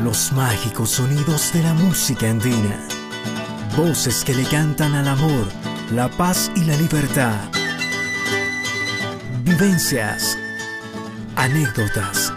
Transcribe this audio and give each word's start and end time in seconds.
los 0.00 0.32
mágicos 0.32 0.90
sonidos 0.90 1.52
de 1.52 1.62
la 1.62 1.74
música 1.74 2.28
andina. 2.28 2.78
Voces 3.76 4.24
que 4.24 4.34
le 4.34 4.44
cantan 4.44 4.94
al 4.94 5.08
amor, 5.08 5.48
la 5.90 6.08
paz 6.08 6.50
y 6.54 6.64
la 6.64 6.76
libertad. 6.76 7.34
Vivencias, 9.42 10.36
anécdotas 11.36 12.32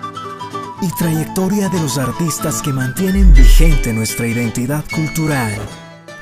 y 0.82 0.90
trayectoria 0.98 1.70
de 1.70 1.82
los 1.82 1.98
artistas 1.98 2.62
que 2.62 2.72
mantienen 2.72 3.34
vigente 3.34 3.94
nuestra 3.94 4.28
identidad 4.28 4.84
cultural. 4.94 5.54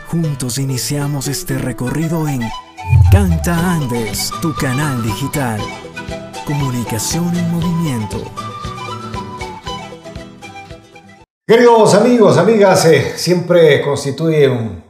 Juntos 0.07 0.57
iniciamos 0.57 1.27
este 1.27 1.57
recorrido 1.57 2.27
en 2.27 2.41
Canta 3.11 3.73
Andes, 3.73 4.31
tu 4.41 4.53
canal 4.55 5.03
digital. 5.03 5.59
Comunicación 6.45 7.35
en 7.35 7.51
movimiento. 7.51 8.46
Queridos 11.49 11.93
amigos, 11.93 12.37
amigas, 12.37 12.83
eh, 12.87 13.13
siempre 13.15 13.81
constituye 13.81 14.49
un 14.49 14.83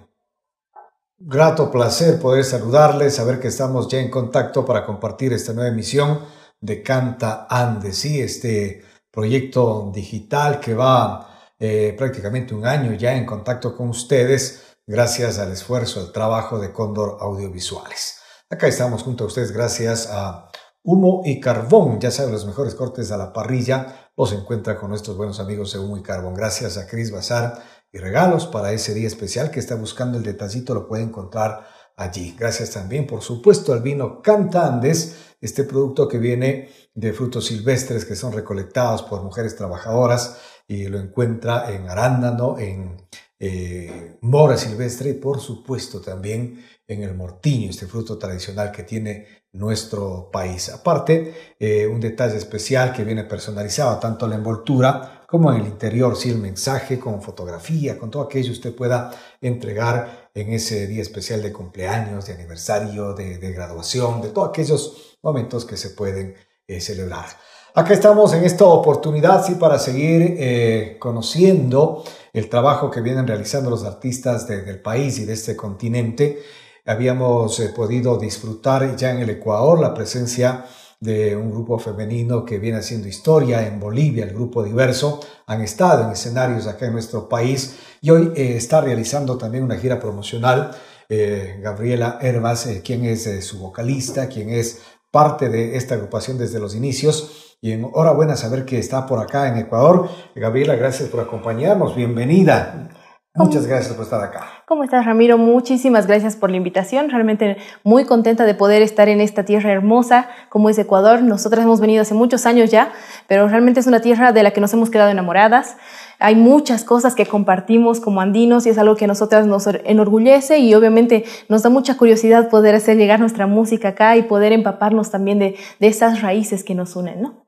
grato 1.19 1.69
placer 1.69 2.19
poder 2.19 2.43
saludarles, 2.43 3.13
saber 3.13 3.39
que 3.39 3.49
estamos 3.49 3.87
ya 3.87 3.99
en 3.99 4.09
contacto 4.09 4.65
para 4.65 4.83
compartir 4.83 5.33
esta 5.33 5.53
nueva 5.53 5.69
emisión 5.69 6.19
de 6.59 6.81
Canta 6.81 7.45
Andes, 7.47 7.99
sí, 7.99 8.19
este 8.19 8.83
proyecto 9.11 9.91
digital 9.93 10.59
que 10.59 10.73
va 10.73 11.53
eh, 11.59 11.93
prácticamente 11.95 12.55
un 12.55 12.65
año 12.65 12.93
ya 12.93 13.15
en 13.15 13.27
contacto 13.27 13.77
con 13.77 13.89
ustedes, 13.89 14.77
gracias 14.87 15.37
al 15.37 15.51
esfuerzo, 15.51 15.99
al 15.99 16.11
trabajo 16.11 16.57
de 16.57 16.73
Cóndor 16.73 17.19
Audiovisuales. 17.21 18.17
Acá 18.49 18.65
estamos 18.65 19.03
junto 19.03 19.25
a 19.25 19.27
ustedes 19.27 19.51
gracias 19.51 20.09
a 20.11 20.49
Humo 20.81 21.21
y 21.23 21.39
Carbón, 21.39 21.99
ya 21.99 22.09
saben, 22.09 22.31
los 22.31 22.47
mejores 22.47 22.73
cortes 22.73 23.11
a 23.11 23.17
la 23.17 23.31
parrilla 23.31 24.06
los 24.17 24.33
encuentra 24.33 24.77
con 24.77 24.89
nuestros 24.89 25.15
buenos 25.15 25.39
amigos 25.39 25.73
de 25.73 25.99
y 25.99 26.01
Carbón. 26.01 26.33
Gracias 26.33 26.77
a 26.77 26.87
Cris 26.87 27.11
Bazar 27.11 27.63
y 27.91 27.99
regalos 27.99 28.47
para 28.47 28.73
ese 28.73 28.95
día 28.95 29.07
especial 29.07 29.51
que 29.51 29.59
está 29.59 29.75
buscando 29.75 30.17
el 30.17 30.23
detallito 30.23 30.73
lo 30.73 30.87
puede 30.87 31.03
encontrar 31.03 31.67
allí. 31.95 32.35
Gracias 32.37 32.71
también, 32.71 33.05
por 33.05 33.21
supuesto, 33.21 33.73
al 33.73 33.83
vino 33.83 34.21
Canta 34.23 34.65
Andes, 34.65 35.35
este 35.39 35.63
producto 35.63 36.07
que 36.07 36.17
viene 36.17 36.69
de 36.95 37.13
frutos 37.13 37.45
silvestres 37.45 38.05
que 38.05 38.15
son 38.15 38.33
recolectados 38.33 39.03
por 39.03 39.23
mujeres 39.23 39.55
trabajadoras 39.55 40.39
y 40.67 40.87
lo 40.87 40.99
encuentra 40.99 41.71
en 41.71 41.87
arándano, 41.87 42.57
en 42.57 42.97
eh, 43.39 44.17
mora 44.21 44.57
silvestre 44.57 45.11
y 45.11 45.13
por 45.13 45.39
supuesto 45.39 46.01
también 46.01 46.65
en 46.87 47.03
el 47.03 47.13
mortiño, 47.13 47.69
este 47.69 47.85
fruto 47.85 48.17
tradicional 48.17 48.71
que 48.71 48.81
tiene 48.81 49.36
nuestro 49.57 50.29
país. 50.31 50.69
Aparte, 50.69 51.55
eh, 51.59 51.87
un 51.87 51.99
detalle 51.99 52.37
especial 52.37 52.93
que 52.93 53.03
viene 53.03 53.23
personalizado 53.23 53.97
tanto 53.99 54.25
en 54.25 54.31
la 54.31 54.37
envoltura 54.37 55.23
como 55.27 55.51
en 55.51 55.61
el 55.61 55.67
interior, 55.67 56.15
si 56.15 56.29
el 56.29 56.37
mensaje 56.37 56.97
con 56.97 57.21
fotografía, 57.21 57.97
con 57.97 58.09
todo 58.09 58.23
aquello 58.23 58.51
usted 58.51 58.73
pueda 58.73 59.11
entregar 59.41 60.29
en 60.33 60.53
ese 60.53 60.87
día 60.87 61.01
especial 61.01 61.41
de 61.41 61.51
cumpleaños, 61.51 62.27
de 62.27 62.33
aniversario, 62.33 63.13
de, 63.13 63.37
graduación, 63.51 64.21
de 64.21 64.29
todos 64.29 64.49
aquellos 64.49 65.17
momentos 65.21 65.65
que 65.65 65.75
se 65.75 65.89
pueden 65.89 66.35
eh, 66.65 66.79
celebrar. 66.79 67.25
Acá 67.73 67.93
estamos 67.93 68.33
en 68.33 68.45
esta 68.45 68.65
oportunidad, 68.65 69.45
sí, 69.45 69.55
para 69.55 69.77
seguir 69.79 70.35
eh, 70.39 70.97
conociendo 70.99 72.03
el 72.31 72.49
trabajo 72.49 72.89
que 72.89 73.01
vienen 73.01 73.27
realizando 73.27 73.69
los 73.69 73.83
artistas 73.83 74.47
del 74.47 74.81
país 74.81 75.19
y 75.19 75.25
de 75.25 75.33
este 75.33 75.55
continente 75.55 76.39
habíamos 76.87 77.59
eh, 77.59 77.69
podido 77.69 78.17
disfrutar 78.17 78.95
ya 78.95 79.11
en 79.11 79.19
el 79.19 79.29
Ecuador 79.29 79.79
la 79.79 79.93
presencia 79.93 80.65
de 80.99 81.35
un 81.35 81.51
grupo 81.51 81.77
femenino 81.77 82.43
que 82.43 82.57
viene 82.57 82.79
haciendo 82.79 83.07
historia 83.07 83.67
en 83.67 83.79
Bolivia, 83.79 84.23
el 84.23 84.33
grupo 84.33 84.63
diverso, 84.63 85.19
han 85.45 85.61
estado 85.61 86.05
en 86.05 86.11
escenarios 86.11 86.65
acá 86.65 86.87
en 86.87 86.93
nuestro 86.93 87.29
país 87.29 87.77
y 88.01 88.09
hoy 88.09 88.31
eh, 88.35 88.55
está 88.55 88.81
realizando 88.81 89.37
también 89.37 89.63
una 89.63 89.77
gira 89.77 89.99
promocional. 89.99 90.71
Eh, 91.09 91.59
Gabriela 91.61 92.17
Hervas, 92.21 92.67
quien 92.83 93.05
es 93.05 93.45
su 93.45 93.59
vocalista, 93.59 94.27
quien 94.27 94.49
es 94.49 94.81
parte 95.11 95.49
de 95.49 95.77
esta 95.77 95.95
agrupación 95.95 96.37
desde 96.37 96.59
los 96.59 96.75
inicios. 96.75 97.57
Y 97.59 97.71
enhorabuena 97.71 98.35
saber 98.35 98.65
que 98.65 98.77
está 98.77 99.07
por 99.07 99.19
acá 99.19 99.47
en 99.47 99.57
Ecuador. 99.57 100.09
Gabriela, 100.35 100.75
gracias 100.75 101.09
por 101.09 101.21
acompañarnos. 101.21 101.95
Bienvenida. 101.95 102.89
Muchas 103.37 103.67
gracias 103.67 103.93
por 103.93 104.03
estar 104.03 104.21
acá. 104.23 104.47
¿Cómo 104.65 104.83
estás, 104.83 105.05
Ramiro? 105.05 105.37
Muchísimas 105.37 106.07
gracias 106.07 106.35
por 106.35 106.49
la 106.49 106.57
invitación. 106.57 107.09
Realmente 107.09 107.57
muy 107.83 108.05
contenta 108.05 108.45
de 108.45 108.55
poder 108.55 108.81
estar 108.81 109.09
en 109.09 109.21
esta 109.21 109.45
tierra 109.45 109.71
hermosa 109.71 110.27
como 110.49 110.69
es 110.69 110.77
Ecuador. 110.79 111.21
Nosotras 111.21 111.63
hemos 111.63 111.79
venido 111.79 112.01
hace 112.01 112.15
muchos 112.15 112.47
años 112.47 112.71
ya, 112.71 112.91
pero 113.27 113.47
realmente 113.47 113.79
es 113.79 113.85
una 113.85 114.01
tierra 114.01 114.31
de 114.31 114.41
la 114.41 114.51
que 114.51 114.59
nos 114.59 114.73
hemos 114.73 114.89
quedado 114.89 115.11
enamoradas. 115.11 115.77
Hay 116.17 116.35
muchas 116.35 116.83
cosas 116.83 117.13
que 117.13 117.27
compartimos 117.27 117.99
como 117.99 118.21
andinos 118.21 118.65
y 118.65 118.69
es 118.69 118.79
algo 118.79 118.95
que 118.95 119.05
a 119.05 119.07
nosotras 119.07 119.45
nos 119.45 119.67
enorgullece 119.67 120.57
y 120.57 120.73
obviamente 120.73 121.23
nos 121.47 121.61
da 121.61 121.69
mucha 121.69 121.95
curiosidad 121.95 122.49
poder 122.49 122.73
hacer 122.73 122.97
llegar 122.97 123.19
nuestra 123.19 123.45
música 123.45 123.89
acá 123.89 124.17
y 124.17 124.23
poder 124.23 124.51
empaparnos 124.51 125.11
también 125.11 125.37
de, 125.37 125.55
de 125.79 125.87
esas 125.87 126.21
raíces 126.21 126.63
que 126.63 126.73
nos 126.73 126.95
unen, 126.95 127.21
¿no? 127.21 127.45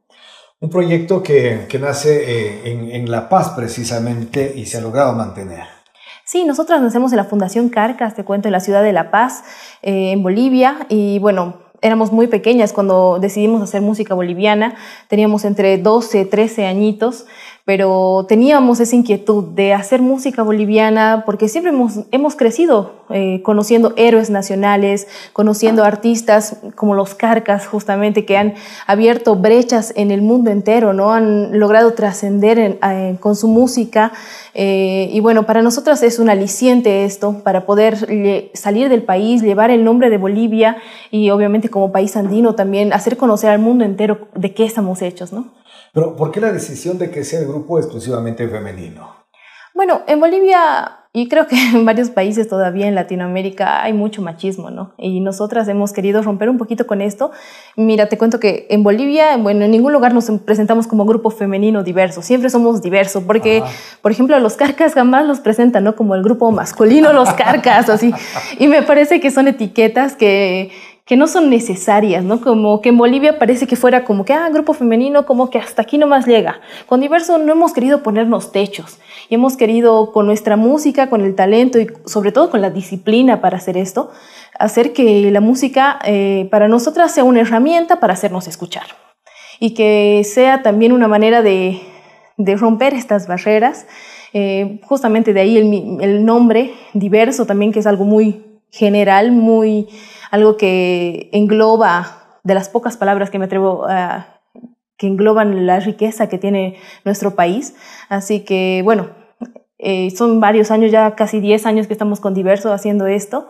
Un 0.61 0.69
proyecto 0.69 1.23
que, 1.23 1.67
que 1.69 1.79
nace 1.79 2.23
eh, 2.27 2.71
en, 2.71 2.91
en 2.91 3.09
La 3.09 3.29
Paz 3.29 3.51
precisamente 3.55 4.51
y 4.55 4.65
se 4.65 4.77
ha 4.77 4.81
logrado 4.81 5.13
mantener. 5.13 5.78
Sí, 6.31 6.45
nosotras 6.45 6.79
nacemos 6.79 7.11
en 7.11 7.17
la 7.17 7.23
Fundación 7.23 7.69
Carcas, 7.69 8.13
te 8.13 8.23
cuento, 8.23 8.47
en 8.47 8.51
la 8.51 8.59
ciudad 8.59 8.83
de 8.83 8.93
La 8.93 9.09
Paz, 9.09 9.43
eh, 9.81 10.11
en 10.11 10.21
Bolivia, 10.21 10.85
y 10.87 11.17
bueno, 11.17 11.55
éramos 11.81 12.11
muy 12.11 12.27
pequeñas 12.27 12.71
cuando 12.71 13.17
decidimos 13.19 13.63
hacer 13.63 13.81
música 13.81 14.13
boliviana, 14.13 14.75
teníamos 15.07 15.43
entre 15.43 15.79
12, 15.79 16.25
13 16.25 16.67
añitos, 16.67 17.25
pero 17.69 18.25
teníamos 18.27 18.79
esa 18.79 18.95
inquietud 18.95 19.43
de 19.43 19.75
hacer 19.75 20.01
música 20.01 20.41
boliviana 20.41 21.21
porque 21.23 21.47
siempre 21.47 21.71
hemos, 21.71 21.99
hemos 22.09 22.35
crecido 22.35 22.93
eh, 23.11 23.43
conociendo 23.43 23.93
héroes 23.95 24.31
nacionales, 24.31 25.07
conociendo 25.33 25.83
artistas 25.83 26.57
como 26.73 26.95
los 26.95 27.13
Carcas 27.13 27.67
justamente 27.67 28.25
que 28.25 28.37
han 28.37 28.55
abierto 28.87 29.35
brechas 29.35 29.93
en 29.95 30.09
el 30.09 30.23
mundo 30.23 30.49
entero, 30.49 30.93
¿no? 30.93 31.13
han 31.13 31.59
logrado 31.59 31.93
trascender 31.93 32.79
con 33.19 33.35
su 33.35 33.47
música 33.47 34.13
eh, 34.55 35.07
y 35.13 35.19
bueno, 35.19 35.45
para 35.45 35.61
nosotras 35.61 36.01
es 36.01 36.17
un 36.17 36.31
aliciente 36.31 37.05
esto 37.05 37.43
para 37.43 37.67
poder 37.67 38.49
salir 38.55 38.89
del 38.89 39.03
país, 39.03 39.43
llevar 39.43 39.69
el 39.69 39.83
nombre 39.83 40.09
de 40.09 40.17
Bolivia 40.17 40.77
y 41.11 41.29
obviamente 41.29 41.69
como 41.69 41.91
país 41.91 42.17
andino 42.17 42.55
también 42.55 42.93
hacer 42.93 43.15
conocer 43.15 43.51
al 43.51 43.59
mundo 43.59 43.85
entero 43.85 44.27
de 44.33 44.55
qué 44.55 44.65
estamos 44.65 45.03
hechos, 45.03 45.31
¿no? 45.31 45.58
Pero 45.93 46.15
¿por 46.15 46.31
qué 46.31 46.39
la 46.39 46.51
decisión 46.51 46.97
de 46.97 47.11
que 47.11 47.23
sea 47.23 47.39
el 47.39 47.47
grupo 47.47 47.79
exclusivamente 47.79 48.47
femenino? 48.47 49.25
Bueno, 49.73 50.01
en 50.07 50.19
Bolivia 50.19 50.99
y 51.11 51.27
creo 51.27 51.47
que 51.47 51.55
en 51.73 51.85
varios 51.85 52.09
países 52.11 52.47
todavía 52.47 52.87
en 52.87 52.95
Latinoamérica 52.95 53.81
hay 53.81 53.93
mucho 53.93 54.21
machismo, 54.21 54.69
¿no? 54.69 54.93
Y 54.97 55.21
nosotras 55.21 55.67
hemos 55.67 55.91
querido 55.91 56.21
romper 56.21 56.49
un 56.49 56.57
poquito 56.57 56.85
con 56.85 57.01
esto. 57.01 57.31
Mira, 57.75 58.09
te 58.09 58.17
cuento 58.17 58.39
que 58.39 58.67
en 58.69 58.83
Bolivia, 58.83 59.35
bueno, 59.37 59.65
en 59.65 59.71
ningún 59.71 59.91
lugar 59.91 60.13
nos 60.13 60.29
presentamos 60.45 60.85
como 60.85 61.05
grupo 61.05 61.31
femenino 61.31 61.83
diverso. 61.83 62.21
Siempre 62.21 62.49
somos 62.49 62.81
diversos, 62.81 63.23
porque, 63.23 63.63
por 64.01 64.11
ejemplo, 64.11 64.39
los 64.39 64.55
carcas 64.55 64.93
jamás 64.93 65.25
los 65.25 65.39
presentan, 65.39 65.83
¿no? 65.83 65.95
Como 65.95 66.13
el 66.13 66.21
grupo 66.21 66.51
masculino, 66.51 67.11
los 67.11 67.33
carcas, 67.33 67.89
así. 67.89 68.13
Y 68.59 68.67
me 68.67 68.83
parece 68.83 69.19
que 69.19 69.31
son 69.31 69.47
etiquetas 69.47 70.15
que 70.15 70.71
que 71.09 71.17
no 71.17 71.27
son 71.27 71.49
necesarias, 71.49 72.23
¿no? 72.23 72.39
Como 72.39 72.81
que 72.81 72.89
en 72.89 72.97
Bolivia 72.99 73.39
parece 73.39 73.65
que 73.65 73.75
fuera 73.75 74.05
como 74.05 74.25
que, 74.25 74.33
ah, 74.33 74.47
grupo 74.49 74.73
femenino, 74.73 75.25
como 75.25 75.49
que 75.49 75.57
hasta 75.57 75.81
aquí 75.81 75.97
nomás 75.97 76.27
llega. 76.27 76.61
Con 76.85 77.01
Diverso 77.01 77.39
no 77.39 77.51
hemos 77.51 77.73
querido 77.73 78.03
ponernos 78.03 78.51
techos 78.51 78.99
y 79.27 79.33
hemos 79.33 79.57
querido 79.57 80.11
con 80.11 80.27
nuestra 80.27 80.55
música, 80.55 81.09
con 81.09 81.21
el 81.21 81.33
talento 81.33 81.79
y 81.79 81.87
sobre 82.05 82.31
todo 82.31 82.51
con 82.51 82.61
la 82.61 82.69
disciplina 82.69 83.41
para 83.41 83.57
hacer 83.57 83.75
esto, 83.75 84.11
hacer 84.59 84.93
que 84.93 85.31
la 85.31 85.41
música 85.41 85.97
eh, 86.05 86.47
para 86.51 86.67
nosotras 86.67 87.11
sea 87.11 87.23
una 87.23 87.41
herramienta 87.41 87.99
para 87.99 88.13
hacernos 88.13 88.47
escuchar 88.47 88.85
y 89.59 89.73
que 89.73 90.21
sea 90.25 90.61
también 90.61 90.91
una 90.91 91.07
manera 91.07 91.41
de, 91.41 91.81
de 92.37 92.55
romper 92.55 92.93
estas 92.93 93.27
barreras. 93.27 93.87
Eh, 94.33 94.79
justamente 94.83 95.33
de 95.33 95.41
ahí 95.41 95.57
el, 95.57 96.01
el 96.01 96.23
nombre 96.23 96.71
diverso 96.93 97.47
también, 97.47 97.71
que 97.71 97.79
es 97.79 97.87
algo 97.87 98.05
muy 98.05 98.45
general, 98.69 99.31
muy 99.31 99.87
algo 100.31 100.57
que 100.57 101.29
engloba, 101.33 102.39
de 102.43 102.53
las 102.53 102.69
pocas 102.69 102.97
palabras 102.97 103.29
que 103.29 103.39
me 103.39 103.45
atrevo 103.45 103.85
a, 103.87 104.41
que 104.97 105.07
engloban 105.07 105.65
la 105.65 105.79
riqueza 105.79 106.27
que 106.27 106.37
tiene 106.37 106.77
nuestro 107.05 107.35
país. 107.35 107.75
Así 108.09 108.41
que, 108.41 108.81
bueno, 108.83 109.09
eh, 109.77 110.11
son 110.11 110.39
varios 110.39 110.71
años, 110.71 110.91
ya 110.91 111.15
casi 111.15 111.39
10 111.39 111.65
años 111.65 111.87
que 111.87 111.93
estamos 111.93 112.19
con 112.19 112.33
Diverso 112.33 112.73
haciendo 112.73 113.07
esto. 113.07 113.47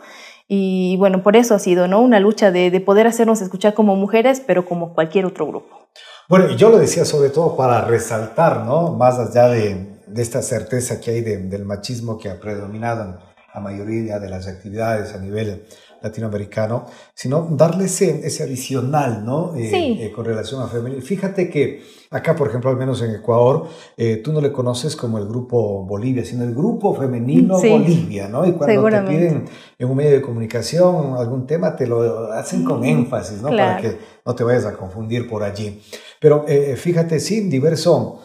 Y 0.48 0.96
bueno, 0.98 1.22
por 1.22 1.36
eso 1.36 1.56
ha 1.56 1.60
sido 1.60 1.88
¿no? 1.88 2.02
una 2.02 2.20
lucha 2.20 2.52
de, 2.52 2.72
de 2.72 2.80
poder 2.80 3.08
hacernos 3.08 3.42
escuchar 3.42 3.74
como 3.74 3.96
mujeres, 3.96 4.42
pero 4.46 4.66
como 4.66 4.94
cualquier 4.94 5.26
otro 5.26 5.48
grupo. 5.48 5.90
Bueno, 6.28 6.50
y 6.52 6.56
yo 6.56 6.70
lo 6.70 6.78
decía 6.78 7.06
sobre 7.06 7.30
todo 7.30 7.56
para 7.56 7.82
resaltar, 7.82 8.66
¿no? 8.66 8.92
Más 8.92 9.18
allá 9.18 9.48
de, 9.48 10.00
de 10.06 10.22
esta 10.22 10.42
certeza 10.42 11.00
que 11.00 11.12
hay 11.12 11.22
del 11.22 11.66
machismo 11.66 12.18
que 12.18 12.30
ha 12.30 12.40
predominado 12.40 13.04
en 13.04 13.16
la 13.54 13.60
mayoría 13.60 14.20
de 14.20 14.30
las 14.30 14.48
actividades 14.48 15.14
a 15.14 15.20
nivel 15.20 15.66
latinoamericano, 16.02 16.86
sino 17.14 17.48
darle 17.52 17.86
ese, 17.86 18.26
ese 18.26 18.44
adicional, 18.44 19.26
¿no? 19.26 19.56
Eh, 19.56 19.70
sí. 19.70 19.98
Eh, 20.02 20.12
con 20.12 20.26
relación 20.26 20.62
a 20.62 20.68
femenino. 20.68 21.02
Fíjate 21.02 21.50
que 21.50 21.82
acá, 22.12 22.36
por 22.36 22.48
ejemplo, 22.48 22.70
al 22.70 22.78
menos 22.78 23.02
en 23.02 23.12
Ecuador, 23.16 23.68
eh, 23.98 24.18
tú 24.18 24.32
no 24.34 24.42
le 24.42 24.52
conoces 24.52 24.96
como 24.96 25.18
el 25.18 25.28
grupo 25.28 25.84
Bolivia, 25.86 26.24
sino 26.26 26.44
el 26.44 26.54
grupo 26.56 26.94
femenino 26.96 27.58
Sí. 27.60 27.70
Bolivia, 27.70 28.28
¿no? 28.28 28.46
Y 28.46 28.54
cuando 28.54 28.84
te 28.90 29.02
piden 29.02 29.46
en 29.78 29.90
un 29.90 29.96
medio 29.96 30.12
de 30.12 30.22
comunicación 30.22 31.16
algún 31.18 31.46
tema, 31.46 31.76
te 31.76 31.88
lo 31.88 32.32
hacen 32.32 32.64
con 32.64 32.84
énfasis, 32.84 33.42
¿no? 33.42 33.50
Para 33.50 33.78
Claro. 33.78 33.82
que 33.82 33.98
no 34.26 34.36
te 34.36 34.44
vayas 34.44 34.66
a 34.66 34.76
confundir 34.78 35.28
por 35.30 35.44
allí. 35.44 35.82
Pero 36.20 36.46
eh, 36.48 36.76
fíjate, 36.76 37.20
sí, 37.20 37.42
diverso 37.50 38.20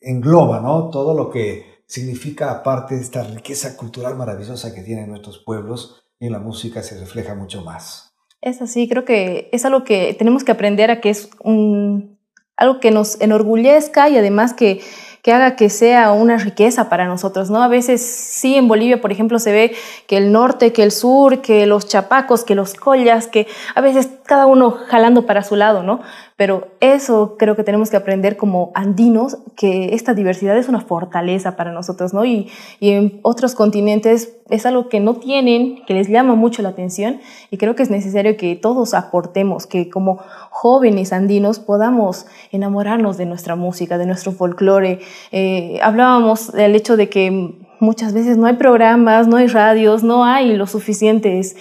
engloba, 0.00 0.60
¿no? 0.60 0.90
Todo 0.90 1.14
lo 1.14 1.30
que 1.30 1.78
significa, 1.86 2.50
aparte 2.50 2.96
de 2.96 3.00
esta 3.02 3.22
riqueza 3.22 3.76
cultural 3.76 4.16
maravillosa 4.16 4.74
que 4.74 4.82
tienen 4.82 5.08
nuestros 5.08 5.38
pueblos, 5.38 6.04
en 6.20 6.32
la 6.32 6.38
música 6.38 6.82
se 6.82 6.98
refleja 6.98 7.34
mucho 7.34 7.62
más. 7.62 8.14
Es 8.40 8.62
así, 8.62 8.88
creo 8.88 9.04
que 9.04 9.48
es 9.52 9.64
algo 9.64 9.84
que 9.84 10.14
tenemos 10.18 10.44
que 10.44 10.52
aprender 10.52 10.90
a 10.90 11.00
que 11.00 11.10
es 11.10 11.30
un, 11.40 12.18
algo 12.56 12.80
que 12.80 12.90
nos 12.90 13.20
enorgullezca 13.20 14.08
y 14.08 14.16
además 14.16 14.54
que, 14.54 14.80
que 15.22 15.32
haga 15.32 15.56
que 15.56 15.70
sea 15.70 16.12
una 16.12 16.38
riqueza 16.38 16.88
para 16.88 17.06
nosotros, 17.06 17.50
¿no? 17.50 17.62
A 17.62 17.68
veces 17.68 18.00
sí 18.00 18.54
en 18.54 18.68
Bolivia, 18.68 19.00
por 19.00 19.10
ejemplo, 19.10 19.38
se 19.38 19.52
ve 19.52 19.74
que 20.06 20.16
el 20.16 20.30
norte, 20.30 20.72
que 20.72 20.84
el 20.84 20.92
sur, 20.92 21.40
que 21.40 21.66
los 21.66 21.88
chapacos, 21.88 22.44
que 22.44 22.54
los 22.54 22.74
collas, 22.74 23.26
que 23.26 23.48
a 23.74 23.80
veces 23.80 24.08
cada 24.24 24.46
uno 24.46 24.70
jalando 24.70 25.26
para 25.26 25.42
su 25.42 25.56
lado, 25.56 25.82
¿no? 25.82 26.00
Pero 26.38 26.68
eso 26.78 27.34
creo 27.36 27.56
que 27.56 27.64
tenemos 27.64 27.90
que 27.90 27.96
aprender 27.96 28.36
como 28.36 28.70
andinos, 28.76 29.38
que 29.56 29.92
esta 29.96 30.14
diversidad 30.14 30.56
es 30.56 30.68
una 30.68 30.80
fortaleza 30.80 31.56
para 31.56 31.72
nosotros, 31.72 32.14
¿no? 32.14 32.24
Y, 32.24 32.48
y 32.78 32.92
en 32.92 33.18
otros 33.22 33.56
continentes 33.56 34.36
es 34.48 34.64
algo 34.64 34.88
que 34.88 35.00
no 35.00 35.14
tienen, 35.14 35.84
que 35.84 35.94
les 35.94 36.08
llama 36.08 36.36
mucho 36.36 36.62
la 36.62 36.68
atención 36.68 37.18
y 37.50 37.56
creo 37.56 37.74
que 37.74 37.82
es 37.82 37.90
necesario 37.90 38.36
que 38.36 38.54
todos 38.54 38.94
aportemos, 38.94 39.66
que 39.66 39.90
como 39.90 40.20
jóvenes 40.50 41.12
andinos 41.12 41.58
podamos 41.58 42.26
enamorarnos 42.52 43.16
de 43.16 43.26
nuestra 43.26 43.56
música, 43.56 43.98
de 43.98 44.06
nuestro 44.06 44.30
folclore. 44.30 45.00
Eh, 45.32 45.80
hablábamos 45.82 46.52
del 46.52 46.76
hecho 46.76 46.96
de 46.96 47.08
que 47.08 47.56
muchas 47.80 48.12
veces 48.12 48.36
no 48.36 48.46
hay 48.46 48.54
programas, 48.54 49.26
no 49.26 49.38
hay 49.38 49.48
radios, 49.48 50.04
no 50.04 50.24
hay 50.24 50.54
los 50.56 50.70
suficientes 50.70 51.56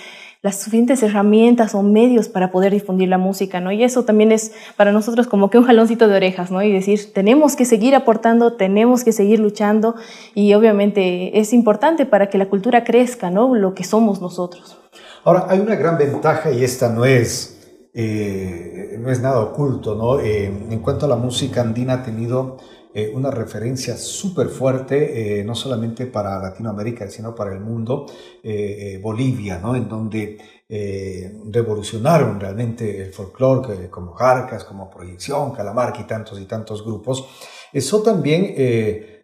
las 0.48 0.62
suficientes 0.62 1.04
herramientas 1.04 1.76
o 1.76 1.84
medios 1.84 2.30
para 2.30 2.52
poder 2.52 2.72
difundir 2.72 3.10
la 3.10 3.18
música, 3.18 3.60
¿no? 3.60 3.70
Y 3.74 3.84
eso 3.84 4.06
también 4.06 4.32
es 4.32 4.54
para 4.78 4.94
nosotros 4.94 5.28
como 5.28 5.50
que 5.50 5.58
un 5.58 5.66
jaloncito 5.66 6.08
de 6.08 6.16
orejas, 6.16 6.52
¿no? 6.52 6.64
Y 6.64 6.72
decir, 6.72 7.12
tenemos 7.12 7.58
que 7.58 7.66
seguir 7.66 7.96
aportando, 7.96 8.54
tenemos 8.54 9.04
que 9.04 9.12
seguir 9.12 9.42
luchando 9.42 9.96
y 10.34 10.54
obviamente 10.54 11.38
es 11.38 11.52
importante 11.52 12.06
para 12.06 12.30
que 12.30 12.38
la 12.38 12.46
cultura 12.46 12.86
crezca, 12.86 13.30
¿no? 13.30 13.56
Lo 13.56 13.74
que 13.74 13.84
somos 13.84 14.22
nosotros. 14.22 14.78
Ahora, 15.26 15.48
hay 15.50 15.60
una 15.60 15.76
gran 15.76 15.98
ventaja 15.98 16.50
y 16.50 16.64
esta 16.64 16.88
no 16.88 17.04
es, 17.04 17.60
eh, 17.94 18.98
no 19.02 19.12
es 19.12 19.20
nada 19.20 19.42
oculto, 19.42 19.96
¿no? 19.96 20.22
Eh, 20.22 20.46
en 20.46 20.80
cuanto 20.80 21.08
a 21.08 21.10
la 21.10 21.18
música 21.18 21.60
andina 21.60 21.96
ha 21.96 22.04
tenido 22.04 22.56
eh, 22.98 23.12
una 23.14 23.30
referencia 23.30 23.96
súper 23.96 24.48
fuerte, 24.48 25.40
eh, 25.40 25.44
no 25.44 25.54
solamente 25.54 26.08
para 26.08 26.40
Latinoamérica, 26.40 27.08
sino 27.10 27.36
para 27.36 27.54
el 27.54 27.60
mundo, 27.60 28.08
eh, 28.42 28.96
eh, 28.96 28.98
Bolivia, 28.98 29.60
¿no? 29.60 29.76
En 29.76 29.88
donde 29.88 30.40
eh, 30.68 31.40
revolucionaron 31.52 32.40
realmente 32.40 33.04
el 33.04 33.14
folclore, 33.14 33.90
como 33.92 34.14
Jarcas, 34.14 34.64
como 34.64 34.90
Proyección, 34.90 35.52
Calamarca 35.52 36.02
y 36.02 36.08
tantos 36.08 36.40
y 36.40 36.46
tantos 36.46 36.84
grupos. 36.84 37.26
Eso 37.72 38.02
también 38.02 38.56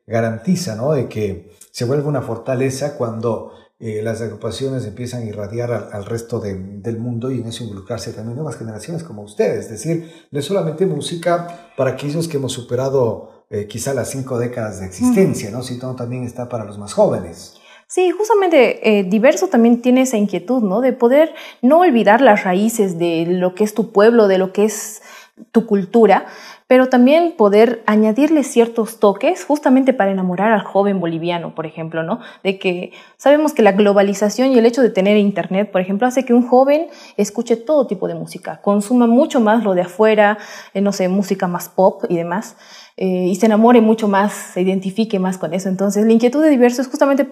garantiza, 0.06 0.76
¿no? 0.76 0.92
De 0.92 1.08
que 1.08 1.50
se 1.72 1.86
vuelve 1.86 2.08
una 2.08 2.22
fortaleza 2.22 2.96
cuando 2.96 3.54
eh, 3.80 4.02
las 4.04 4.22
agrupaciones 4.22 4.86
empiezan 4.86 5.24
a 5.24 5.26
irradiar 5.26 5.72
al, 5.72 5.90
al 5.92 6.06
resto 6.06 6.40
de, 6.40 6.54
del 6.56 7.00
mundo 7.00 7.32
y 7.32 7.42
en 7.42 7.48
eso 7.48 7.64
involucrarse 7.64 8.14
también 8.14 8.36
nuevas 8.36 8.56
generaciones 8.56 9.04
como 9.04 9.24
ustedes. 9.24 9.66
Es 9.66 9.72
decir, 9.72 10.28
no 10.32 10.40
es 10.40 10.46
solamente 10.46 10.86
música 10.86 11.72
para 11.76 11.92
aquellos 11.92 12.28
que 12.28 12.38
hemos 12.38 12.54
superado 12.54 13.33
eh, 13.50 13.68
quizá 13.68 13.94
las 13.94 14.10
cinco 14.10 14.40
décadas 14.40 14.80
de 14.80 14.86
existencia, 14.86 15.52
¿no? 15.52 15.64
sino 15.64 15.96
también 15.96 16.24
está 16.24 16.50
para 16.50 16.66
los 16.66 16.78
más 16.78 16.94
jóvenes. 16.94 17.56
Sí, 17.88 18.10
justamente 18.10 18.90
eh, 18.90 19.04
Diverso 19.04 19.50
también 19.50 19.82
tiene 19.82 20.02
esa 20.02 20.18
inquietud, 20.18 20.64
¿no? 20.64 20.82
De 20.82 20.94
poder 20.94 21.36
no 21.62 21.82
olvidar 21.82 22.22
las 22.22 22.44
raíces 22.44 22.98
de 22.98 23.26
lo 23.28 23.54
que 23.54 23.64
es 23.64 23.76
tu 23.76 23.92
pueblo, 23.92 24.28
de 24.28 24.40
lo 24.40 24.52
que 24.52 24.66
es 24.66 25.04
tu 25.52 25.68
cultura, 25.68 26.26
pero 26.68 26.90
también 26.90 27.34
poder 27.38 27.84
añadirle 27.86 28.44
ciertos 28.44 29.00
toques 29.00 29.46
justamente 29.46 29.94
para 29.94 30.10
enamorar 30.10 30.52
al 30.54 30.64
joven 30.64 31.00
boliviano, 31.00 31.54
por 31.54 31.66
ejemplo, 31.66 32.02
¿no? 32.02 32.20
De 32.44 32.58
que 32.58 32.94
sabemos 33.18 33.54
que 33.54 33.62
la 33.62 33.74
globalización 33.74 34.52
y 34.52 34.58
el 34.58 34.66
hecho 34.66 34.82
de 34.82 34.90
tener 34.90 35.18
internet, 35.18 35.72
por 35.72 35.82
ejemplo, 35.82 36.08
hace 36.08 36.26
que 36.26 36.34
un 36.34 36.48
joven 36.48 36.88
escuche 37.18 37.58
todo 37.58 37.86
tipo 37.86 38.08
de 38.08 38.16
música, 38.16 38.62
consuma 38.62 39.06
mucho 39.06 39.40
más 39.40 39.64
lo 39.64 39.76
de 39.76 39.82
afuera, 39.82 40.38
eh, 40.74 40.82
no 40.82 40.92
sé, 40.94 41.10
música 41.10 41.48
más 41.48 41.70
pop 41.70 42.06
y 42.10 42.16
demás, 42.16 42.56
eh, 42.98 43.28
y 43.28 43.36
se 43.36 43.46
enamore 43.48 43.82
mucho 43.82 44.08
más, 44.08 44.34
se 44.34 44.62
identifique 44.62 45.20
más 45.20 45.38
con 45.38 45.54
eso. 45.54 45.70
Entonces, 45.70 46.06
la 46.06 46.14
inquietud 46.14 46.42
de 46.42 46.50
Diverso 46.50 46.82
es 46.82 46.88
justamente 46.88 47.28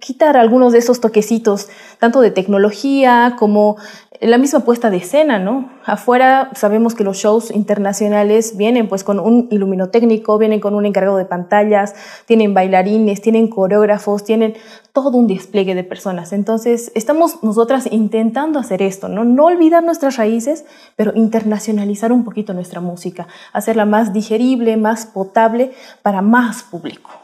quitar 0.00 0.36
algunos 0.36 0.72
de 0.72 0.78
esos 0.78 1.00
toquecitos, 1.00 1.68
tanto 1.98 2.20
de 2.20 2.30
tecnología 2.30 3.36
como 3.38 3.76
la 4.20 4.38
misma 4.38 4.60
puesta 4.60 4.90
de 4.90 4.98
escena, 4.98 5.38
¿no? 5.38 5.70
Afuera 5.84 6.50
sabemos 6.54 6.94
que 6.94 7.04
los 7.04 7.16
shows 7.16 7.50
internacionales 7.50 8.56
vienen 8.56 8.88
pues 8.88 9.02
con 9.02 9.18
un 9.18 9.48
iluminotécnico, 9.50 10.38
vienen 10.38 10.60
con 10.60 10.74
un 10.74 10.86
encargado 10.86 11.16
de 11.16 11.24
pantallas, 11.24 11.94
tienen 12.24 12.54
bailarines, 12.54 13.20
tienen 13.20 13.48
coreógrafos, 13.48 14.24
tienen 14.24 14.54
todo 14.92 15.18
un 15.18 15.26
despliegue 15.26 15.74
de 15.74 15.84
personas. 15.84 16.32
Entonces, 16.32 16.92
estamos 16.94 17.42
nosotras 17.42 17.88
intentando 17.90 18.58
hacer 18.58 18.82
esto, 18.82 19.08
¿no? 19.08 19.24
No 19.24 19.46
olvidar 19.46 19.82
nuestras 19.82 20.16
raíces, 20.16 20.64
pero 20.96 21.12
internacionalizar 21.14 22.12
un 22.12 22.24
poquito 22.24 22.54
nuestra 22.54 22.80
música, 22.80 23.26
hacerla 23.52 23.84
más 23.84 24.12
digerible, 24.12 24.76
más 24.76 25.06
potable 25.06 25.72
para 26.02 26.22
más 26.22 26.62
público 26.62 27.23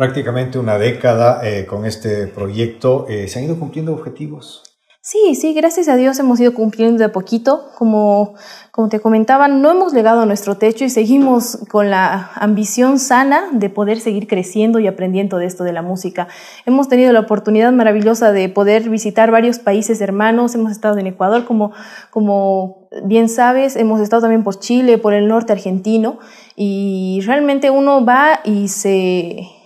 prácticamente 0.00 0.58
una 0.58 0.78
década 0.78 1.46
eh, 1.46 1.66
con 1.66 1.84
este 1.84 2.26
proyecto. 2.26 3.04
Eh, 3.10 3.28
¿Se 3.28 3.38
han 3.38 3.44
ido 3.44 3.58
cumpliendo 3.58 3.92
objetivos? 3.92 4.62
Sí, 5.02 5.34
sí, 5.34 5.52
gracias 5.52 5.88
a 5.88 5.96
Dios 5.96 6.18
hemos 6.18 6.40
ido 6.40 6.54
cumpliendo 6.54 7.02
de 7.02 7.10
poquito. 7.10 7.66
Como, 7.76 8.32
como 8.70 8.88
te 8.88 9.00
comentaba, 9.00 9.46
no 9.46 9.70
hemos 9.70 9.92
llegado 9.92 10.22
a 10.22 10.24
nuestro 10.24 10.56
techo 10.56 10.86
y 10.86 10.88
seguimos 10.88 11.58
con 11.70 11.90
la 11.90 12.30
ambición 12.36 12.98
sana 12.98 13.50
de 13.52 13.68
poder 13.68 14.00
seguir 14.00 14.26
creciendo 14.26 14.78
y 14.78 14.86
aprendiendo 14.86 15.36
de 15.36 15.44
esto 15.44 15.64
de 15.64 15.74
la 15.74 15.82
música. 15.82 16.28
Hemos 16.64 16.88
tenido 16.88 17.12
la 17.12 17.20
oportunidad 17.20 17.70
maravillosa 17.70 18.32
de 18.32 18.48
poder 18.48 18.88
visitar 18.88 19.30
varios 19.30 19.58
países 19.58 20.00
hermanos. 20.00 20.54
Hemos 20.54 20.72
estado 20.72 20.96
en 20.96 21.08
Ecuador, 21.08 21.44
como, 21.44 21.72
como 22.08 22.88
bien 23.04 23.28
sabes, 23.28 23.76
hemos 23.76 24.00
estado 24.00 24.22
también 24.22 24.44
por 24.44 24.58
Chile, 24.60 24.96
por 24.96 25.12
el 25.12 25.28
norte 25.28 25.52
argentino 25.52 26.20
y 26.56 27.20
realmente 27.26 27.70
uno 27.70 28.02
va 28.02 28.40
y 28.44 28.68
se 28.68 29.59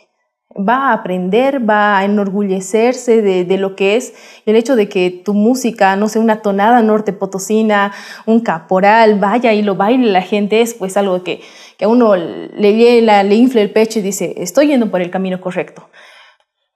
va 0.57 0.91
a 0.91 0.93
aprender, 0.93 1.69
va 1.69 1.99
a 1.99 2.05
enorgullecerse 2.05 3.23
de, 3.23 3.45
de, 3.45 3.59
lo 3.59 3.75
que 3.75 3.97
es 3.97 4.15
el 4.47 4.57
hecho 4.57 4.77
de 4.77 4.89
que 4.89 5.11
tu 5.11 5.35
música, 5.35 5.97
no 5.97 6.09
sé, 6.09 6.19
una 6.19 6.43
tonada 6.43 6.83
norte 6.83 7.13
potosina, 7.13 7.93
un 8.27 8.41
caporal, 8.41 9.19
vaya 9.19 9.53
y 9.53 9.63
lo 9.63 9.75
baile 9.75 10.11
la 10.11 10.23
gente, 10.23 10.61
es 10.61 10.75
pues 10.75 10.97
algo 10.97 11.23
que, 11.25 11.41
que 11.77 11.85
a 11.85 11.89
uno 11.89 12.17
le 12.17 12.77
llena, 12.77 13.23
le 13.23 13.35
infla 13.35 13.61
el 13.61 13.71
pecho 13.71 13.99
y 13.99 14.03
dice, 14.03 14.35
estoy 14.39 14.69
yendo 14.69 14.91
por 14.91 15.01
el 15.01 15.11
camino 15.11 15.41
correcto. 15.41 15.89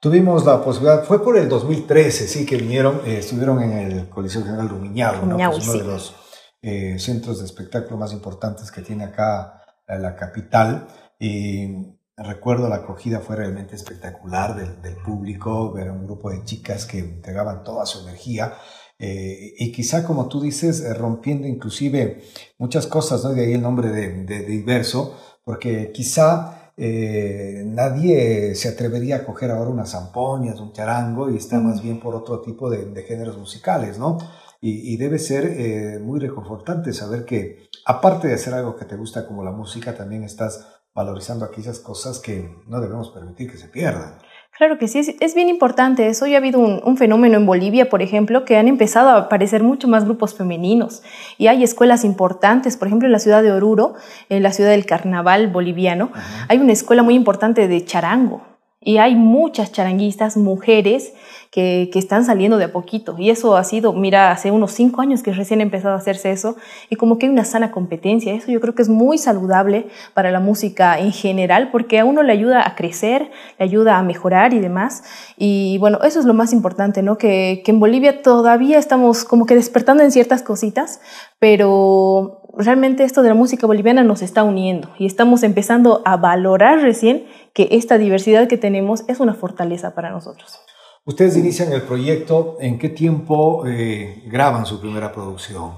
Tuvimos 0.01 0.47
la 0.47 0.63
posibilidad, 0.63 1.05
fue 1.05 1.23
por 1.23 1.37
el 1.37 1.49
2013, 1.49 2.29
sí, 2.29 2.47
que 2.47 2.57
vinieron, 2.57 3.01
eh, 3.05 3.19
estuvieron 3.19 3.61
en 3.63 3.73
el 3.73 4.09
Coliseo 4.09 4.45
General 4.45 4.69
Rumiñahui, 4.69 5.27
¿no? 5.27 5.37
Pues 5.37 5.65
uno 5.65 5.73
sí. 5.73 5.79
de 5.79 5.85
los 5.85 6.15
eh, 6.63 6.99
centros 6.99 7.41
de 7.41 7.47
espectáculo 7.47 7.97
más 7.97 8.13
importantes 8.13 8.71
que 8.71 8.83
tiene 8.83 9.05
acá 9.05 9.61
eh, 9.89 9.99
la 9.99 10.15
capital. 10.15 10.87
Y 11.19 11.98
recuerdo 12.19 12.69
la 12.69 12.77
acogida 12.77 13.21
fue 13.21 13.37
realmente 13.37 13.77
espectacular 13.77 14.57
del, 14.57 14.83
del, 14.83 14.97
público, 14.97 15.73
ver 15.73 15.89
a 15.89 15.93
un 15.93 16.05
grupo 16.05 16.31
de 16.31 16.45
chicas 16.45 16.87
que 16.87 16.99
entregaban 16.99 17.65
toda 17.65 17.87
su 17.87 18.01
energía 18.01 18.55
eh, 18.99 19.55
y 19.57 19.71
quizá 19.71 20.05
como 20.05 20.29
tú 20.29 20.41
dices, 20.41 20.81
eh, 20.81 20.93
rompiendo 20.93 21.47
inclusive 21.47 22.23
muchas 22.59 22.87
cosas, 22.87 23.23
¿no? 23.23 23.31
de 23.31 23.45
ahí 23.45 23.53
el 23.53 23.63
nombre 23.63 23.91
de, 23.91 24.25
de, 24.25 24.41
de 24.41 24.47
diverso, 24.47 25.17
porque 25.45 25.93
quizá 25.93 26.73
eh, 26.77 27.63
nadie 27.65 28.55
se 28.57 28.69
atrevería 28.69 29.17
a 29.17 29.25
coger 29.25 29.53
ahora 29.53 29.71
unas 29.71 29.93
zampoñas, 29.93 30.59
un 30.59 30.73
charango 30.73 31.31
y 31.31 31.37
está 31.37 31.61
más 31.61 31.81
bien 31.81 32.01
por 32.01 32.17
otro 32.17 32.41
tipo 32.41 32.69
de, 32.69 32.87
de 32.87 33.03
géneros 33.05 33.39
musicales, 33.39 33.99
¿no? 33.99 34.19
Y, 34.61 34.93
y 34.93 34.97
debe 34.97 35.21
ser 35.21 36.01
muy 36.01 36.19
reconfortante 36.19 36.93
saber 36.93 37.25
que 37.25 37.69
aparte 37.85 38.27
de 38.27 38.35
hacer 38.35 38.55
algo 38.55 38.75
que 38.75 38.85
te 38.85 38.97
gusta 38.97 39.25
como 39.25 39.45
la 39.45 39.53
música, 39.53 39.95
también 39.95 40.25
estás 40.25 40.78
valorizando 40.95 41.45
aquellas 41.45 41.79
cosas 41.79 42.19
que 42.21 42.49
no 42.67 42.81
debemos 42.81 43.11
permitir 43.11 43.51
que 43.51 43.57
se 43.57 43.69
pierdan. 43.69 44.19
Claro 44.59 44.77
que 44.77 44.89
sí, 44.89 44.99
es, 44.99 45.15
es 45.21 45.35
bien 45.37 45.49
importante 45.49 46.09
eso. 46.09 46.27
Ya 46.27 46.35
ha 46.35 46.39
habido 46.39 46.59
un, 46.59 46.81
un, 46.85 46.97
fenómeno 46.97 47.37
en 47.37 47.47
Bolivia, 47.47 47.89
por 47.89 48.03
ejemplo, 48.03 48.45
que 48.45 48.57
han 48.57 48.67
empezado 48.67 49.11
a 49.11 49.17
aparecer 49.17 49.63
mucho 49.63 49.87
más 49.87 50.05
grupos 50.05 50.35
femeninos 50.35 51.05
y 51.37 51.47
hay 51.47 51.63
escuelas 51.63 52.05
importantes, 52.05 52.77
por 52.77 52.89
ejemplo, 52.89 53.07
en 53.07 53.13
la 53.13 53.21
ciudad 53.21 53.41
de 53.45 53.53
Oruro, 53.53 53.95
en 54.29 54.43
la 54.43 54.53
ciudad 54.53 54.71
del 54.71 54.85
carnaval 54.85 55.47
boliviano, 55.47 56.11
hay 56.49 56.59
una 56.59 56.73
escuela 56.73 57.05
muy 57.05 57.15
importante 57.15 57.69
de 57.69 57.85
charango. 57.85 58.43
Y 58.81 58.99
hay 58.99 59.15
muchas 59.17 59.71
charanguistas, 59.71 60.37
mujeres, 60.37 61.13
que, 61.51 61.91
están 61.95 62.25
saliendo 62.25 62.59
de 62.59 62.65
a 62.65 62.73
poquito. 62.73 63.17
Y 63.19 63.31
eso 63.31 63.57
ha 63.57 63.65
sido, 63.65 63.93
mira, 63.93 64.31
hace 64.31 64.51
unos 64.51 64.73
cinco 64.73 65.01
años 65.01 65.23
que 65.23 65.33
recién 65.33 65.61
ha 65.61 65.63
empezado 65.63 65.95
a 65.95 65.99
hacerse 65.99 66.31
eso. 66.31 66.57
Y 66.91 66.97
como 66.97 67.19
que 67.19 67.27
hay 67.27 67.33
una 67.33 67.45
sana 67.45 67.71
competencia. 67.71 68.35
Eso 68.35 68.51
yo 68.53 68.61
creo 68.61 68.75
que 68.75 68.83
es 68.83 68.89
muy 68.89 69.19
saludable 69.19 69.89
para 70.15 70.31
la 70.31 70.41
música 70.41 70.99
en 70.99 71.13
general, 71.13 71.71
porque 71.71 71.99
a 71.99 72.05
uno 72.05 72.23
le 72.23 72.33
ayuda 72.33 72.67
a 72.67 72.75
crecer, 72.75 73.31
le 73.59 73.65
ayuda 73.65 73.99
a 73.99 74.03
mejorar 74.03 74.55
y 74.55 74.61
demás. 74.61 75.03
Y 75.37 75.79
bueno, 75.79 75.99
eso 76.05 76.21
es 76.21 76.27
lo 76.27 76.35
más 76.35 76.53
importante, 76.53 77.03
¿no? 77.03 77.19
Que, 77.19 77.63
que 77.65 77.73
en 77.73 77.81
Bolivia 77.81 78.23
todavía 78.23 78.79
estamos 78.79 79.25
como 79.25 79.47
que 79.47 79.55
despertando 79.55 80.03
en 80.03 80.13
ciertas 80.13 80.43
cositas, 80.43 81.01
pero 81.39 82.43
realmente 82.57 83.05
esto 83.05 83.23
de 83.23 83.29
la 83.29 83.35
música 83.35 83.67
boliviana 83.67 84.03
nos 84.03 84.21
está 84.21 84.43
uniendo 84.43 84.91
y 84.99 85.07
estamos 85.07 85.45
empezando 85.45 86.03
a 86.05 86.17
valorar 86.17 86.81
recién 86.81 87.25
que 87.55 87.69
esta 87.73 87.99
diversidad 87.99 88.49
que 88.49 88.57
tenemos 88.57 89.05
es 89.09 89.21
una 89.21 89.35
fortaleza 89.35 89.95
para 89.95 90.11
nosotros. 90.11 90.61
Ustedes 91.09 91.39
inician 91.39 91.73
el 91.73 91.81
proyecto, 91.81 92.59
¿en 92.61 92.79
qué 92.79 92.91
tiempo 92.91 93.67
eh, 93.67 94.23
graban 94.27 94.67
su 94.67 94.79
primera 94.79 95.11
producción? 95.11 95.71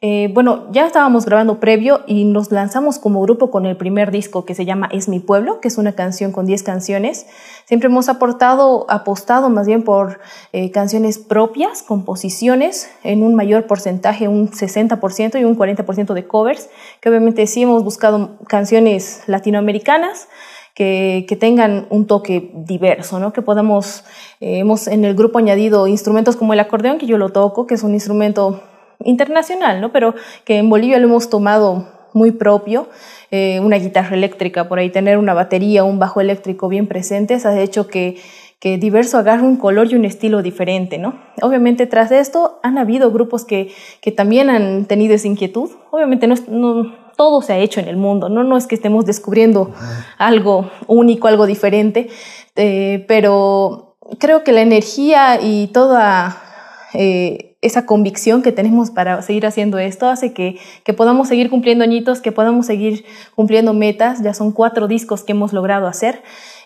Eh, 0.00 0.30
bueno, 0.32 0.66
ya 0.72 0.86
estábamos 0.86 1.26
grabando 1.26 1.60
previo 1.60 2.00
y 2.06 2.24
nos 2.24 2.50
lanzamos 2.50 2.98
como 2.98 3.20
grupo 3.20 3.50
con 3.50 3.66
el 3.66 3.76
primer 3.76 4.10
disco 4.10 4.46
que 4.46 4.54
se 4.54 4.64
llama 4.64 4.88
Es 4.90 5.10
mi 5.10 5.20
pueblo, 5.20 5.60
que 5.60 5.68
es 5.68 5.76
una 5.76 5.92
canción 5.92 6.32
con 6.32 6.46
10 6.46 6.62
canciones. 6.62 7.26
Siempre 7.66 7.88
hemos 7.88 8.08
aportado, 8.08 8.86
apostado 8.88 9.50
más 9.50 9.66
bien 9.66 9.84
por 9.84 10.20
eh, 10.54 10.70
canciones 10.70 11.18
propias, 11.18 11.82
composiciones, 11.82 12.90
en 13.04 13.22
un 13.22 13.34
mayor 13.34 13.66
porcentaje, 13.66 14.26
un 14.26 14.50
60% 14.50 15.38
y 15.38 15.44
un 15.44 15.54
40% 15.54 16.14
de 16.14 16.26
covers, 16.26 16.70
que 17.02 17.10
obviamente 17.10 17.46
sí 17.46 17.64
hemos 17.64 17.84
buscado 17.84 18.38
canciones 18.48 19.20
latinoamericanas, 19.26 20.28
que, 20.74 21.26
que, 21.28 21.36
tengan 21.36 21.86
un 21.90 22.06
toque 22.06 22.50
diverso, 22.54 23.18
¿no? 23.18 23.32
que 23.32 23.42
podamos, 23.42 24.04
eh, 24.40 24.58
hemos 24.58 24.86
en 24.86 25.04
el 25.04 25.14
grupo 25.14 25.38
añadido 25.38 25.86
instrumentos 25.86 26.36
como 26.36 26.52
el 26.52 26.60
acordeón, 26.60 26.98
que 26.98 27.06
yo 27.06 27.18
lo 27.18 27.30
toco, 27.30 27.66
que 27.66 27.74
es 27.74 27.82
un 27.82 27.94
instrumento 27.94 28.62
internacional, 29.04 29.80
¿no? 29.80 29.92
pero 29.92 30.14
que 30.44 30.58
en 30.58 30.70
Bolivia 30.70 30.98
lo 30.98 31.08
hemos 31.08 31.28
tomado 31.28 31.88
muy 32.14 32.30
propio, 32.30 32.88
eh, 33.30 33.60
una 33.60 33.76
guitarra 33.76 34.14
eléctrica, 34.16 34.68
por 34.68 34.78
ahí 34.78 34.90
tener 34.90 35.18
una 35.18 35.34
batería, 35.34 35.84
un 35.84 35.98
bajo 35.98 36.20
eléctrico 36.20 36.68
bien 36.68 36.86
presentes, 36.86 37.46
ha 37.46 37.58
hecho 37.58 37.86
que, 37.88 38.16
que 38.58 38.78
diverso 38.78 39.18
agarre 39.18 39.42
un 39.42 39.56
color 39.56 39.90
y 39.90 39.96
un 39.96 40.04
estilo 40.04 40.42
diferente, 40.42 40.98
¿no? 40.98 41.18
Obviamente 41.40 41.86
tras 41.86 42.12
esto 42.12 42.60
han 42.62 42.78
habido 42.78 43.10
grupos 43.10 43.44
que, 43.44 43.72
que 44.00 44.12
también 44.12 44.50
han 44.50 44.84
tenido 44.84 45.14
esa 45.14 45.26
inquietud, 45.26 45.70
obviamente 45.90 46.26
no, 46.26 46.34
no 46.48 47.01
todo 47.16 47.42
se 47.42 47.52
ha 47.52 47.58
hecho 47.58 47.80
en 47.80 47.88
el 47.88 47.96
mundo, 47.96 48.28
no, 48.28 48.44
no 48.44 48.56
es 48.56 48.66
que 48.66 48.74
estemos 48.74 49.06
descubriendo 49.06 49.72
algo 50.18 50.70
único, 50.86 51.28
algo 51.28 51.46
diferente, 51.46 52.08
eh, 52.56 53.04
pero 53.08 53.96
creo 54.18 54.44
que 54.44 54.52
la 54.52 54.60
energía 54.60 55.40
y 55.40 55.68
toda 55.68 56.42
eh, 56.94 57.56
esa 57.62 57.86
convicción 57.86 58.42
que 58.42 58.52
tenemos 58.52 58.90
para 58.90 59.22
seguir 59.22 59.46
haciendo 59.46 59.78
esto 59.78 60.08
hace 60.08 60.32
que, 60.32 60.58
que 60.84 60.92
podamos 60.92 61.28
seguir 61.28 61.48
cumpliendo 61.48 61.84
añitos, 61.84 62.20
que 62.20 62.32
podamos 62.32 62.66
seguir 62.66 63.04
cumpliendo 63.34 63.72
metas, 63.72 64.20
ya 64.22 64.34
son 64.34 64.50
cuatro 64.50 64.88
discos 64.88 65.22
que 65.22 65.32
hemos 65.32 65.52
logrado 65.52 65.86
hacer. 65.86 66.22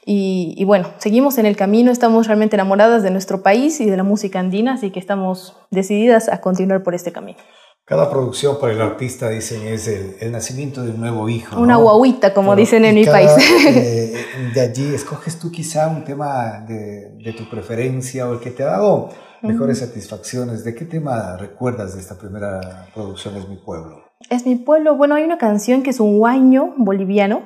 Y, 0.07 0.55
y, 0.57 0.65
bueno, 0.65 0.89
seguimos 0.99 1.37
en 1.37 1.47
el 1.47 1.57
camino, 1.57 1.91
estamos 1.91 2.29
realmente 2.29 2.57
enamoradas 2.57 3.03
de 3.03 3.11
nuestro 3.11 3.43
país 3.43 3.81
y 3.81 3.87
de 3.87 3.97
la 3.97 4.05
música 4.05 4.39
andina, 4.39 4.75
así 4.75 4.91
que 4.91 5.01
estamos 5.01 5.57
decididas 5.71 6.29
a 6.29 6.41
continuar 6.41 6.83
por 6.83 6.95
este 6.95 7.13
camino. 7.13 7.39
Cada 7.87 8.11
producción 8.11 8.59
para 8.61 8.73
el 8.73 8.81
artista, 8.81 9.29
dicen, 9.29 9.65
es 9.65 9.87
el, 9.87 10.17
el 10.19 10.33
nacimiento 10.33 10.83
de 10.83 10.91
un 10.91 10.99
nuevo 10.99 11.29
hijo. 11.29 11.61
Una 11.61 11.77
guaguita, 11.77 12.35
como 12.35 12.51
Pero, 12.51 12.61
dicen 12.61 12.85
en 12.85 12.97
mi 12.97 13.05
cada, 13.05 13.19
país. 13.19 13.31
Eh, 13.65 14.27
de 14.53 14.61
allí, 14.61 14.93
escoges 14.93 15.39
tú 15.39 15.53
quizá 15.53 15.87
un 15.87 16.03
tema 16.03 16.65
de, 16.67 17.13
de, 17.23 17.33
tu 17.33 17.49
preferencia 17.49 18.29
o 18.29 18.33
el 18.33 18.41
que 18.41 18.51
te 18.51 18.65
ha 18.65 18.67
dado 18.67 19.11
mejores 19.41 19.81
uh 19.81 19.85
-huh. 19.85 19.87
satisfacciones. 19.87 20.65
¿De 20.65 20.75
qué 20.75 20.85
tema 20.85 21.37
recuerdas 21.37 21.95
de 21.95 22.01
esta 22.01 22.17
primera 22.17 22.89
producción, 22.93 23.37
Es 23.37 23.49
mi 23.49 23.57
pueblo? 23.57 24.03
Es 24.31 24.45
mi 24.45 24.57
pueblo. 24.57 24.97
Bueno, 24.97 25.15
hay 25.15 25.23
una 25.23 25.39
canción 25.39 25.85
que 25.85 25.91
es 25.91 26.01
un 26.01 26.19
guaño 26.19 26.75
boliviano 26.77 27.43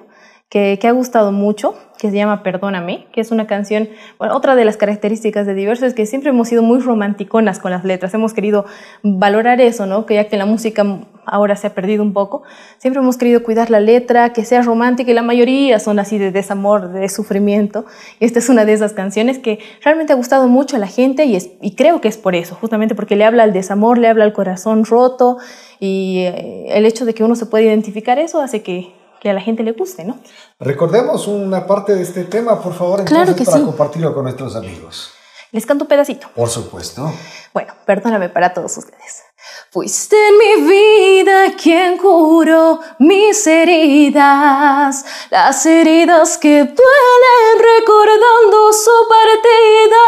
que, 0.51 0.81
ha 0.83 0.91
gustado 0.91 1.31
mucho, 1.31 1.77
que 1.97 2.11
se 2.11 2.17
llama 2.17 2.43
Perdóname, 2.43 3.07
que 3.13 3.21
es 3.21 3.31
una 3.31 3.47
canción, 3.47 3.89
bueno, 4.19 4.37
otra 4.37 4.57
de 4.57 4.65
las 4.65 4.77
características 4.77 5.47
de 5.47 5.55
Diverso 5.55 5.87
es 5.87 5.95
que 5.95 6.07
siempre 6.07 6.31
hemos 6.31 6.49
sido 6.49 6.65
muy 6.65 6.81
romanticonas 6.81 7.61
con 7.61 7.71
las 7.71 7.85
letras, 7.85 8.13
hemos 8.15 8.35
querido 8.35 8.65
valorar 9.05 9.61
eso, 9.61 9.87
¿no? 9.87 10.07
Que 10.07 10.15
ya 10.15 10.25
que 10.29 10.37
la 10.37 10.47
música 10.47 10.85
ahora 11.25 11.55
se 11.55 11.69
ha 11.69 11.75
perdido 11.75 12.03
un 12.03 12.13
poco, 12.13 12.43
siempre 12.79 13.01
hemos 13.01 13.17
querido 13.17 13.45
cuidar 13.45 13.71
la 13.71 13.79
letra, 13.79 14.33
que 14.33 14.45
sea 14.45 14.63
romántica 14.63 15.13
y 15.13 15.15
la 15.15 15.23
mayoría 15.23 15.79
son 15.79 16.01
así 16.01 16.19
de 16.19 16.33
desamor, 16.33 16.91
de 16.91 17.09
sufrimiento. 17.09 17.85
Y 18.19 18.25
esta 18.25 18.41
es 18.41 18.49
una 18.49 18.65
de 18.65 18.73
esas 18.73 18.93
canciones 18.93 19.39
que 19.39 19.61
realmente 19.85 20.13
ha 20.13 20.17
gustado 20.17 20.49
mucho 20.49 20.75
a 20.75 20.81
la 20.81 20.89
gente 20.89 21.27
y, 21.27 21.37
es, 21.37 21.51
y 21.61 21.77
creo 21.77 22.01
que 22.01 22.09
es 22.09 22.19
por 22.19 22.35
eso, 22.35 22.57
justamente 22.57 22.97
porque 22.97 23.15
le 23.15 23.25
habla 23.25 23.45
al 23.45 23.53
desamor, 23.53 23.99
le 23.99 24.09
habla 24.09 24.25
al 24.25 24.33
corazón 24.33 24.85
roto 24.85 25.37
y 25.79 26.25
eh, 26.27 26.77
el 26.77 26.87
hecho 26.87 27.05
de 27.05 27.15
que 27.15 27.23
uno 27.23 27.37
se 27.37 27.47
pueda 27.47 27.67
identificar 27.67 28.19
eso 28.19 28.41
hace 28.41 28.65
que 28.65 28.99
que 29.21 29.31
a 29.31 29.35
la 29.35 29.41
gente 29.41 29.63
le 29.63 29.73
guste, 29.73 30.05
¿no? 30.05 30.19
Recordemos 30.59 31.27
una 31.29 31.67
parte 31.67 31.95
de 31.95 32.03
este 32.03 32.25
tema, 32.25 32.61
por 32.61 32.75
favor, 32.75 33.01
entonces, 33.01 33.25
claro 33.25 33.37
que 33.37 33.45
para 33.45 33.59
sí. 33.59 33.65
compartirlo 33.65 34.15
con 34.15 34.25
nuestros 34.25 34.57
amigos. 34.57 35.13
Les 35.53 35.67
canto 35.67 35.85
un 35.85 35.89
pedacito. 35.89 36.29
Por 36.35 36.49
supuesto. 36.49 37.13
Bueno, 37.53 37.75
perdóname 37.85 38.29
para 38.29 38.55
todos 38.55 38.77
ustedes. 38.79 39.25
Fuiste 39.73 40.17
en 40.17 40.37
mi 40.37 40.69
vida 40.69 41.55
quien 41.57 41.97
curó 41.97 42.81
mis 42.99 43.47
heridas, 43.47 45.05
las 45.31 45.65
heridas 45.65 46.37
que 46.39 46.65
duelen 46.65 47.55
recordando 47.57 48.73
su 48.73 48.91
partida. 49.09 50.07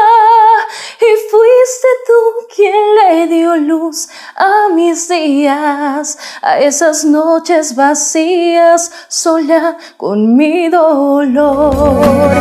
Y 1.01 1.31
fuiste 1.31 1.89
tú 2.09 2.47
quien 2.57 2.95
le 2.97 3.29
dio 3.29 3.55
luz 3.55 4.09
a 4.35 4.69
mis 4.75 5.09
días, 5.09 6.19
a 6.43 6.59
esas 6.59 7.05
noches 7.05 7.77
vacías, 7.77 8.91
sola 9.07 9.79
con 9.97 10.35
mi 10.35 10.71
dolor. 10.71 12.33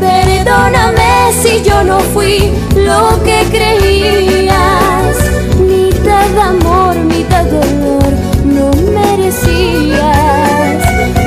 Perdóname 0.00 1.32
si 1.40 1.62
yo 1.62 1.84
no 1.84 2.00
fui 2.00 2.52
lo 2.74 3.22
que 3.22 3.46
creías 3.48 5.33
mitad 6.14 6.38
amor, 6.38 6.96
mitad 6.96 7.44
dolor, 7.44 8.12
no 8.44 8.70
merecías. 8.92 9.98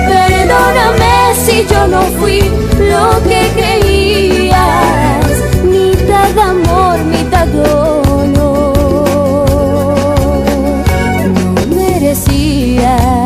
Perdóname 0.08 1.36
si 1.36 1.66
yo 1.70 1.88
no 1.88 2.02
fui 2.20 2.40
lo 2.80 3.22
que 3.24 3.42
creías, 3.56 5.26
mitad 5.64 6.38
amor, 6.40 7.04
mitad 7.04 7.48
dolor, 7.48 8.28
no 8.28 8.74
merecías. 11.76 13.17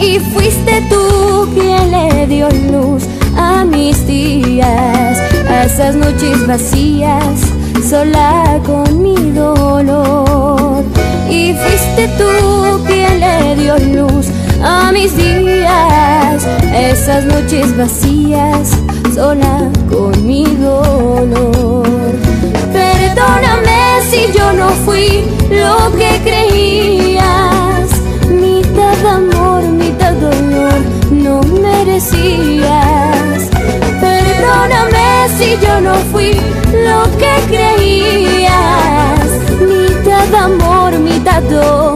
Y 0.00 0.18
fuiste 0.18 0.82
tú 0.88 1.48
quien 1.54 1.90
le 1.90 2.26
dio 2.26 2.48
luz 2.70 3.04
a 3.36 3.64
mis 3.64 4.06
días, 4.06 5.18
a 5.48 5.64
esas 5.64 5.94
noches 5.94 6.46
vacías, 6.46 7.40
sola 7.88 8.60
con 8.64 9.02
mi 9.02 9.14
dolor. 9.32 10.84
Y 11.28 11.54
fuiste 11.54 12.08
tú 12.18 12.84
quien 12.86 13.20
le 13.20 13.56
dio 13.56 13.78
luz 13.78 14.26
a 14.62 14.92
mis 14.92 15.16
días, 15.16 16.46
esas 16.74 17.24
noches 17.24 17.76
vacías, 17.76 18.70
sola 19.14 19.70
con 19.90 20.26
mi 20.26 20.44
dolor. 20.44 21.86
Perdóname 22.72 24.00
si 24.10 24.26
yo 24.36 24.52
no 24.52 24.68
fui 24.84 25.24
lo 25.50 25.92
que 25.96 26.20
creías, 26.22 27.63
Yo 35.62 35.80
no 35.80 35.94
fui 36.10 36.32
lo 36.32 37.04
que 37.16 37.32
creías, 37.46 39.28
mitad 39.60 40.34
amor, 40.34 40.98
mitad 40.98 41.42
dolor. 41.42 41.93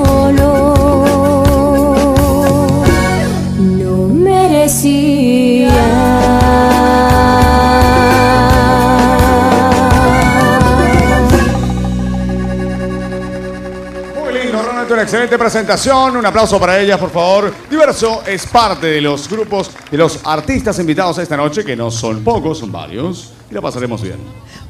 Excelente 15.09 15.38
presentación. 15.38 16.19
Un 16.19 16.27
aplauso 16.27 16.61
para 16.61 16.79
ellas, 16.79 16.99
por 16.99 17.11
favor. 17.11 17.55
Diverso 17.71 18.23
es 18.27 18.47
parte 18.47 18.88
de 18.88 19.00
los 19.00 19.27
grupos, 19.27 19.71
de 19.91 19.97
los 19.97 20.21
artistas 20.23 20.79
invitados 20.79 21.17
esta 21.17 21.35
noche, 21.35 21.65
que 21.65 21.75
no 21.75 21.91
son 21.91 22.23
pocos, 22.23 22.59
son 22.59 22.71
varios. 22.71 23.33
Y 23.50 23.55
la 23.55 23.62
pasaremos 23.62 24.03
bien. 24.03 24.19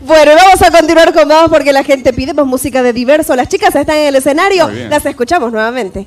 Bueno, 0.00 0.30
vamos 0.36 0.62
a 0.62 0.70
continuar 0.70 1.12
con 1.12 1.26
más 1.26 1.48
porque 1.48 1.72
la 1.72 1.82
gente 1.82 2.12
pide 2.12 2.34
más 2.34 2.46
música 2.46 2.84
de 2.84 2.92
diverso. 2.92 3.34
Las 3.34 3.48
chicas 3.48 3.74
están 3.74 3.96
en 3.96 4.06
el 4.06 4.14
escenario. 4.14 4.68
Las 4.88 5.04
escuchamos 5.06 5.50
nuevamente. 5.50 6.06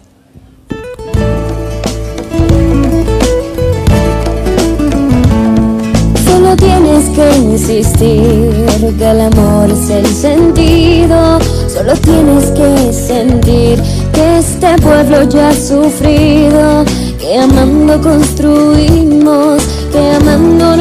Solo 6.25 6.55
tienes 6.55 7.09
que 7.09 7.37
insistir 7.37 8.95
que 8.97 9.11
el 9.11 9.21
amor 9.21 9.69
es 9.69 9.89
el 9.89 10.05
sentido. 10.07 11.39
Solo 11.67 11.93
tienes 11.97 12.45
que 12.51 12.93
sentir 12.93 13.81
que 14.13 14.39
este 14.39 14.75
pueblo 14.81 15.23
ya 15.29 15.49
ha 15.49 15.53
sufrido. 15.53 16.83
Que 17.19 17.37
amando 17.37 18.01
construimos, 18.01 19.61
que 19.91 20.11
amando 20.15 20.75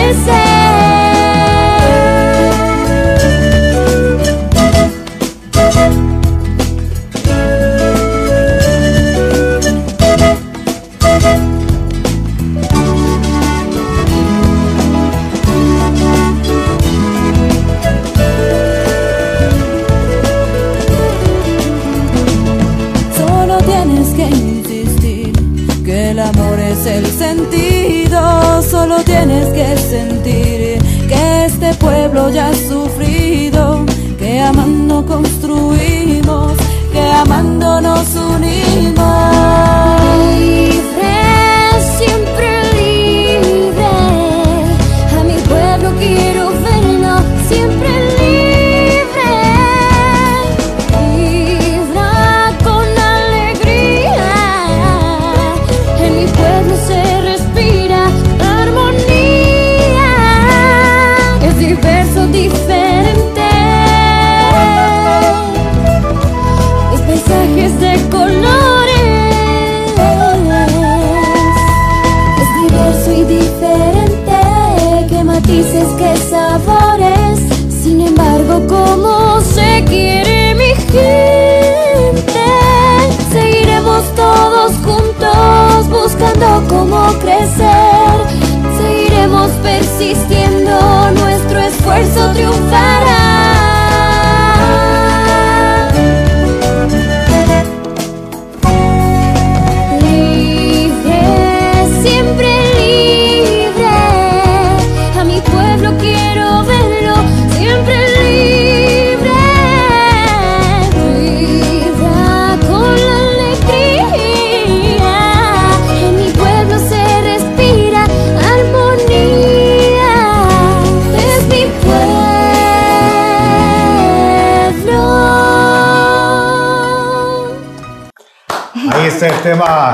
cómo 0.00 0.49
este 31.70 31.84
pueblo 31.84 32.30
ya 32.30 32.52
sufrido. 32.54 33.84
Que 34.18 34.40
amando 34.40 35.04
construimos, 35.06 36.52
que 36.92 37.00
amando 37.00 37.80
nos 37.80 38.19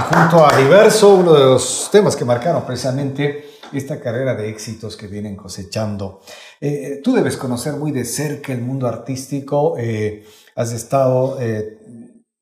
junto 0.00 0.44
a 0.44 0.56
Diverso, 0.56 1.14
uno 1.14 1.32
de 1.32 1.44
los 1.44 1.88
temas 1.90 2.16
que 2.16 2.24
marcaron 2.24 2.64
precisamente 2.64 3.58
esta 3.72 4.00
carrera 4.00 4.34
de 4.34 4.48
éxitos 4.48 4.96
que 4.96 5.06
vienen 5.06 5.36
cosechando. 5.36 6.20
Eh, 6.60 7.00
tú 7.02 7.14
debes 7.14 7.36
conocer 7.36 7.74
muy 7.74 7.92
de 7.92 8.04
cerca 8.04 8.52
el 8.52 8.62
mundo 8.62 8.86
artístico, 8.86 9.76
eh, 9.78 10.24
has 10.54 10.72
estado 10.72 11.38
eh, 11.40 11.78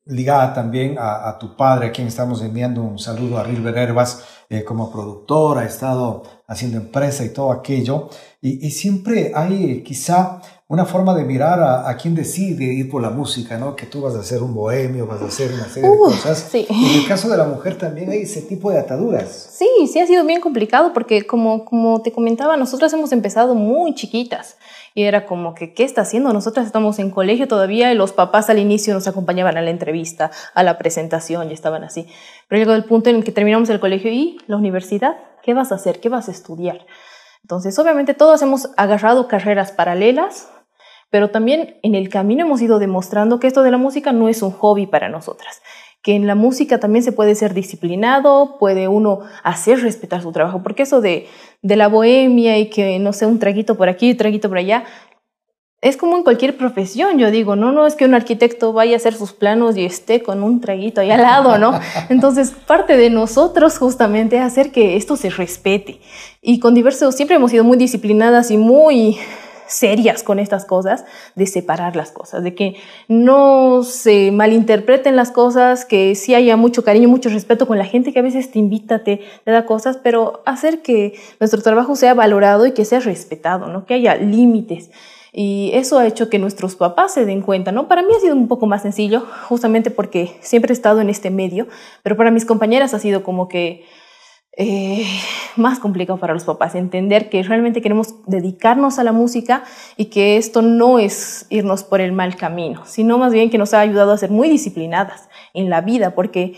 ligada 0.05 0.53
también 0.53 0.97
a, 0.99 1.37
tu 1.39 1.55
padre, 1.55 1.87
a 1.87 1.91
quien 1.91 2.07
estamos 2.07 2.41
enviando 2.41 2.81
un 2.81 2.99
saludo 2.99 3.37
a 3.37 3.43
Rilber 3.43 3.77
Herbas 3.77 4.23
eh, 4.49 4.63
como 4.63 4.91
productor, 4.91 5.57
ha 5.57 5.65
estado 5.65 6.23
haciendo 6.47 6.77
empresa 6.77 7.25
y 7.25 7.29
todo 7.29 7.51
aquello, 7.51 8.09
y 8.41 8.69
siempre 8.69 9.31
hay 9.33 9.81
quizá 9.81 10.39
una 10.67 10.85
forma 10.85 11.13
de 11.13 11.23
mirar 11.23 11.59
a, 11.59 11.87
a, 11.87 11.95
quien 11.95 12.15
decide 12.15 12.63
ir 12.65 12.89
por 12.89 12.99
la 12.99 13.11
música, 13.11 13.55
¿no? 13.57 13.75
Que 13.75 13.85
tú 13.85 14.01
vas 14.01 14.15
a 14.15 14.23
ser 14.23 14.41
un 14.41 14.55
bohemio, 14.55 15.05
vas 15.05 15.21
a 15.21 15.25
hacer 15.25 15.51
una 15.53 15.65
serie 15.65 15.87
Uh, 15.89 16.07
de 16.07 16.15
cosas. 16.15 16.47
sí. 16.51 16.65
Y 16.67 16.85
en 16.95 17.01
el 17.01 17.07
caso 17.07 17.29
de 17.29 17.37
la 17.37 17.43
mujer 17.45 17.77
también 17.77 18.09
hay 18.09 18.23
ese 18.23 18.41
tipo 18.41 18.71
de 18.71 18.79
ataduras. 18.79 19.29
Sí, 19.53 19.67
sí 19.91 19.99
ha 19.99 20.07
sido 20.07 20.25
bien 20.25 20.41
complicado 20.41 20.91
porque 20.91 21.27
como, 21.27 21.65
como 21.65 22.01
te 22.01 22.11
comentaba, 22.11 22.57
nosotras 22.57 22.91
hemos 22.93 23.11
empezado 23.11 23.53
muy 23.53 23.93
chiquitas 23.93 24.57
y 24.95 25.03
era 25.03 25.27
como 25.27 25.53
que, 25.53 25.73
¿qué 25.75 25.83
está 25.83 26.01
haciendo? 26.01 26.33
Nosotras 26.33 26.65
estamos 26.65 26.97
en 26.97 27.11
colegio 27.11 27.47
todavía 27.47 27.91
y 27.91 27.95
los 27.95 28.11
papás 28.11 28.49
al 28.49 28.57
inicio 28.57 28.95
nos 28.95 29.07
acompañaban 29.07 29.57
a 29.57 29.61
la 29.61 29.69
entrevista, 29.69 30.31
a 30.55 30.63
la 30.63 30.79
presentación 30.79 31.51
y 31.51 31.53
estaban 31.53 31.83
así. 31.83 32.07
Pero 32.47 32.59
llegó 32.59 32.73
el 32.73 32.85
punto 32.85 33.11
en 33.11 33.17
el 33.17 33.23
que 33.23 33.31
terminamos 33.31 33.69
el 33.69 33.79
colegio 33.79 34.11
y 34.11 34.39
la 34.47 34.57
universidad, 34.57 35.15
¿qué 35.43 35.53
vas 35.53 35.71
a 35.71 35.75
hacer? 35.75 35.99
¿Qué 35.99 36.09
vas 36.09 36.27
a 36.27 36.31
estudiar? 36.31 36.87
Entonces, 37.43 37.77
obviamente 37.77 38.15
todos 38.15 38.41
hemos 38.41 38.69
agarrado 38.75 39.27
carreras 39.27 39.71
paralelas, 39.71 40.47
pero 41.09 41.29
también 41.29 41.77
en 41.83 41.95
el 41.95 42.09
camino 42.09 42.45
hemos 42.45 42.61
ido 42.61 42.79
demostrando 42.79 43.39
que 43.39 43.47
esto 43.47 43.63
de 43.63 43.71
la 43.71 43.77
música 43.77 44.11
no 44.11 44.29
es 44.29 44.41
un 44.41 44.51
hobby 44.51 44.87
para 44.87 45.09
nosotras, 45.09 45.61
que 46.01 46.15
en 46.15 46.27
la 46.27 46.35
música 46.35 46.79
también 46.79 47.03
se 47.03 47.11
puede 47.11 47.35
ser 47.35 47.53
disciplinado, 47.53 48.57
puede 48.59 48.87
uno 48.87 49.21
hacer 49.43 49.79
respetar 49.81 50.21
su 50.21 50.31
trabajo, 50.31 50.61
porque 50.61 50.83
eso 50.83 51.01
de, 51.01 51.27
de 51.61 51.75
la 51.75 51.87
bohemia 51.87 52.57
y 52.59 52.69
que, 52.69 52.99
no 52.99 53.13
sé, 53.13 53.25
un 53.25 53.39
traguito 53.39 53.75
por 53.75 53.89
aquí, 53.89 54.11
un 54.11 54.17
traguito 54.17 54.49
por 54.49 54.57
allá, 54.59 54.83
es 55.85 55.97
como 55.97 56.17
en 56.17 56.23
cualquier 56.23 56.57
profesión, 56.57 57.19
yo 57.19 57.29
digo, 57.29 57.55
no, 57.55 57.71
no 57.71 57.85
es 57.85 57.93
que 57.95 58.05
un 58.05 58.15
arquitecto 58.15 58.73
vaya 58.73 58.93
a 58.93 58.97
hacer 58.97 59.13
sus 59.13 59.33
planos 59.33 59.77
y 59.77 59.85
esté 59.85 60.23
con 60.23 60.41
un 60.41 60.59
traguito 60.59 60.99
ahí 60.99 61.11
al 61.11 61.21
lado, 61.21 61.59
¿no? 61.59 61.79
Entonces, 62.09 62.51
parte 62.65 62.97
de 62.97 63.11
nosotros 63.11 63.77
justamente 63.77 64.37
es 64.37 64.41
hacer 64.41 64.71
que 64.71 64.95
esto 64.95 65.15
se 65.15 65.29
respete. 65.29 66.01
Y 66.41 66.59
con 66.59 66.73
diversos, 66.73 67.15
siempre 67.15 67.35
hemos 67.35 67.51
sido 67.51 67.63
muy 67.63 67.77
disciplinadas 67.77 68.49
y 68.49 68.57
muy 68.57 69.19
serias 69.67 70.23
con 70.23 70.39
estas 70.39 70.65
cosas, 70.65 71.05
de 71.35 71.47
separar 71.47 71.95
las 71.95 72.11
cosas, 72.11 72.43
de 72.43 72.55
que 72.55 72.75
no 73.07 73.83
se 73.83 74.31
malinterpreten 74.31 75.15
las 75.15 75.31
cosas, 75.31 75.85
que 75.85 76.15
sí 76.15 76.35
haya 76.35 76.57
mucho 76.57 76.83
cariño, 76.83 77.09
mucho 77.09 77.29
respeto 77.29 77.67
con 77.67 77.77
la 77.77 77.85
gente 77.85 78.13
que 78.13 78.19
a 78.19 78.23
veces 78.23 78.51
te 78.51 78.59
invita, 78.59 79.03
te, 79.03 79.21
te 79.43 79.51
da 79.51 79.65
cosas, 79.65 79.97
pero 80.01 80.41
hacer 80.45 80.81
que 80.81 81.13
nuestro 81.39 81.61
trabajo 81.61 81.95
sea 81.95 82.13
valorado 82.13 82.65
y 82.65 82.71
que 82.71 82.85
sea 82.85 82.99
respetado, 82.99 83.67
¿no? 83.67 83.85
que 83.85 83.95
haya 83.95 84.15
límites. 84.15 84.89
Y 85.37 85.71
eso 85.73 85.99
ha 85.99 86.07
hecho 86.07 86.29
que 86.29 86.39
nuestros 86.39 86.77
papás 86.77 87.13
se 87.13 87.25
den 87.25 87.41
cuenta, 87.41 87.73
¿no? 87.73 87.89
Para 87.89 88.03
mí 88.03 88.07
ha 88.15 88.21
sido 88.21 88.33
un 88.33 88.47
poco 88.47 88.67
más 88.67 88.83
sencillo, 88.83 89.25
justamente 89.49 89.91
porque 89.91 90.37
siempre 90.39 90.71
he 90.71 90.73
estado 90.73 91.01
en 91.01 91.09
este 91.09 91.29
medio, 91.29 91.67
pero 92.03 92.15
para 92.15 92.31
mis 92.31 92.45
compañeras 92.45 92.93
ha 92.93 92.99
sido 92.99 93.21
como 93.21 93.49
que 93.49 93.83
eh, 94.57 95.05
más 95.55 95.79
complicado 95.79 96.19
para 96.19 96.33
los 96.33 96.43
papás, 96.43 96.75
entender 96.75 97.29
que 97.29 97.43
realmente 97.43 97.81
queremos 97.81 98.15
dedicarnos 98.25 98.99
a 98.99 99.03
la 99.03 99.11
música 99.11 99.63
y 99.97 100.05
que 100.05 100.37
esto 100.37 100.61
no 100.61 100.99
es 100.99 101.45
irnos 101.49 101.83
por 101.83 102.01
el 102.01 102.11
mal 102.11 102.35
camino, 102.35 102.83
sino 102.85 103.17
más 103.17 103.33
bien 103.33 103.49
que 103.49 103.57
nos 103.57 103.73
ha 103.73 103.79
ayudado 103.79 104.11
a 104.11 104.17
ser 104.17 104.31
muy 104.31 104.49
disciplinadas 104.49 105.29
en 105.53 105.69
la 105.69 105.81
vida, 105.81 106.15
porque 106.15 106.55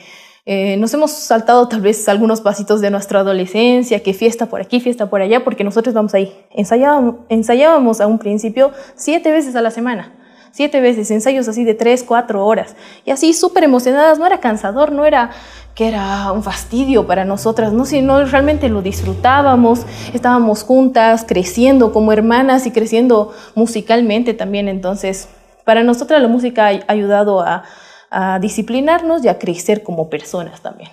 eh, 0.49 0.77
nos 0.77 0.93
hemos 0.93 1.12
saltado 1.12 1.67
tal 1.67 1.81
vez 1.81 2.07
algunos 2.07 2.39
pasitos 2.39 2.79
de 2.79 2.89
nuestra 2.89 3.19
adolescencia, 3.19 4.01
que 4.01 4.13
fiesta 4.13 4.45
por 4.45 4.62
aquí, 4.62 4.79
fiesta 4.79 5.10
por 5.10 5.21
allá, 5.21 5.43
porque 5.43 5.65
nosotros 5.65 5.93
vamos 5.93 6.13
ahí. 6.13 6.33
Ensayábamos, 6.51 7.15
ensayábamos 7.27 7.99
a 7.99 8.07
un 8.07 8.17
principio 8.17 8.71
siete 8.95 9.29
veces 9.31 9.57
a 9.57 9.62
la 9.62 9.71
semana, 9.71 10.13
siete 10.51 10.79
veces, 10.79 11.12
ensayos 11.12 11.49
así 11.49 11.65
de 11.65 11.73
tres, 11.73 12.01
cuatro 12.01 12.45
horas, 12.45 12.77
y 13.03 13.12
así 13.12 13.33
súper 13.33 13.65
emocionadas, 13.65 14.19
no 14.19 14.25
era 14.25 14.39
cansador, 14.39 14.93
no 14.93 15.05
era 15.05 15.31
que 15.77 15.87
era 15.87 16.31
un 16.31 16.41
fastidio 16.41 17.05
para 17.05 17.23
nosotras, 17.23 17.71
no, 17.71 17.85
sino 17.85 18.25
realmente 18.25 18.67
lo 18.67 18.81
disfrutábamos, 18.81 19.85
estábamos 20.11 20.63
juntas, 20.63 21.23
creciendo 21.27 21.93
como 21.93 22.11
hermanas 22.11 22.65
y 22.65 22.71
creciendo 22.71 23.31
musicalmente 23.53 24.33
también, 24.33 24.67
entonces 24.67 25.29
para 25.65 25.83
nosotras 25.83 26.21
la 26.21 26.27
música 26.27 26.67
ha 26.67 26.91
ayudado 26.91 27.41
a 27.41 28.39
disciplinarnos 28.41 29.23
y 29.23 29.27
a 29.27 29.37
crecer 29.37 29.83
como 29.83 30.09
personas 30.09 30.61
también. 30.61 30.89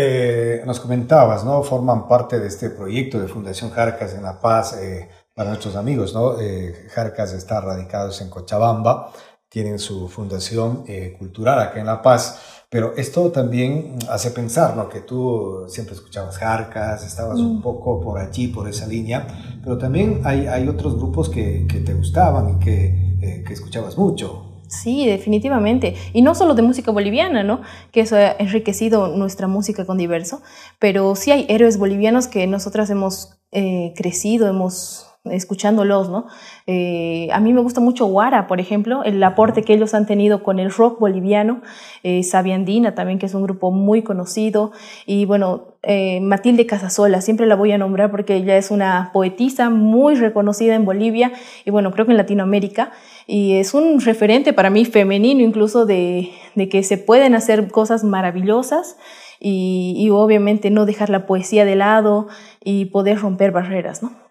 Eh, 0.00 0.62
nos 0.64 0.78
comentabas, 0.78 1.44
¿no? 1.44 1.60
Forman 1.64 2.06
parte 2.06 2.38
de 2.38 2.46
este 2.46 2.70
proyecto 2.70 3.18
de 3.18 3.26
Fundación 3.26 3.70
Jarcas 3.70 4.14
en 4.14 4.22
La 4.22 4.40
Paz 4.40 4.78
eh, 4.80 5.08
para 5.34 5.48
nuestros 5.48 5.74
amigos, 5.74 6.14
¿no? 6.14 6.40
Eh, 6.40 6.86
Jarcas 6.94 7.32
está 7.32 7.60
radicados 7.60 8.20
en 8.20 8.30
Cochabamba, 8.30 9.10
tienen 9.48 9.78
su 9.78 10.08
fundación 10.08 10.84
cultural 11.18 11.60
acá 11.60 11.80
en 11.80 11.86
La 11.86 12.02
Paz, 12.02 12.38
pero 12.70 12.94
esto 12.96 13.30
también 13.30 13.96
hace 14.10 14.30
pensar, 14.30 14.76
¿no? 14.76 14.88
Que 14.88 15.00
tú 15.00 15.64
siempre 15.68 15.94
escuchabas 15.94 16.36
Jarcas, 16.36 17.04
estabas 17.04 17.38
un 17.38 17.58
mm. 17.58 17.62
poco 17.62 18.00
por 18.00 18.18
allí, 18.18 18.48
por 18.48 18.68
esa 18.68 18.86
línea, 18.86 19.26
pero 19.62 19.78
también 19.78 20.20
hay, 20.24 20.46
hay 20.46 20.68
otros 20.68 20.96
grupos 20.96 21.30
que, 21.30 21.66
que 21.66 21.80
te 21.80 21.94
gustaban 21.94 22.56
y 22.56 22.64
que, 22.64 23.42
que 23.46 23.52
escuchabas 23.52 23.96
mucho. 23.96 24.48
Sí, 24.68 25.06
definitivamente. 25.06 25.94
Y 26.12 26.20
no 26.22 26.34
solo 26.34 26.54
de 26.54 26.62
música 26.62 26.90
boliviana, 26.90 27.42
¿no? 27.42 27.62
Que 27.90 28.00
eso 28.00 28.16
ha 28.16 28.32
enriquecido 28.38 29.08
nuestra 29.08 29.48
música 29.48 29.86
con 29.86 29.96
diverso, 29.96 30.42
pero 30.78 31.16
sí 31.16 31.30
hay 31.30 31.46
héroes 31.48 31.78
bolivianos 31.78 32.28
que 32.28 32.46
nosotras 32.46 32.90
hemos 32.90 33.38
eh, 33.50 33.94
crecido, 33.96 34.46
hemos 34.46 35.06
escuchándolos, 35.32 36.08
¿no? 36.08 36.26
Eh, 36.66 37.28
a 37.32 37.40
mí 37.40 37.52
me 37.52 37.60
gusta 37.60 37.80
mucho 37.80 38.06
Guara, 38.06 38.46
por 38.46 38.60
ejemplo, 38.60 39.02
el 39.04 39.22
aporte 39.22 39.62
que 39.62 39.74
ellos 39.74 39.94
han 39.94 40.06
tenido 40.06 40.42
con 40.42 40.58
el 40.58 40.70
rock 40.70 41.00
boliviano, 41.00 41.62
eh, 42.02 42.22
Sabiandina 42.22 42.94
también, 42.94 43.18
que 43.18 43.26
es 43.26 43.34
un 43.34 43.42
grupo 43.42 43.70
muy 43.70 44.02
conocido, 44.02 44.72
y 45.06 45.24
bueno, 45.24 45.68
eh, 45.82 46.20
Matilde 46.20 46.66
Casasola, 46.66 47.20
siempre 47.20 47.46
la 47.46 47.56
voy 47.56 47.72
a 47.72 47.78
nombrar 47.78 48.10
porque 48.10 48.36
ella 48.36 48.56
es 48.56 48.70
una 48.70 49.10
poetisa 49.12 49.70
muy 49.70 50.14
reconocida 50.16 50.74
en 50.74 50.84
Bolivia 50.84 51.32
y 51.64 51.70
bueno, 51.70 51.92
creo 51.92 52.04
que 52.04 52.12
en 52.12 52.18
Latinoamérica, 52.18 52.90
y 53.26 53.54
es 53.54 53.74
un 53.74 54.00
referente 54.00 54.52
para 54.52 54.70
mí 54.70 54.84
femenino 54.84 55.42
incluso 55.42 55.86
de, 55.86 56.30
que 56.70 56.82
se 56.82 56.98
pueden 56.98 57.34
hacer 57.34 57.70
cosas 57.70 58.04
maravillosas. 58.04 58.96
Y 59.40 60.10
obviamente 60.10 60.68
no 60.68 60.84
dejar 60.84 61.10
la 61.10 61.24
poesía 61.24 61.64
de 61.64 61.76
lado 61.76 62.26
y 62.64 62.86
poder 62.86 63.20
romper 63.20 63.52
barreras, 63.52 64.02
¿no? 64.02 64.27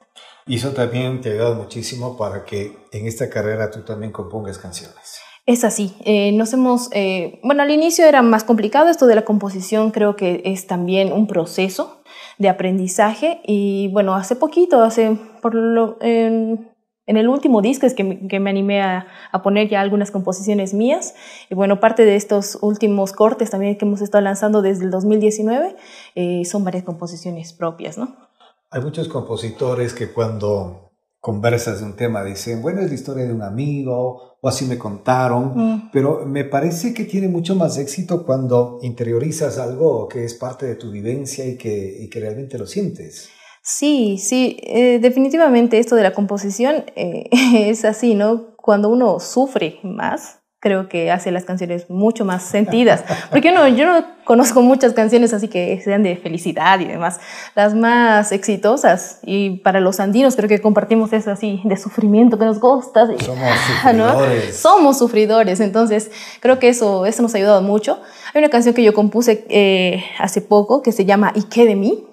Y 0.48 0.56
eso 0.56 0.72
también 0.72 1.20
te 1.20 1.30
ha 1.30 1.34
ayudado 1.34 1.56
muchísimo 1.56 2.16
para 2.16 2.46
que 2.46 2.78
en 2.92 3.06
esta 3.06 3.30
carrera 3.30 3.70
tú 3.70 3.82
también 3.82 4.14
compongas 4.14 4.58
canciones. 4.58 5.20
Es 5.46 5.64
así. 5.64 5.96
Eh, 6.04 6.32
nos 6.34 6.52
hemos, 6.54 6.90
eh, 6.92 7.40
bueno, 7.44 7.64
al 7.64 7.72
inicio 7.72 8.06
era 8.06 8.22
más 8.22 8.44
complicado 8.44 8.90
esto 8.90 9.08
de 9.08 9.16
la 9.16 9.24
composición, 9.24 9.92
creo 9.92 10.16
que 10.16 10.42
es 10.46 10.68
también 10.68 11.14
un 11.14 11.28
proceso 11.28 12.02
de 12.38 12.50
aprendizaje 12.50 13.42
y 13.46 13.90
bueno, 13.94 14.14
hace 14.16 14.36
poquito, 14.36 14.84
hace 14.84 15.18
por 15.42 15.56
lo, 15.56 15.98
en, 16.02 16.70
el 17.06 17.30
último 17.30 17.62
disco 17.62 17.86
es 17.86 17.94
que 17.94 18.04
me, 18.04 18.28
que 18.28 18.42
me 18.42 18.50
animé 18.50 18.82
a, 18.82 19.08
a, 19.32 19.42
poner 19.42 19.70
ya 19.70 19.80
algunas 19.80 20.12
composiciones 20.12 20.74
mías 20.74 21.16
y 21.50 21.56
bueno, 21.56 21.80
parte 21.80 22.04
de 22.04 22.18
estos 22.18 22.60
últimos 22.62 23.14
cortes 23.14 23.50
también 23.50 23.78
que 23.78 23.86
hemos 23.86 24.02
estado 24.02 24.24
lanzando 24.26 24.62
desde 24.62 24.84
el 24.84 24.92
2019 24.92 25.78
eh, 26.16 26.44
son 26.44 26.66
varias 26.66 26.84
composiciones 26.84 27.54
propias, 27.54 27.98
¿no? 27.98 28.27
Hay 28.70 28.82
muchos 28.82 29.08
compositores 29.08 29.94
que 29.94 30.12
cuando 30.12 30.92
conversas 31.20 31.80
de 31.80 31.86
un 31.86 31.96
tema 31.96 32.24
dicen, 32.24 32.62
bueno, 32.62 32.82
es 32.82 32.90
la 32.90 32.96
historia 32.96 33.26
de 33.26 33.34
un 33.34 33.42
amigo 33.42 34.38
o 34.42 34.48
así 34.48 34.66
me 34.66 34.78
contaron, 34.78 35.54
mm. 35.56 35.90
pero 35.92 36.26
me 36.26 36.44
parece 36.44 36.94
que 36.94 37.06
tiene 37.06 37.28
mucho 37.28 37.56
más 37.56 37.78
éxito 37.78 38.26
cuando 38.26 38.80
interiorizas 38.82 39.58
algo 39.58 40.08
que 40.08 40.26
es 40.26 40.34
parte 40.34 40.66
de 40.66 40.76
tu 40.76 40.92
vivencia 40.92 41.46
y 41.46 41.58
que, 41.58 41.98
y 42.00 42.10
que 42.10 42.20
realmente 42.20 42.58
lo 42.58 42.66
sientes. 42.66 43.30
Sí, 43.64 44.18
sí, 44.18 44.58
eh, 44.64 45.00
definitivamente 45.00 45.80
esto 45.80 45.96
de 45.96 46.04
la 46.04 46.14
composición 46.14 46.86
eh, 46.96 47.30
es 47.70 47.86
así, 47.86 48.16
¿no? 48.16 48.56
Cuando 48.58 48.90
uno 48.90 49.20
sufre 49.20 49.80
más, 49.84 50.40
creo 50.60 50.90
que 50.90 51.12
hace 51.12 51.32
las 51.32 51.46
canciones 51.46 51.90
mucho 51.90 52.26
más 52.26 52.44
sentidas. 52.44 53.04
Porque 53.30 53.52
no, 53.52 53.68
yo 53.68 53.86
no 53.86 54.04
conozco 54.24 54.62
muchas 54.62 54.94
canciones 54.94 55.34
así 55.34 55.48
que 55.48 55.80
sean 55.84 56.02
de 56.02 56.16
felicidad 56.18 56.80
y 56.80 56.86
demás. 56.86 57.20
Las 57.56 57.76
más 57.76 58.32
exitosas 58.32 59.20
y 59.24 59.58
para 59.58 59.80
los 59.80 60.00
andinos 60.00 60.36
creo 60.36 60.50
que 60.50 60.60
compartimos 60.60 61.14
eso 61.14 61.32
así 61.32 61.62
de 61.64 61.78
sufrimiento 61.78 62.40
que 62.40 62.46
nos 62.46 62.60
gusta. 62.60 63.06
Somos 63.06 63.50
sufridores. 63.68 64.58
Somos 64.58 64.98
sufridores, 64.98 65.60
entonces 65.60 66.12
creo 66.40 66.58
que 66.58 66.70
eso, 66.70 67.06
eso 67.06 67.22
nos 67.22 67.34
ha 67.36 67.38
ayudado 67.38 67.62
mucho. 67.62 68.02
Hay 68.34 68.40
una 68.40 68.50
canción 68.50 68.74
que 68.74 68.84
yo 68.84 68.94
compuse 68.94 69.46
eh, 69.50 70.04
hace 70.18 70.42
poco 70.42 70.82
que 70.82 70.92
se 70.92 71.06
llama 71.06 71.32
¿Y 71.36 71.44
qué 71.44 71.66
de 71.66 71.76
mí? 71.76 72.04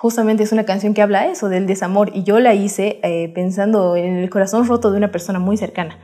justamente 0.00 0.44
es 0.44 0.52
una 0.52 0.62
canción 0.64 0.94
que 0.94 1.02
habla 1.02 1.26
eso, 1.26 1.48
del 1.48 1.66
desamor, 1.66 2.12
y 2.14 2.22
yo 2.22 2.38
la 2.38 2.54
hice 2.54 3.00
eh, 3.02 3.32
pensando 3.34 3.96
en 3.96 4.18
el 4.18 4.30
corazón 4.30 4.64
roto 4.64 4.92
de 4.92 4.96
una 4.96 5.10
persona 5.10 5.40
muy 5.40 5.56
cercana 5.56 5.98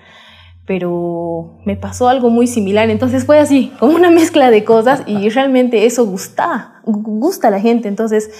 pero 0.67 1.59
me 1.65 1.77
pasó 1.77 2.09
algo 2.09 2.31
muy 2.31 2.47
similar. 2.47 2.91
Entonces 2.91 3.25
fue 3.25 3.39
así, 3.39 3.73
como 3.79 3.95
una 3.95 4.11
mezcla 4.13 4.51
de 4.51 4.65
cosas 4.65 5.03
y 5.07 5.29
realmente 5.29 5.87
eso 5.87 6.07
gusta, 6.07 6.81
gusta 6.85 7.49
a 7.49 7.51
la 7.51 7.61
gente. 7.61 7.89
Entonces 7.89 8.31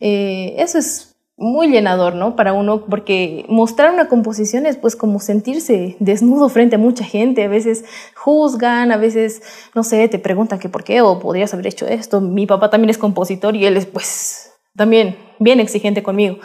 eh, 0.00 0.54
eso 0.58 0.78
es 0.78 1.14
muy 1.36 1.68
llenador, 1.68 2.14
¿no? 2.14 2.36
Para 2.36 2.52
uno, 2.52 2.84
porque 2.86 3.44
mostrar 3.48 3.92
una 3.92 4.08
composición 4.08 4.66
es 4.66 4.76
pues 4.76 4.94
como 4.94 5.18
sentirse 5.18 5.96
desnudo 5.98 6.48
frente 6.48 6.76
a 6.76 6.78
mucha 6.78 7.04
gente. 7.04 7.44
A 7.44 7.48
veces 7.48 7.84
juzgan, 8.14 8.92
a 8.92 8.96
veces, 8.96 9.42
no 9.74 9.82
sé, 9.82 10.08
te 10.08 10.18
preguntan 10.18 10.58
que 10.58 10.68
por 10.68 10.84
qué 10.84 11.00
o 11.00 11.18
podrías 11.18 11.52
haber 11.52 11.66
hecho 11.66 11.86
esto. 11.86 12.20
Mi 12.20 12.46
papá 12.46 12.70
también 12.70 12.90
es 12.90 12.98
compositor 12.98 13.56
y 13.56 13.66
él 13.66 13.76
es 13.76 13.86
pues 13.86 14.52
también 14.76 15.16
bien 15.40 15.60
exigente 15.60 16.02
conmigo. 16.02 16.38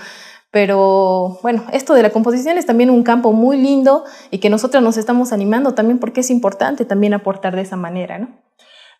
Pero 0.51 1.39
bueno, 1.43 1.63
esto 1.71 1.93
de 1.93 2.01
la 2.01 2.09
composición 2.09 2.57
es 2.57 2.65
también 2.65 2.89
un 2.89 3.03
campo 3.03 3.31
muy 3.31 3.57
lindo 3.57 4.03
y 4.31 4.39
que 4.39 4.49
nosotros 4.49 4.81
nos 4.81 4.97
estamos 4.97 5.31
animando 5.31 5.73
también 5.73 5.99
porque 5.99 6.21
es 6.21 6.29
importante 6.31 6.85
también 6.85 7.13
aportar 7.13 7.55
de 7.55 7.61
esa 7.61 7.75
manera, 7.75 8.17
¿no? 8.17 8.39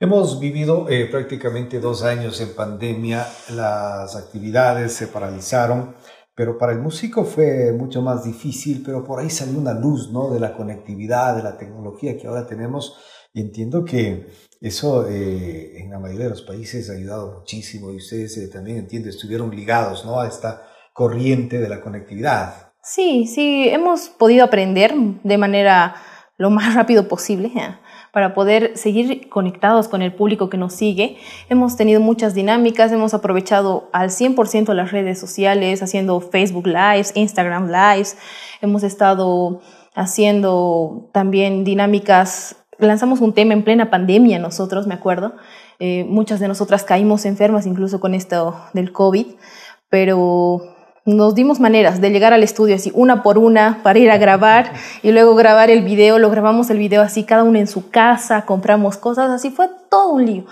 Hemos 0.02 0.40
vivido 0.40 0.88
eh, 0.90 1.08
prácticamente 1.12 1.80
dos 1.80 2.04
años 2.04 2.40
en 2.40 2.56
pandemia, 2.56 3.28
las 3.50 4.16
actividades 4.16 4.94
se 4.94 5.08
paralizaron, 5.08 5.96
pero 6.34 6.58
para 6.58 6.72
el 6.72 6.80
músico 6.80 7.26
fue 7.26 7.74
mucho 7.74 8.02
más 8.02 8.24
difícil, 8.24 8.82
pero 8.86 9.04
por 9.04 9.20
ahí 9.20 9.30
salió 9.30 9.60
una 9.60 9.74
luz, 9.74 10.10
¿no? 10.12 10.30
De 10.30 10.40
la 10.40 10.54
conectividad, 10.54 11.36
de 11.36 11.44
la 11.44 11.58
tecnología 11.58 12.18
que 12.18 12.28
ahora 12.28 12.46
tenemos 12.48 12.96
y 13.34 13.42
entiendo 13.42 13.84
que 13.84 14.28
eso 14.62 15.08
eh, 15.10 15.80
en 15.80 15.90
la 15.90 16.00
mayoría 16.00 16.26
de 16.26 16.32
los 16.32 16.44
países 16.44 16.90
ha 16.90 16.94
ayudado 16.94 17.40
muchísimo 17.40 17.92
y 17.92 17.98
ustedes 17.98 18.38
eh, 18.38 18.48
también 18.48 18.78
entiendo, 18.78 19.10
estuvieron 19.10 19.54
ligados, 19.54 20.06
¿no? 20.06 20.22
A 20.22 20.28
esta 20.28 20.69
corriente 21.00 21.60
de 21.60 21.70
la 21.70 21.80
conectividad. 21.80 22.74
Sí, 22.84 23.26
sí, 23.26 23.70
hemos 23.70 24.10
podido 24.10 24.44
aprender 24.44 24.94
de 25.24 25.38
manera 25.38 25.96
lo 26.36 26.50
más 26.50 26.74
rápido 26.76 27.08
posible 27.08 27.54
¿eh? 27.56 27.78
para 28.12 28.34
poder 28.34 28.78
seguir 28.78 29.30
conectados 29.30 29.88
con 29.88 30.02
el 30.02 30.14
público 30.14 30.50
que 30.50 30.58
nos 30.58 30.74
sigue. 30.74 31.16
Hemos 31.48 31.78
tenido 31.78 32.02
muchas 32.02 32.34
dinámicas, 32.34 32.92
hemos 32.92 33.14
aprovechado 33.14 33.90
al 33.94 34.10
100% 34.10 34.74
las 34.74 34.92
redes 34.92 35.18
sociales, 35.18 35.82
haciendo 35.82 36.20
Facebook 36.20 36.68
Lives, 36.68 37.14
Instagram 37.16 37.72
Lives, 37.72 38.18
hemos 38.60 38.84
estado 38.84 39.62
haciendo 39.96 41.08
también 41.14 41.64
dinámicas. 41.64 42.58
Lanzamos 42.78 43.22
un 43.22 43.32
tema 43.34 43.54
en 43.54 43.64
plena 43.64 43.90
pandemia 43.90 44.38
nosotros, 44.38 44.86
me 44.86 44.96
acuerdo. 44.96 45.32
Eh, 45.80 46.04
muchas 46.10 46.42
de 46.42 46.50
nosotras 46.50 46.84
caímos 46.84 47.24
enfermas 47.24 47.66
incluso 47.66 48.02
con 48.02 48.14
esto 48.14 48.60
del 48.74 48.92
COVID, 48.92 49.28
pero 49.90 50.76
nos 51.06 51.36
dimos 51.36 51.60
maneras 51.60 52.02
de 52.02 52.10
llegar 52.10 52.34
al 52.34 52.44
estudio 52.44 52.76
así 52.76 52.92
una 52.94 53.24
por 53.24 53.38
una 53.38 53.80
para 53.84 54.00
ir 54.00 54.12
a 54.12 54.18
grabar 54.18 54.74
y 55.02 55.12
luego 55.12 55.36
grabar 55.36 55.70
el 55.70 55.84
video, 55.84 56.20
lo 56.20 56.30
grabamos 56.30 56.70
el 56.70 56.78
video 56.78 57.02
así 57.02 57.24
cada 57.24 57.44
uno 57.44 57.60
en 57.60 57.68
su 57.68 57.90
casa, 57.90 58.46
compramos 58.46 58.98
cosas, 58.98 59.30
así 59.30 59.50
fue 59.50 59.70
todo 59.90 60.14
un 60.14 60.26
lío 60.26 60.46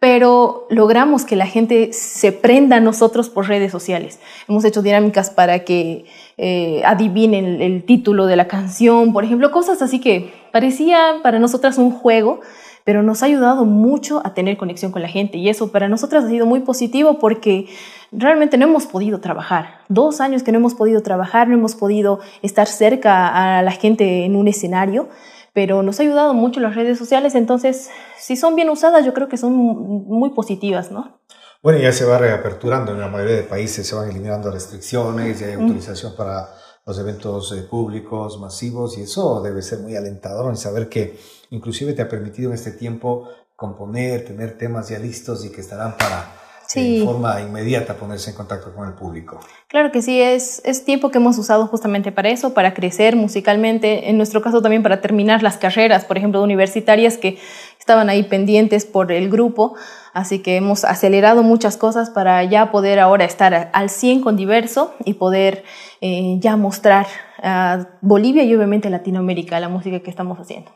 pero 0.00 0.66
logramos 0.70 1.26
que 1.26 1.36
la 1.36 1.46
gente 1.46 1.92
se 1.92 2.32
prenda 2.32 2.76
a 2.76 2.80
nosotros 2.80 3.28
por 3.28 3.48
redes 3.48 3.70
sociales. 3.70 4.18
Hemos 4.48 4.64
hecho 4.64 4.80
dinámicas 4.80 5.28
para 5.28 5.62
que 5.62 6.06
eh, 6.38 6.82
adivinen 6.86 7.60
el, 7.60 7.84
título 7.84 8.24
de 8.24 8.34
la 8.34 8.48
canción, 8.48 9.12
por 9.12 9.24
ejemplo, 9.24 9.50
cosas 9.50 9.82
así 9.82 10.00
que 10.00 10.32
parecía 10.52 11.16
para 11.22 11.38
nosotras 11.38 11.76
un 11.76 11.90
juego, 11.90 12.40
pero 12.84 13.02
nos 13.02 13.22
ha 13.22 13.26
ayudado 13.26 13.66
mucho 13.66 14.22
a 14.24 14.32
tener 14.32 14.56
conexión 14.56 14.90
con 14.90 15.02
la 15.02 15.08
gente 15.08 15.36
y 15.36 15.50
eso 15.50 15.70
para 15.70 15.86
nosotras 15.86 16.24
ha 16.24 16.28
sido 16.28 16.46
muy 16.46 16.60
positivo 16.60 17.18
porque 17.18 17.66
realmente 18.12 18.56
no 18.56 18.66
hemos 18.66 18.86
podido 18.86 19.20
trabajar. 19.20 19.80
Dos 19.88 20.20
años 20.20 20.42
que 20.42 20.52
no 20.52 20.58
hemos 20.58 20.74
podido 20.74 21.02
trabajar, 21.02 21.48
no 21.48 21.54
hemos 21.54 21.74
podido 21.74 22.20
estar 22.42 22.66
cerca 22.66 23.58
a 23.58 23.62
la 23.62 23.72
gente 23.72 24.24
en 24.24 24.36
un 24.36 24.48
escenario 24.48 25.08
pero 25.52 25.82
nos 25.82 25.98
ha 25.98 26.02
ayudado 26.02 26.34
mucho 26.34 26.60
las 26.60 26.74
redes 26.74 26.98
sociales, 26.98 27.34
entonces 27.34 27.90
si 28.18 28.36
son 28.36 28.54
bien 28.54 28.70
usadas 28.70 29.04
yo 29.04 29.12
creo 29.12 29.28
que 29.28 29.36
son 29.36 29.54
muy 29.54 30.30
positivas, 30.30 30.90
¿no? 30.90 31.20
Bueno, 31.62 31.78
ya 31.78 31.92
se 31.92 32.04
va 32.06 32.18
reaperturando 32.18 32.92
en 32.92 33.00
la 33.00 33.08
mayoría 33.08 33.36
de 33.36 33.42
países, 33.42 33.86
se 33.86 33.94
van 33.94 34.08
eliminando 34.08 34.50
restricciones, 34.50 35.40
ya 35.40 35.48
hay 35.48 35.54
autorización 35.54 36.14
para 36.16 36.48
los 36.86 36.98
eventos 36.98 37.52
eh, 37.52 37.62
públicos 37.62 38.40
masivos 38.40 38.96
y 38.96 39.02
eso 39.02 39.42
debe 39.42 39.60
ser 39.60 39.80
muy 39.80 39.94
alentador 39.94 40.48
en 40.48 40.56
saber 40.56 40.88
que 40.88 41.18
inclusive 41.50 41.92
te 41.92 42.00
ha 42.00 42.08
permitido 42.08 42.50
en 42.50 42.54
este 42.54 42.72
tiempo 42.72 43.28
componer, 43.56 44.24
tener 44.24 44.56
temas 44.56 44.88
ya 44.88 44.98
listos 44.98 45.44
y 45.44 45.52
que 45.52 45.60
estarán 45.60 45.98
para 45.98 46.32
de 46.74 47.04
forma 47.04 47.40
inmediata 47.40 47.94
ponerse 47.94 48.30
en 48.30 48.36
contacto 48.36 48.72
con 48.74 48.86
el 48.86 48.94
público. 48.94 49.40
Claro 49.68 49.90
que 49.90 50.02
sí, 50.02 50.20
es, 50.20 50.62
es 50.64 50.84
tiempo 50.84 51.10
que 51.10 51.18
hemos 51.18 51.38
usado 51.38 51.66
justamente 51.66 52.12
para 52.12 52.28
eso, 52.28 52.54
para 52.54 52.74
crecer 52.74 53.16
musicalmente, 53.16 54.10
en 54.10 54.16
nuestro 54.16 54.42
caso 54.42 54.62
también 54.62 54.82
para 54.82 55.00
terminar 55.00 55.42
las 55.42 55.56
carreras, 55.56 56.04
por 56.04 56.18
ejemplo, 56.18 56.42
universitarias 56.42 57.16
que 57.16 57.38
estaban 57.78 58.08
ahí 58.08 58.22
pendientes 58.22 58.84
por 58.84 59.10
el 59.10 59.30
grupo, 59.30 59.74
así 60.12 60.40
que 60.40 60.56
hemos 60.56 60.84
acelerado 60.84 61.42
muchas 61.42 61.76
cosas 61.76 62.10
para 62.10 62.44
ya 62.44 62.70
poder 62.70 63.00
ahora 63.00 63.24
estar 63.24 63.70
al 63.72 63.90
100 63.90 64.20
con 64.20 64.36
Diverso 64.36 64.94
y 65.04 65.14
poder 65.14 65.64
eh, 66.00 66.36
ya 66.40 66.56
mostrar 66.56 67.06
a 67.42 67.88
Bolivia 68.00 68.44
y 68.44 68.54
obviamente 68.54 68.90
Latinoamérica 68.90 69.58
la 69.60 69.68
música 69.68 70.00
que 70.00 70.10
estamos 70.10 70.38
haciendo. 70.38 70.70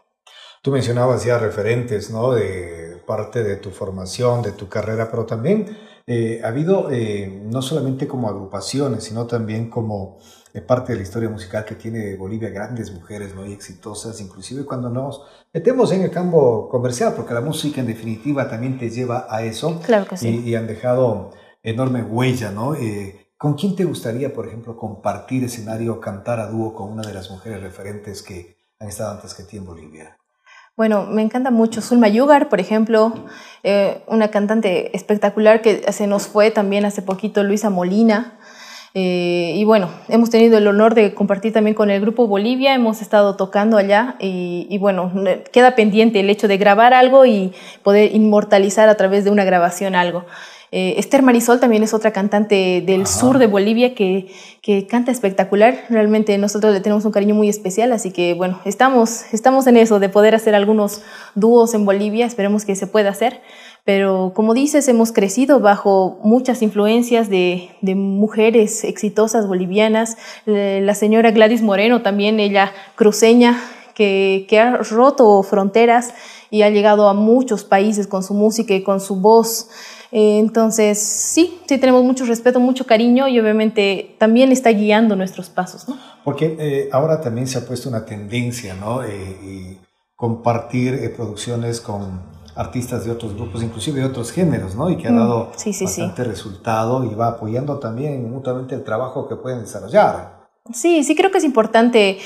Tú 0.64 0.70
mencionabas 0.70 1.22
ya 1.26 1.36
referentes, 1.36 2.10
¿no? 2.10 2.32
De 2.32 2.98
parte 3.06 3.44
de 3.44 3.56
tu 3.56 3.70
formación, 3.70 4.40
de 4.40 4.52
tu 4.52 4.66
carrera, 4.66 5.10
pero 5.10 5.26
también 5.26 5.76
eh, 6.06 6.40
ha 6.42 6.48
habido 6.48 6.90
eh, 6.90 7.42
no 7.44 7.60
solamente 7.60 8.08
como 8.08 8.30
agrupaciones, 8.30 9.04
sino 9.04 9.26
también 9.26 9.68
como 9.68 10.16
eh, 10.54 10.62
parte 10.62 10.92
de 10.92 11.00
la 11.00 11.02
historia 11.02 11.28
musical 11.28 11.66
que 11.66 11.74
tiene 11.74 12.16
Bolivia, 12.16 12.48
grandes 12.48 12.90
mujeres 12.94 13.34
muy 13.34 13.52
exitosas, 13.52 14.22
inclusive 14.22 14.64
cuando 14.64 14.88
nos 14.88 15.20
metemos 15.52 15.92
en 15.92 16.00
el 16.00 16.10
campo 16.10 16.66
comercial, 16.70 17.12
porque 17.14 17.34
la 17.34 17.42
música 17.42 17.82
en 17.82 17.86
definitiva 17.86 18.48
también 18.48 18.78
te 18.78 18.88
lleva 18.88 19.26
a 19.28 19.42
eso. 19.42 19.82
Claro 19.84 20.06
que 20.06 20.16
sí. 20.16 20.28
Y, 20.46 20.48
y 20.48 20.54
han 20.54 20.66
dejado 20.66 21.32
enorme 21.62 22.02
huella, 22.02 22.50
¿no? 22.52 22.74
¿Con 23.36 23.52
quién 23.52 23.76
te 23.76 23.84
gustaría, 23.84 24.32
por 24.32 24.48
ejemplo, 24.48 24.78
compartir 24.78 25.44
escenario, 25.44 26.00
cantar 26.00 26.40
a 26.40 26.46
dúo 26.46 26.72
con 26.72 26.90
una 26.90 27.02
de 27.02 27.12
las 27.12 27.30
mujeres 27.30 27.60
referentes 27.60 28.22
que 28.22 28.56
han 28.78 28.88
estado 28.88 29.10
antes 29.10 29.34
que 29.34 29.42
ti 29.42 29.58
en 29.58 29.66
Bolivia? 29.66 30.16
Bueno, 30.76 31.06
me 31.06 31.22
encanta 31.22 31.52
mucho 31.52 31.80
Zulma 31.80 32.08
Yugar, 32.08 32.48
por 32.48 32.58
ejemplo, 32.58 33.12
eh, 33.62 34.02
una 34.08 34.32
cantante 34.32 34.96
espectacular 34.96 35.62
que 35.62 35.92
se 35.92 36.08
nos 36.08 36.26
fue 36.26 36.50
también 36.50 36.84
hace 36.84 37.00
poquito, 37.00 37.44
Luisa 37.44 37.70
Molina. 37.70 38.32
Eh, 38.92 39.52
y 39.54 39.64
bueno, 39.64 39.88
hemos 40.08 40.30
tenido 40.30 40.58
el 40.58 40.66
honor 40.66 40.96
de 40.96 41.14
compartir 41.14 41.52
también 41.52 41.76
con 41.76 41.90
el 41.90 42.00
grupo 42.00 42.26
Bolivia, 42.26 42.74
hemos 42.74 43.02
estado 43.02 43.36
tocando 43.36 43.76
allá 43.76 44.16
y, 44.18 44.66
y, 44.68 44.78
bueno, 44.78 45.12
queda 45.52 45.76
pendiente 45.76 46.18
el 46.18 46.28
hecho 46.28 46.48
de 46.48 46.58
grabar 46.58 46.92
algo 46.92 47.24
y 47.24 47.52
poder 47.84 48.12
inmortalizar 48.12 48.88
a 48.88 48.96
través 48.96 49.24
de 49.24 49.30
una 49.30 49.44
grabación 49.44 49.94
algo. 49.94 50.24
Eh, 50.76 50.98
Esther 50.98 51.22
Marisol 51.22 51.60
también 51.60 51.84
es 51.84 51.94
otra 51.94 52.12
cantante 52.12 52.82
del 52.84 53.06
sur 53.06 53.38
de 53.38 53.46
Bolivia 53.46 53.94
que, 53.94 54.26
que, 54.60 54.88
canta 54.88 55.12
espectacular. 55.12 55.84
Realmente 55.88 56.36
nosotros 56.36 56.74
le 56.74 56.80
tenemos 56.80 57.04
un 57.04 57.12
cariño 57.12 57.36
muy 57.36 57.48
especial, 57.48 57.92
así 57.92 58.10
que 58.10 58.34
bueno, 58.34 58.58
estamos, 58.64 59.32
estamos 59.32 59.68
en 59.68 59.76
eso 59.76 60.00
de 60.00 60.08
poder 60.08 60.34
hacer 60.34 60.56
algunos 60.56 61.02
dúos 61.36 61.74
en 61.74 61.84
Bolivia, 61.84 62.26
esperemos 62.26 62.64
que 62.64 62.74
se 62.74 62.88
pueda 62.88 63.10
hacer. 63.10 63.40
Pero 63.84 64.32
como 64.34 64.52
dices, 64.52 64.88
hemos 64.88 65.12
crecido 65.12 65.60
bajo 65.60 66.18
muchas 66.24 66.60
influencias 66.60 67.30
de, 67.30 67.70
de 67.80 67.94
mujeres 67.94 68.82
exitosas 68.82 69.46
bolivianas. 69.46 70.16
La 70.44 70.96
señora 70.96 71.30
Gladys 71.30 71.62
Moreno 71.62 72.02
también, 72.02 72.40
ella 72.40 72.72
cruceña, 72.96 73.60
que, 73.94 74.46
que, 74.48 74.58
ha 74.58 74.78
roto 74.78 75.40
fronteras 75.44 76.14
y 76.50 76.62
ha 76.62 76.70
llegado 76.70 77.08
a 77.08 77.14
muchos 77.14 77.62
países 77.62 78.08
con 78.08 78.24
su 78.24 78.34
música 78.34 78.74
y 78.74 78.82
con 78.82 78.98
su 78.98 79.14
voz. 79.20 79.68
Eh, 80.16 80.38
entonces, 80.38 81.00
sí, 81.00 81.58
sí 81.66 81.78
tenemos 81.78 82.04
mucho 82.04 82.24
respeto, 82.24 82.60
mucho 82.60 82.86
cariño 82.86 83.26
y 83.26 83.40
obviamente 83.40 84.14
también 84.16 84.52
está 84.52 84.70
guiando 84.70 85.16
nuestros 85.16 85.50
pasos. 85.50 85.88
¿no? 85.88 85.98
Porque 86.22 86.54
eh, 86.56 86.88
ahora 86.92 87.20
también 87.20 87.48
se 87.48 87.58
ha 87.58 87.66
puesto 87.66 87.88
una 87.88 88.06
tendencia, 88.06 88.74
¿no? 88.74 89.02
Eh, 89.02 89.36
y 89.42 89.78
compartir 90.14 91.12
producciones 91.16 91.80
con 91.80 92.22
artistas 92.54 93.04
de 93.04 93.10
otros 93.10 93.34
grupos, 93.34 93.60
inclusive 93.64 93.98
de 93.98 94.06
otros 94.06 94.30
géneros, 94.30 94.76
¿no? 94.76 94.88
Y 94.88 94.98
que 94.98 95.08
ha 95.08 95.10
mm, 95.10 95.16
dado 95.16 95.50
bastante 95.50 96.22
resultado 96.22 97.02
y 97.02 97.12
va 97.16 97.26
apoyando 97.26 97.80
también 97.80 98.30
mutuamente 98.30 98.76
el 98.76 98.84
trabajo 98.84 99.26
que 99.26 99.34
pueden 99.34 99.62
desarrollar. 99.62 100.44
Sí, 100.72 101.02
sí 101.02 101.16
creo 101.16 101.32
que 101.32 101.38
es 101.38 101.44
importante 101.44 102.18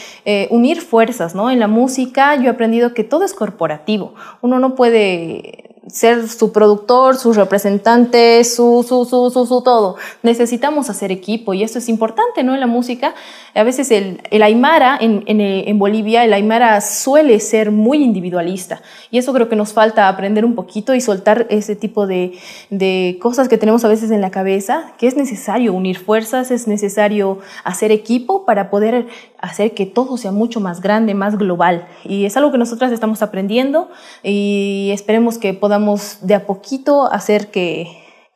unir 0.51 0.83
fuerzas, 0.83 1.35
¿no? 1.35 1.51
En 1.51 1.59
la 1.59 1.69
música 1.69 2.37
yo 2.37 2.45
he 2.45 2.49
aprendido 2.51 2.93
que 2.93 3.03
todo 3.03 3.25
es 3.25 3.33
corporativo. 3.33 4.15
Uno 4.43 4.61
no 4.61 4.75
puede 4.75 5.68
ser 5.91 6.29
su 6.29 6.53
productor, 6.53 7.17
su 7.17 7.33
representante, 7.33 8.45
su, 8.45 8.85
su, 8.87 9.05
su, 9.05 9.31
su, 9.31 9.47
su, 9.47 9.63
todo. 9.63 9.97
Necesitamos 10.23 10.91
hacer 10.91 11.11
equipo 11.11 11.55
y 11.55 11.63
eso 11.63 11.79
es 11.79 11.89
importante, 11.89 12.43
¿no? 12.43 12.55
En 12.55 12.61
la 12.61 12.67
música, 12.67 13.15
a 13.55 13.63
veces 13.63 13.91
el, 13.91 14.21
el 14.31 14.43
aymara 14.43 14.99
en, 15.01 15.25
en, 15.27 15.41
en, 15.41 15.79
Bolivia, 15.79 16.25
el 16.25 16.33
aymara 16.33 16.81
suele 16.81 17.41
ser 17.41 17.71
muy 17.71 18.03
individualista 18.03 18.83
y 19.11 19.19
eso 19.19 19.33
creo 19.33 19.49
que 19.49 19.57
nos 19.57 19.73
falta 19.73 20.09
aprender 20.09 20.45
un 20.45 20.55
poquito 20.55 20.95
y 20.95 21.01
soltar 21.01 21.47
ese 21.51 21.77
tipo 21.77 22.07
de, 22.07 22.39
de 22.71 23.19
cosas 23.21 23.49
que 23.49 23.59
tenemos 23.59 23.85
a 23.85 23.89
veces 23.89 24.11
en 24.11 24.21
la 24.21 24.31
cabeza, 24.31 24.93
que 24.99 25.07
es 25.07 25.17
necesario 25.17 25.73
unir 25.73 25.99
fuerzas, 25.99 26.51
es 26.51 26.69
necesario 26.69 27.39
hacer 27.65 27.93
equipo 27.93 28.45
para 28.45 28.71
poder 28.71 29.07
hacer 29.41 29.75
que 29.75 29.87
todo 29.87 30.17
sea 30.17 30.33
mucho 30.33 30.61
más 30.61 30.81
grande, 30.81 31.15
más 31.15 31.39
global. 31.39 31.87
Y 32.05 32.25
es 32.25 32.37
algo 32.37 32.53
que 32.53 32.59
nosotras 32.59 32.93
estamos 32.93 33.23
aprendiendo 33.23 33.91
y 34.23 34.91
esperemos 34.93 35.39
que 35.39 35.55
podamos 35.55 36.19
de 36.23 36.35
a 36.35 36.47
poquito 36.47 37.11
hacer 37.13 37.51
que, 37.51 37.87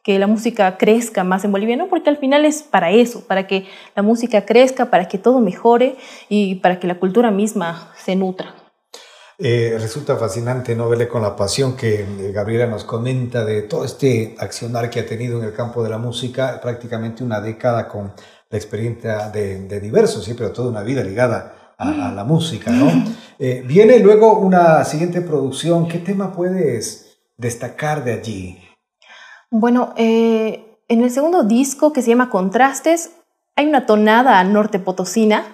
que 0.03 0.19
la 0.19 0.27
música 0.27 0.77
crezca 0.79 1.25
más 1.25 1.45
en 1.45 1.53
Bolivia, 1.53 1.77
¿no? 1.77 1.89
porque 1.89 2.11
al 2.11 2.17
final 2.17 2.45
es 2.45 2.63
para 2.63 2.91
eso, 2.91 3.27
para 3.27 3.47
que 3.47 3.67
la 3.95 4.03
música 4.03 4.45
crezca, 4.45 4.91
para 4.91 5.09
que 5.09 5.19
todo 5.19 5.41
mejore 5.41 5.97
y 6.29 6.57
para 6.57 6.81
que 6.81 6.87
la 6.87 6.99
cultura 6.99 7.31
misma 7.31 7.93
se 7.97 8.17
nutra. 8.17 8.55
Eh, 9.39 9.77
resulta 9.81 10.17
fascinante 10.17 10.77
no 10.77 10.89
verle 10.89 11.09
con 11.09 11.23
la 11.23 11.35
pasión 11.35 11.77
que 11.77 12.03
eh, 12.03 12.33
Gabriela 12.33 12.67
nos 12.67 12.85
comenta 12.85 13.45
de 13.45 13.63
todo 13.63 13.85
este 13.85 14.37
accionar 14.39 14.89
que 14.89 15.01
ha 15.01 15.07
tenido 15.07 15.39
en 15.39 15.45
el 15.45 15.53
campo 15.53 15.83
de 15.83 15.91
la 15.91 15.99
música, 15.99 16.61
prácticamente 16.61 17.25
una 17.25 17.41
década 17.41 17.89
con 17.89 18.13
la 18.53 18.59
experiencia 18.59 19.31
de, 19.31 19.67
de 19.67 19.81
diversos, 19.81 20.25
sí, 20.25 20.35
pero 20.35 20.53
toda 20.53 20.69
una 20.69 20.83
vida 20.83 21.03
ligada 21.03 21.75
a, 21.79 22.13
la 22.13 22.23
música, 22.23 22.71
¿no? 22.71 22.87
Eh, 23.39 23.65
viene 23.67 23.99
luego 23.99 24.39
una 24.39 24.85
siguiente 24.85 25.21
producción. 25.21 25.89
¿Qué 25.89 25.99
tema 25.99 26.33
puedes 26.33 27.19
destacar 27.37 28.05
de 28.05 28.13
allí? 28.13 28.59
Bueno, 29.51 29.93
eh, 29.97 30.79
en 30.87 31.03
el 31.03 31.11
segundo 31.11 31.43
disco 31.43 31.93
que 31.93 32.03
se 32.03 32.11
llama 32.11 32.31
Contrastes, 32.31 33.11
hay 33.57 33.67
una 33.67 33.85
tonada 33.85 34.45
norte 34.45 34.79
potosina 34.79 35.45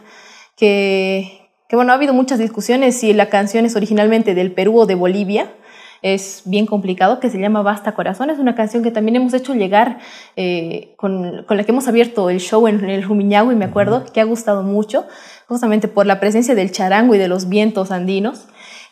que, 0.55 1.51
que, 1.69 1.77
bueno, 1.77 1.93
ha 1.93 1.95
habido 1.95 2.13
muchas 2.13 2.39
discusiones 2.39 2.99
si 2.99 3.15
la 3.15 3.31
canción 3.31 3.65
es 3.65 3.75
originalmente 3.75 4.35
del 4.35 4.53
Perú 4.53 4.81
o 4.81 4.87
de 4.87 4.97
Bolivia 4.97 5.55
es 6.03 6.43
bien 6.45 6.67
complicado, 6.67 7.21
que 7.21 7.31
se 7.31 7.39
llama 7.39 7.63
Basta 7.63 7.95
Corazón. 7.95 8.31
Es 8.31 8.39
una 8.39 8.55
canción 8.55 8.83
que 8.83 8.91
también 8.91 9.17
hemos 9.17 9.35
hecho 9.35 9.55
llegar, 9.55 9.99
eh, 10.37 10.95
con, 10.97 11.45
con, 11.45 11.57
la 11.57 11.65
que 11.65 11.73
hemos 11.73 11.89
abierto 11.89 12.31
el 12.31 12.41
show 12.41 12.67
en 12.69 12.85
el 12.85 13.05
y 13.09 13.55
me 13.57 13.65
acuerdo, 13.65 14.05
que 14.13 14.21
ha 14.21 14.25
gustado 14.25 14.63
mucho, 14.63 15.07
justamente 15.47 15.89
por 15.89 16.07
la 16.07 16.21
presencia 16.21 16.55
del 16.55 16.73
charango 16.73 17.15
y 17.15 17.19
de 17.19 17.29
los 17.29 17.49
vientos 17.49 17.91
andinos, 17.91 18.47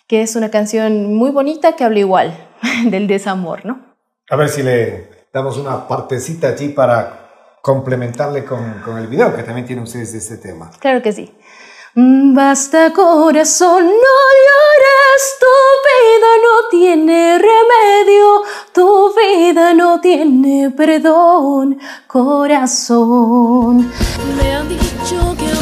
que 0.06 0.22
es 0.22 0.36
una 0.36 0.50
canción 0.50 1.14
muy 1.14 1.30
bonita 1.30 1.72
que 1.72 1.84
habla 1.84 1.98
igual 1.98 2.36
del 2.90 3.06
desamor, 3.06 3.64
¿no? 3.64 3.96
A 4.30 4.36
ver 4.36 4.48
si 4.48 4.62
le 4.62 5.08
damos 5.32 5.58
una 5.58 5.86
partecita 5.86 6.48
allí 6.48 6.70
para 6.70 7.58
complementarle 7.62 8.44
con, 8.44 8.80
con 8.84 8.98
el 8.98 9.08
video 9.08 9.34
que 9.34 9.42
también 9.42 9.66
tiene 9.66 9.82
ustedes 9.82 10.12
de 10.12 10.18
este 10.18 10.36
tema. 10.36 10.70
Claro 10.78 11.02
que 11.02 11.12
sí. 11.12 11.34
Basta 11.98 12.92
corazón, 12.92 13.86
no 13.86 14.16
llores, 14.44 15.22
tu 15.40 15.46
vida 15.88 16.30
no 16.44 16.68
tiene 16.70 17.38
remedio, 17.38 18.42
tu 18.74 19.14
vida 19.14 19.72
no 19.72 19.98
tiene 19.98 20.70
perdón, 20.76 21.78
corazón. 22.06 23.90
Me 24.36 24.56
han 24.56 24.68
dicho 24.68 25.34
que 25.38 25.55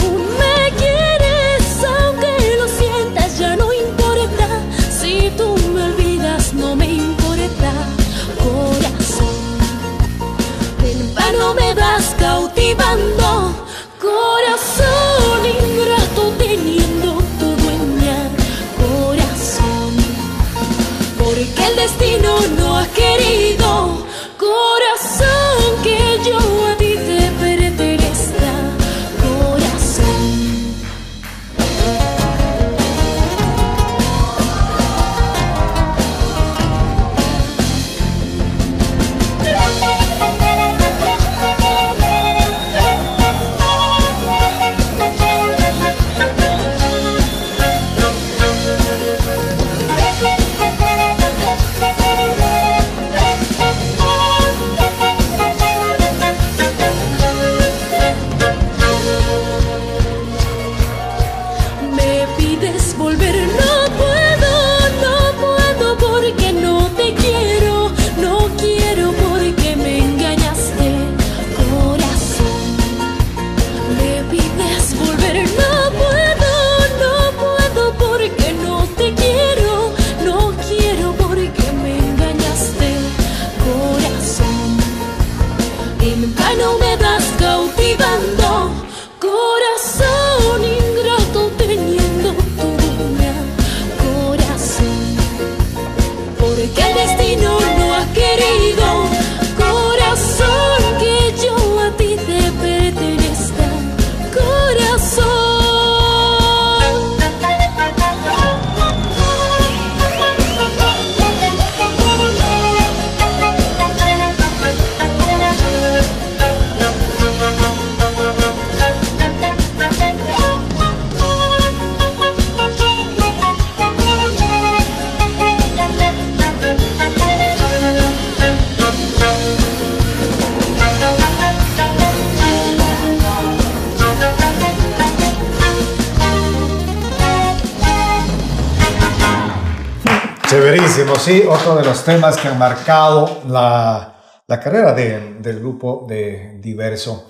los 142.06 142.16
temas 142.16 142.36
que 142.36 142.48
han 142.48 142.58
marcado 142.58 143.42
la, 143.48 144.14
la 144.46 144.60
carrera 144.60 144.92
de- 144.92 145.36
del 145.40 145.60
grupo 145.60 146.04
de 146.06 146.58
Diverso. 146.60 147.26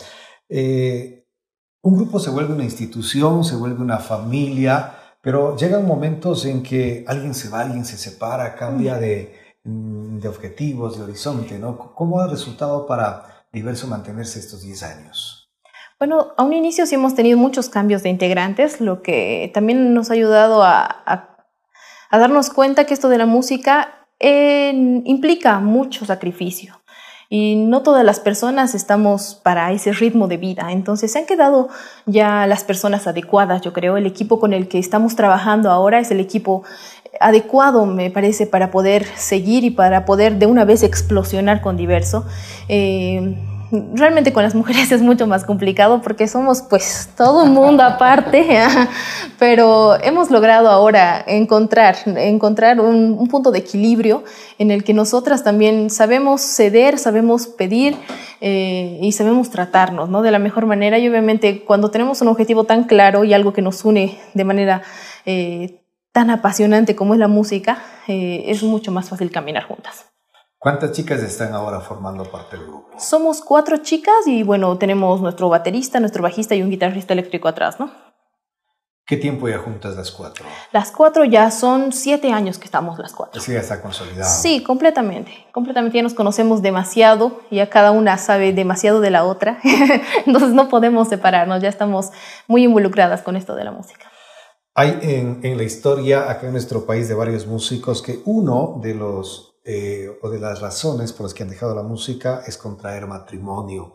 Eh, 0.48 1.26
un 1.82 1.94
grupo 1.96 2.18
se 2.18 2.30
vuelve 2.30 2.54
una 2.54 2.64
institución, 2.64 3.44
se 3.44 3.54
vuelve 3.54 3.80
una 3.82 3.98
familia, 3.98 4.94
pero 5.22 5.56
llegan 5.56 5.86
momentos 5.86 6.44
en 6.44 6.62
que 6.64 7.04
alguien 7.06 7.34
se 7.34 7.50
va, 7.50 7.60
alguien 7.60 7.84
se 7.84 7.96
separa, 7.96 8.56
cambia 8.56 8.96
de, 8.96 9.34
mm, 9.64 10.18
de 10.18 10.28
objetivos, 10.28 10.98
de 10.98 11.04
horizonte, 11.04 11.56
¿no? 11.58 11.94
¿Cómo 11.94 12.18
ha 12.20 12.26
resultado 12.26 12.86
para 12.86 13.46
Diverso 13.52 13.86
mantenerse 13.86 14.40
estos 14.40 14.62
10 14.62 14.82
años? 14.82 15.48
Bueno, 16.00 16.32
a 16.36 16.42
un 16.42 16.52
inicio 16.52 16.84
sí 16.86 16.96
hemos 16.96 17.14
tenido 17.14 17.38
muchos 17.38 17.68
cambios 17.68 18.02
de 18.02 18.08
integrantes, 18.08 18.80
lo 18.80 19.00
que 19.02 19.52
también 19.54 19.94
nos 19.94 20.10
ha 20.10 20.14
ayudado 20.14 20.64
a, 20.64 20.84
a- 20.84 21.36
a 22.10 22.18
darnos 22.18 22.50
cuenta 22.50 22.84
que 22.86 22.94
esto 22.94 23.08
de 23.08 23.18
la 23.18 23.26
música 23.26 24.03
implica 24.20 25.60
mucho 25.60 26.04
sacrificio. 26.04 26.80
Y 27.30 27.56
no 27.56 27.82
todas 27.82 28.04
las 28.04 28.20
personas 28.20 28.74
estamos 28.74 29.40
para 29.42 29.72
ese 29.72 29.92
ritmo 29.92 30.28
de 30.28 30.36
vida. 30.36 30.70
Entonces 30.70 31.10
se 31.12 31.18
han 31.18 31.26
quedado 31.26 31.68
ya 32.06 32.46
las 32.46 32.64
personas 32.64 33.06
adecuadas, 33.06 33.62
yo 33.62 33.72
creo. 33.72 33.96
El 33.96 34.06
equipo 34.06 34.38
con 34.38 34.52
el 34.52 34.68
que 34.68 34.78
estamos 34.78 35.16
trabajando 35.16 35.70
ahora 35.70 35.98
es 35.98 36.10
el 36.10 36.20
equipo 36.20 36.62
adecuado, 37.20 37.86
me 37.86 38.10
parece, 38.10 38.46
para 38.46 38.70
poder 38.70 39.06
seguir 39.16 39.64
y 39.64 39.70
para 39.70 40.04
poder 40.04 40.38
de 40.38 40.46
una 40.46 40.64
vez 40.64 40.82
explosionar 40.82 41.60
con 41.60 41.76
diverso. 41.76 42.26
Eh, 42.68 43.36
realmente 43.94 44.32
con 44.32 44.42
las 44.42 44.54
mujeres 44.54 44.90
es 44.92 45.02
mucho 45.02 45.26
más 45.26 45.44
complicado 45.44 46.02
porque 46.02 46.28
somos 46.28 46.62
pues 46.62 47.10
todo 47.16 47.44
un 47.44 47.52
mundo 47.52 47.82
aparte, 47.82 48.46
pero 49.38 50.00
hemos 50.02 50.30
logrado 50.30 50.68
ahora 50.68 51.22
encontrar, 51.26 51.96
encontrar 52.06 52.80
un, 52.80 53.16
un 53.18 53.28
punto 53.28 53.50
de 53.50 53.58
equilibrio 53.60 54.24
en 54.58 54.70
el 54.70 54.84
que 54.84 54.94
nosotras 54.94 55.44
también 55.44 55.90
sabemos 55.90 56.40
ceder, 56.40 56.98
sabemos 56.98 57.46
pedir 57.46 57.96
eh, 58.40 58.98
y 59.00 59.12
sabemos 59.12 59.48
tratarnos 59.48 60.10
¿no? 60.10 60.20
de 60.20 60.30
la 60.30 60.38
mejor 60.38 60.66
manera 60.66 60.98
y 60.98 61.08
obviamente 61.08 61.64
cuando 61.64 61.90
tenemos 61.90 62.20
un 62.20 62.28
objetivo 62.28 62.64
tan 62.64 62.84
claro 62.84 63.24
y 63.24 63.32
algo 63.32 63.54
que 63.54 63.62
nos 63.62 63.84
une 63.86 64.18
de 64.34 64.44
manera 64.44 64.82
eh, 65.24 65.80
tan 66.12 66.28
apasionante 66.30 66.94
como 66.94 67.14
es 67.14 67.20
la 67.20 67.28
música, 67.28 67.82
eh, 68.06 68.44
es 68.48 68.62
mucho 68.62 68.92
más 68.92 69.08
fácil 69.08 69.30
caminar 69.30 69.64
juntas. 69.64 70.06
¿Cuántas 70.64 70.92
chicas 70.92 71.22
están 71.22 71.52
ahora 71.52 71.78
formando 71.80 72.24
parte 72.24 72.56
del 72.56 72.64
grupo? 72.64 72.88
Somos 72.98 73.42
cuatro 73.42 73.76
chicas 73.76 74.26
y 74.26 74.44
bueno, 74.44 74.78
tenemos 74.78 75.20
nuestro 75.20 75.50
baterista, 75.50 76.00
nuestro 76.00 76.22
bajista 76.22 76.54
y 76.54 76.62
un 76.62 76.70
guitarrista 76.70 77.12
eléctrico 77.12 77.48
atrás, 77.48 77.78
¿no? 77.78 77.92
¿Qué 79.04 79.18
tiempo 79.18 79.46
ya 79.46 79.58
juntas 79.58 79.94
las 79.94 80.10
cuatro? 80.10 80.46
Las 80.72 80.90
cuatro 80.90 81.26
ya 81.26 81.50
son 81.50 81.92
siete 81.92 82.32
años 82.32 82.58
que 82.58 82.64
estamos 82.64 82.98
las 82.98 83.12
cuatro. 83.12 83.42
Así 83.42 83.52
ya 83.52 83.58
está 83.58 83.82
consolidado. 83.82 84.30
Sí, 84.40 84.62
completamente. 84.62 85.32
Completamente 85.52 85.98
ya 85.98 86.02
nos 86.02 86.14
conocemos 86.14 86.62
demasiado, 86.62 87.42
ya 87.50 87.68
cada 87.68 87.90
una 87.90 88.16
sabe 88.16 88.54
demasiado 88.54 89.02
de 89.02 89.10
la 89.10 89.24
otra, 89.24 89.58
entonces 90.24 90.54
no 90.54 90.70
podemos 90.70 91.08
separarnos, 91.08 91.60
ya 91.60 91.68
estamos 91.68 92.10
muy 92.48 92.64
involucradas 92.64 93.20
con 93.20 93.36
esto 93.36 93.54
de 93.54 93.64
la 93.64 93.70
música. 93.70 94.10
Hay 94.74 94.98
en, 95.02 95.40
en 95.42 95.58
la 95.58 95.64
historia 95.64 96.30
acá 96.30 96.46
en 96.46 96.52
nuestro 96.52 96.86
país 96.86 97.06
de 97.06 97.14
varios 97.14 97.46
músicos 97.46 98.00
que 98.00 98.22
uno 98.24 98.80
de 98.82 98.94
los 98.94 99.53
eh, 99.64 100.10
o 100.20 100.28
de 100.28 100.38
las 100.38 100.60
razones 100.60 101.12
por 101.12 101.24
las 101.24 101.34
que 101.34 101.42
han 101.42 101.48
dejado 101.48 101.74
la 101.74 101.82
música 101.82 102.42
es 102.46 102.58
contraer 102.58 103.06
matrimonio. 103.06 103.94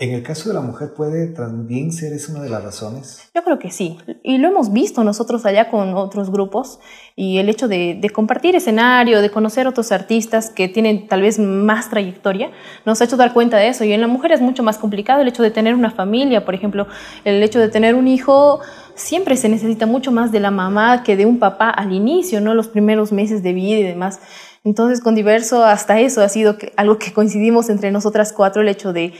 En 0.00 0.12
el 0.12 0.22
caso 0.22 0.48
de 0.48 0.54
la 0.54 0.60
mujer, 0.60 0.94
¿puede 0.94 1.26
también 1.26 1.90
ser 1.90 2.12
esa 2.12 2.30
una 2.30 2.42
de 2.42 2.50
las 2.50 2.62
razones? 2.62 3.28
Yo 3.34 3.42
creo 3.42 3.58
que 3.58 3.72
sí, 3.72 3.98
y 4.22 4.38
lo 4.38 4.46
hemos 4.46 4.72
visto 4.72 5.02
nosotros 5.02 5.44
allá 5.44 5.70
con 5.70 5.94
otros 5.94 6.30
grupos, 6.30 6.78
y 7.16 7.38
el 7.38 7.48
hecho 7.48 7.66
de, 7.66 7.98
de, 8.00 8.10
compartir 8.10 8.54
escenario, 8.54 9.20
de 9.20 9.30
conocer 9.30 9.66
otros 9.66 9.90
artistas 9.90 10.50
que 10.50 10.68
tienen 10.68 11.08
tal 11.08 11.22
vez 11.22 11.40
más 11.40 11.90
trayectoria, 11.90 12.52
nos 12.86 13.00
ha 13.00 13.06
hecho 13.06 13.16
dar 13.16 13.32
cuenta 13.32 13.56
de 13.56 13.66
eso, 13.66 13.82
y 13.82 13.92
en 13.92 14.00
la 14.00 14.06
mujer 14.06 14.30
es 14.30 14.40
mucho 14.40 14.62
más 14.62 14.78
complicado 14.78 15.22
el 15.22 15.26
hecho 15.26 15.42
de 15.42 15.50
tener 15.50 15.74
una 15.74 15.90
familia, 15.90 16.44
por 16.44 16.54
ejemplo, 16.54 16.86
el 17.24 17.42
hecho 17.42 17.58
de 17.58 17.68
tener 17.68 17.96
un 17.96 18.06
hijo, 18.06 18.60
siempre 18.98 19.36
se 19.36 19.48
necesita 19.48 19.86
mucho 19.86 20.12
más 20.12 20.32
de 20.32 20.40
la 20.40 20.50
mamá 20.50 21.02
que 21.02 21.16
de 21.16 21.24
un 21.24 21.38
papá 21.38 21.70
al 21.70 21.92
inicio, 21.92 22.40
¿no? 22.40 22.54
Los 22.54 22.68
primeros 22.68 23.12
meses 23.12 23.42
de 23.42 23.52
vida 23.52 23.78
y 23.78 23.84
demás. 23.84 24.20
Entonces, 24.64 25.00
con 25.00 25.14
Diverso, 25.14 25.64
hasta 25.64 26.00
eso 26.00 26.22
ha 26.22 26.28
sido 26.28 26.58
que, 26.58 26.72
algo 26.76 26.98
que 26.98 27.12
coincidimos 27.12 27.70
entre 27.70 27.90
nosotras 27.90 28.32
cuatro, 28.32 28.62
el 28.62 28.68
hecho 28.68 28.92
de 28.92 29.12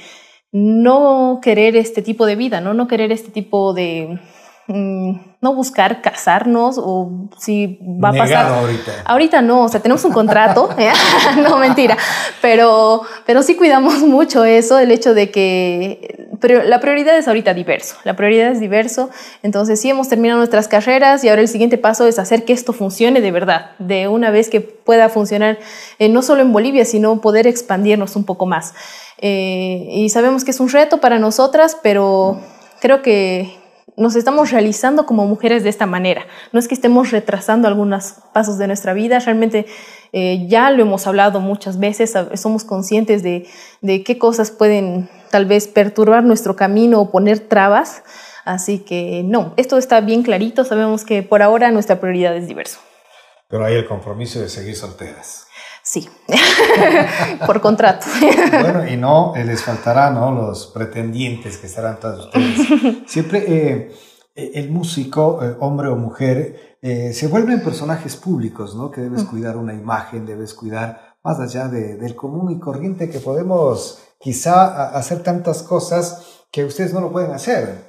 no 0.53 1.41
querer 1.43 1.76
este 1.76 2.03
tipo 2.03 2.26
de 2.26 2.36
vida, 2.36 2.61
¿no? 2.61 2.74
No 2.74 2.89
querer 2.89 3.12
este 3.12 3.30
tipo 3.30 3.74
de, 3.74 4.18
mm, 4.66 5.12
no 5.41 5.55
buscar 5.55 6.03
casarnos 6.03 6.76
o 6.78 7.28
si 7.39 7.78
va 7.82 8.11
a 8.11 8.12
pasar. 8.12 8.47
ahorita. 8.47 8.93
Ahorita 9.05 9.43
no, 9.43 9.64
o 9.64 9.68
sea, 9.68 9.80
tenemos 9.80 10.05
un 10.05 10.12
contrato, 10.12 10.70
¿eh? 10.78 10.93
no 11.43 11.59
mentira, 11.59 11.97
pero, 12.41 13.03
pero 13.26 13.43
sí 13.43 13.57
cuidamos 13.57 14.01
mucho 14.01 14.45
eso, 14.45 14.78
el 14.78 14.91
hecho 14.91 15.14
de 15.14 15.30
que 15.30 16.28
la 16.41 16.80
prioridad 16.80 17.16
es 17.16 17.26
ahorita 17.28 17.55
diverso, 17.55 17.97
la 18.05 18.14
prioridad 18.14 18.53
es 18.53 18.61
diverso, 18.61 19.11
entonces 19.43 19.80
sí 19.80 19.91
hemos 19.91 20.09
terminado 20.09 20.39
nuestras 20.39 20.68
carreras 20.68 21.24
y 21.24 21.28
ahora 21.28 21.43
el 21.43 21.49
siguiente 21.49 21.78
paso 21.78 22.07
es 22.07 22.18
hacer 22.18 22.45
que 22.45 22.53
esto 22.53 22.72
funcione 22.72 23.20
de 23.20 23.30
verdad, 23.30 23.72
de 23.78 24.09
una 24.09 24.30
vez 24.30 24.49
que 24.49 24.61
pueda 24.61 25.09
funcionar 25.09 25.59
eh, 25.99 26.09
no 26.09 26.22
solo 26.22 26.43
en 26.43 26.53
Bolivia, 26.53 26.84
sino 26.84 27.20
poder 27.20 27.47
expandirnos 27.47 28.16
un 28.16 28.24
poco 28.24 28.47
más. 28.47 28.74
Eh, 29.18 29.89
y 29.91 30.09
sabemos 30.11 30.45
que 30.45 30.53
es 30.53 30.61
un 30.61 30.68
reto 30.68 30.99
para 30.99 31.18
nosotras, 31.18 31.76
pero 31.82 32.41
creo 32.80 33.03
que 33.03 33.59
nos 33.97 34.14
estamos 34.14 34.53
realizando 34.53 35.07
como 35.07 35.26
mujeres 35.26 35.64
de 35.64 35.70
esta 35.70 35.86
manera. 35.86 36.24
No 36.53 36.61
es 36.61 36.68
que 36.68 36.74
estemos 36.74 37.11
retrasando 37.11 37.66
algunos 37.66 38.14
pasos 38.32 38.57
de 38.57 38.68
nuestra 38.68 38.95
vida, 38.95 39.18
realmente 39.18 39.66
eh, 40.12 40.47
ya 40.49 40.70
lo 40.70 40.82
hemos 40.82 41.07
hablado 41.07 41.41
muchas 41.41 41.78
veces, 41.78 42.14
somos 42.34 42.64
conscientes 42.64 43.22
de, 43.22 43.47
de, 43.82 44.05
qué 44.05 44.16
cosas 44.16 44.53
pueden 44.53 45.11
tal 45.31 45.47
vez 45.47 45.68
perturbar 45.68 46.24
nuestro 46.24 46.57
camino 46.57 47.01
o 47.01 47.11
poner 47.11 47.41
trabas. 47.41 48.03
Así 48.45 48.81
que 48.81 49.22
no, 49.24 49.53
esto 49.57 49.79
está 49.79 50.01
bien 50.01 50.22
clarito, 50.22 50.64
sabemos 50.64 51.05
que 51.05 51.22
por 51.22 51.43
ahora 51.43 51.70
nuestra 51.70 52.01
prioridad 52.01 52.37
es 52.37 52.47
diverso. 52.47 52.81
Pero 53.49 53.64
hay 53.64 53.74
el 53.74 53.87
compromiso 53.87 54.41
de 54.41 54.49
seguir 54.49 54.76
solteras. 54.76 55.47
Sí, 55.83 56.09
por 57.47 57.61
contrato. 57.61 58.07
bueno, 58.61 58.87
y 58.87 58.97
no 58.97 59.35
eh, 59.37 59.45
les 59.45 59.62
faltará, 59.62 60.11
¿no? 60.11 60.33
Los 60.33 60.66
pretendientes 60.66 61.57
que 61.57 61.66
estarán 61.66 61.99
todos 61.99 62.26
ustedes. 62.26 62.68
Siempre 63.07 63.93
eh, 64.39 64.53
el 64.55 64.70
músico, 64.70 65.43
eh, 65.43 65.57
hombre 65.59 65.89
o 65.89 65.97
mujer, 65.97 66.79
eh, 66.81 67.12
se 67.12 67.26
vuelven 67.26 67.61
personajes 67.61 68.14
públicos, 68.14 68.76
¿no? 68.76 68.89
Que 68.89 69.01
debes 69.01 69.24
cuidar 69.24 69.57
una 69.57 69.74
imagen, 69.74 70.26
debes 70.26 70.55
cuidar 70.55 71.16
más 71.24 71.41
allá 71.41 71.66
de, 71.66 71.97
del 71.97 72.14
común 72.14 72.53
y 72.53 72.61
corriente 72.61 73.11
que 73.11 73.18
podemos 73.18 74.01
quizá 74.19 74.91
hacer 74.97 75.23
tantas 75.23 75.62
cosas 75.62 76.45
que 76.51 76.64
ustedes 76.64 76.93
no 76.93 77.01
lo 77.01 77.12
pueden 77.12 77.33
hacer. 77.33 77.89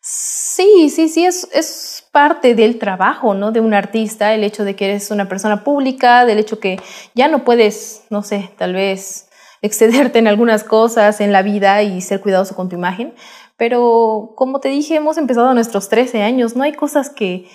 Sí, 0.00 0.90
sí, 0.90 1.08
sí, 1.08 1.24
es, 1.24 1.48
es 1.52 2.06
parte 2.12 2.54
del 2.54 2.78
trabajo, 2.78 3.34
¿no? 3.34 3.52
De 3.52 3.60
un 3.60 3.72
artista, 3.72 4.34
el 4.34 4.44
hecho 4.44 4.64
de 4.64 4.76
que 4.76 4.84
eres 4.84 5.10
una 5.10 5.28
persona 5.28 5.64
pública, 5.64 6.26
del 6.26 6.38
hecho 6.38 6.60
que 6.60 6.78
ya 7.14 7.28
no 7.28 7.44
puedes, 7.44 8.04
no 8.10 8.22
sé, 8.22 8.50
tal 8.58 8.74
vez 8.74 9.28
excederte 9.62 10.18
en 10.18 10.28
algunas 10.28 10.62
cosas 10.62 11.22
en 11.22 11.32
la 11.32 11.40
vida 11.40 11.82
y 11.82 12.02
ser 12.02 12.20
cuidadoso 12.20 12.54
con 12.54 12.68
tu 12.68 12.76
imagen. 12.76 13.14
Pero 13.56 14.34
como 14.36 14.60
te 14.60 14.68
dije, 14.68 14.96
hemos 14.96 15.16
empezado 15.16 15.48
a 15.48 15.54
nuestros 15.54 15.88
13 15.88 16.22
años, 16.22 16.54
no 16.54 16.64
hay 16.64 16.74
cosas 16.74 17.08
que, 17.08 17.48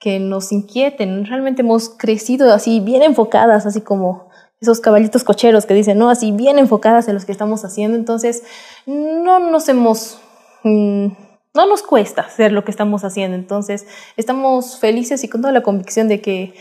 que 0.00 0.18
nos 0.18 0.50
inquieten, 0.50 1.24
realmente 1.24 1.62
hemos 1.62 1.88
crecido 1.88 2.52
así 2.52 2.80
bien 2.80 3.02
enfocadas, 3.02 3.64
así 3.64 3.80
como 3.80 4.28
esos 4.62 4.80
caballitos 4.80 5.24
cocheros 5.24 5.66
que 5.66 5.74
dicen, 5.74 5.98
no, 5.98 6.08
así 6.08 6.32
bien 6.32 6.58
enfocadas 6.58 7.08
en 7.08 7.14
los 7.14 7.24
que 7.24 7.32
estamos 7.32 7.64
haciendo, 7.64 7.98
entonces 7.98 8.42
no 8.86 9.38
nos 9.38 9.68
hemos... 9.68 10.20
Mmm, 10.64 11.08
no 11.54 11.66
nos 11.66 11.82
cuesta 11.82 12.22
hacer 12.22 12.50
lo 12.50 12.64
que 12.64 12.70
estamos 12.70 13.04
haciendo. 13.04 13.36
Entonces, 13.36 13.86
estamos 14.16 14.78
felices 14.78 15.22
y 15.22 15.28
con 15.28 15.42
toda 15.42 15.52
la 15.52 15.62
convicción 15.62 16.08
de 16.08 16.22
que 16.22 16.54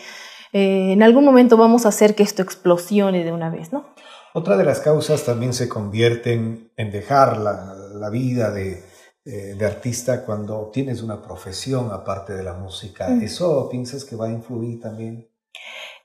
eh, 0.52 0.92
en 0.92 1.02
algún 1.02 1.24
momento 1.24 1.56
vamos 1.56 1.86
a 1.86 1.90
hacer 1.90 2.14
que 2.14 2.24
esto 2.24 2.42
explosione 2.42 3.24
de 3.24 3.32
una 3.32 3.50
vez, 3.50 3.72
¿no? 3.72 3.86
Otra 4.34 4.58
de 4.58 4.66
las 4.66 4.82
causas 4.82 5.24
también 5.24 5.54
se 5.54 5.70
convierten 5.70 6.72
en 6.76 6.92
dejar 6.92 7.38
la, 7.38 7.74
la 7.94 8.10
vida 8.10 8.52
de, 8.52 8.84
eh, 9.24 9.56
de, 9.58 9.66
artista 9.66 10.26
cuando 10.26 10.58
obtienes 10.58 11.02
una 11.02 11.22
profesión 11.22 11.92
aparte 11.92 12.34
de 12.34 12.44
la 12.44 12.54
música. 12.54 13.08
Mm. 13.10 13.22
¿Eso 13.22 13.70
piensas 13.70 14.04
que 14.04 14.16
va 14.16 14.28
a 14.28 14.32
influir 14.32 14.80
también? 14.80 15.31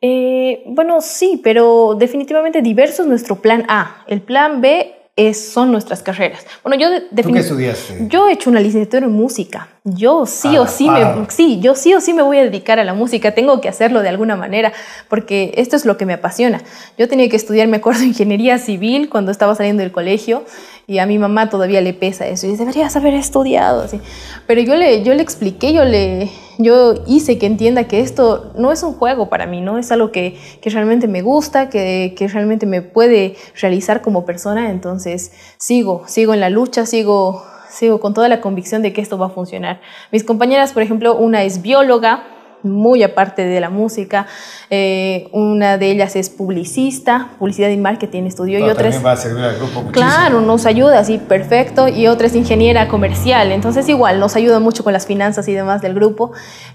Eh, 0.01 0.62
bueno, 0.66 1.01
sí, 1.01 1.40
pero 1.42 1.97
definitivamente 1.99 2.62
diverso 2.62 3.03
es 3.03 3.09
nuestro 3.09 3.36
plan 3.36 3.64
A. 3.68 4.05
El 4.07 4.20
plan 4.20 4.61
B 4.61 4.94
es, 5.16 5.51
son 5.53 5.72
nuestras 5.72 6.03
carreras. 6.03 6.47
Bueno, 6.62 6.78
yo 6.78 6.88
¿Tú 7.22 7.32
qué 7.32 7.38
estudiaste? 7.38 8.07
Yo 8.09 8.28
he 8.28 8.32
hecho 8.32 8.51
una 8.51 8.61
licenciatura 8.61 9.07
en 9.07 9.12
música. 9.12 9.68
Yo 9.89 10.26
sí 10.26 10.59
o 10.59 10.66
sí 10.66 10.91
me 10.91 11.26
sí, 11.28 11.61
yo 11.61 11.76
sí 11.76 11.95
o 11.95 12.01
sí 12.01 12.12
me 12.12 12.22
voy 12.22 12.39
a 12.39 12.43
dedicar 12.43 12.80
a 12.80 12.84
la 12.84 12.93
música, 12.93 13.34
tengo 13.34 13.61
que 13.61 13.68
hacerlo 13.68 14.03
de 14.03 14.09
alguna 14.09 14.34
manera, 14.34 14.72
porque 15.09 15.55
esto 15.59 15.76
es 15.76 15.84
lo 15.84 15.97
que 15.97 16.05
me 16.05 16.14
apasiona. 16.14 16.61
Yo 16.99 17.09
tenía 17.09 17.28
que 17.28 17.37
estudiar, 17.37 17.68
me 17.68 17.76
acuerdo, 17.76 18.03
ingeniería 18.05 18.59
civil 18.59 19.09
cuando 19.09 19.30
estaba 19.30 19.55
saliendo 19.55 19.84
del 19.84 19.93
colegio 19.93 20.43
y 20.89 20.99
a 20.99 21.07
mi 21.07 21.18
mamá 21.18 21.51
todavía 21.51 21.80
le 21.82 21.95
pesa 21.95 22.26
eso 22.26 22.49
y 22.49 22.51
dice, 22.51 22.64
deberías 22.64 22.97
haber 22.97 23.14
estudiado 23.14 23.82
así. 23.82 24.01
Pero 24.49 24.61
yo 24.61 24.74
le 24.74 25.05
yo 25.05 25.14
le 25.14 25.22
expliqué, 25.22 25.72
yo 25.72 25.84
le 25.84 26.32
yo 26.59 26.95
hice 27.07 27.39
que 27.39 27.47
entienda 27.47 27.84
que 27.84 28.01
esto 28.01 28.51
no 28.57 28.72
es 28.72 28.82
un 28.82 28.93
juego 28.93 29.28
para 29.28 29.47
mí, 29.47 29.61
no 29.61 29.78
es 29.78 29.93
algo 29.93 30.11
que, 30.11 30.37
que 30.61 30.68
realmente 30.68 31.07
me 31.07 31.22
gusta, 31.22 31.68
que, 31.68 32.12
que 32.18 32.26
realmente 32.26 32.66
me 32.66 32.82
puede 32.82 33.37
realizar 33.61 34.03
como 34.03 34.24
persona, 34.24 34.68
entonces 34.70 35.30
sigo, 35.59 36.03
sigo 36.09 36.34
en 36.34 36.41
la 36.41 36.51
lucha, 36.51 36.87
sigo 36.87 37.45
sigo 37.76 38.00
con 38.00 38.14
toda 38.14 38.28
la 38.28 38.40
convicción 38.40 38.82
de 38.82 38.92
que 38.92 39.00
esto 39.00 39.18
va 39.18 39.26
a 39.26 39.30
funcionar. 39.30 39.80
Mis 40.10 40.24
compañeras, 40.24 40.72
por 40.72 40.82
ejemplo, 40.82 41.14
una 41.14 41.42
es 41.42 41.62
bióloga, 41.62 42.24
muy 42.66 43.02
aparte 43.02 43.44
de 43.44 43.60
la 43.60 43.70
música. 43.70 44.26
Eh, 44.70 45.28
una 45.32 45.78
de 45.78 45.90
ellas 45.90 46.16
es 46.16 46.30
publicista, 46.30 47.30
publicidad 47.38 47.68
y 47.68 47.76
marketing 47.76 48.24
estudió. 48.24 48.58
No, 48.58 48.66
y 48.66 48.70
otra 48.70 48.84
también 48.84 49.06
va 49.06 49.12
a 49.12 49.16
servir 49.16 49.44
al 49.44 49.56
grupo 49.56 49.82
muchísimo. 49.82 49.92
Claro, 49.92 50.40
nos 50.40 50.66
ayuda, 50.66 51.04
sí, 51.04 51.18
perfecto. 51.18 51.88
Y 51.88 52.06
otra 52.06 52.26
es 52.26 52.34
ingeniera 52.34 52.88
comercial. 52.88 53.52
Entonces 53.52 53.88
igual, 53.88 54.20
nos 54.20 54.36
ayuda 54.36 54.60
mucho 54.60 54.84
con 54.84 54.92
las 54.92 55.06
finanzas 55.06 55.48
y 55.48 55.52
demás 55.52 55.82
del 55.82 55.94
grupo. 55.94 56.32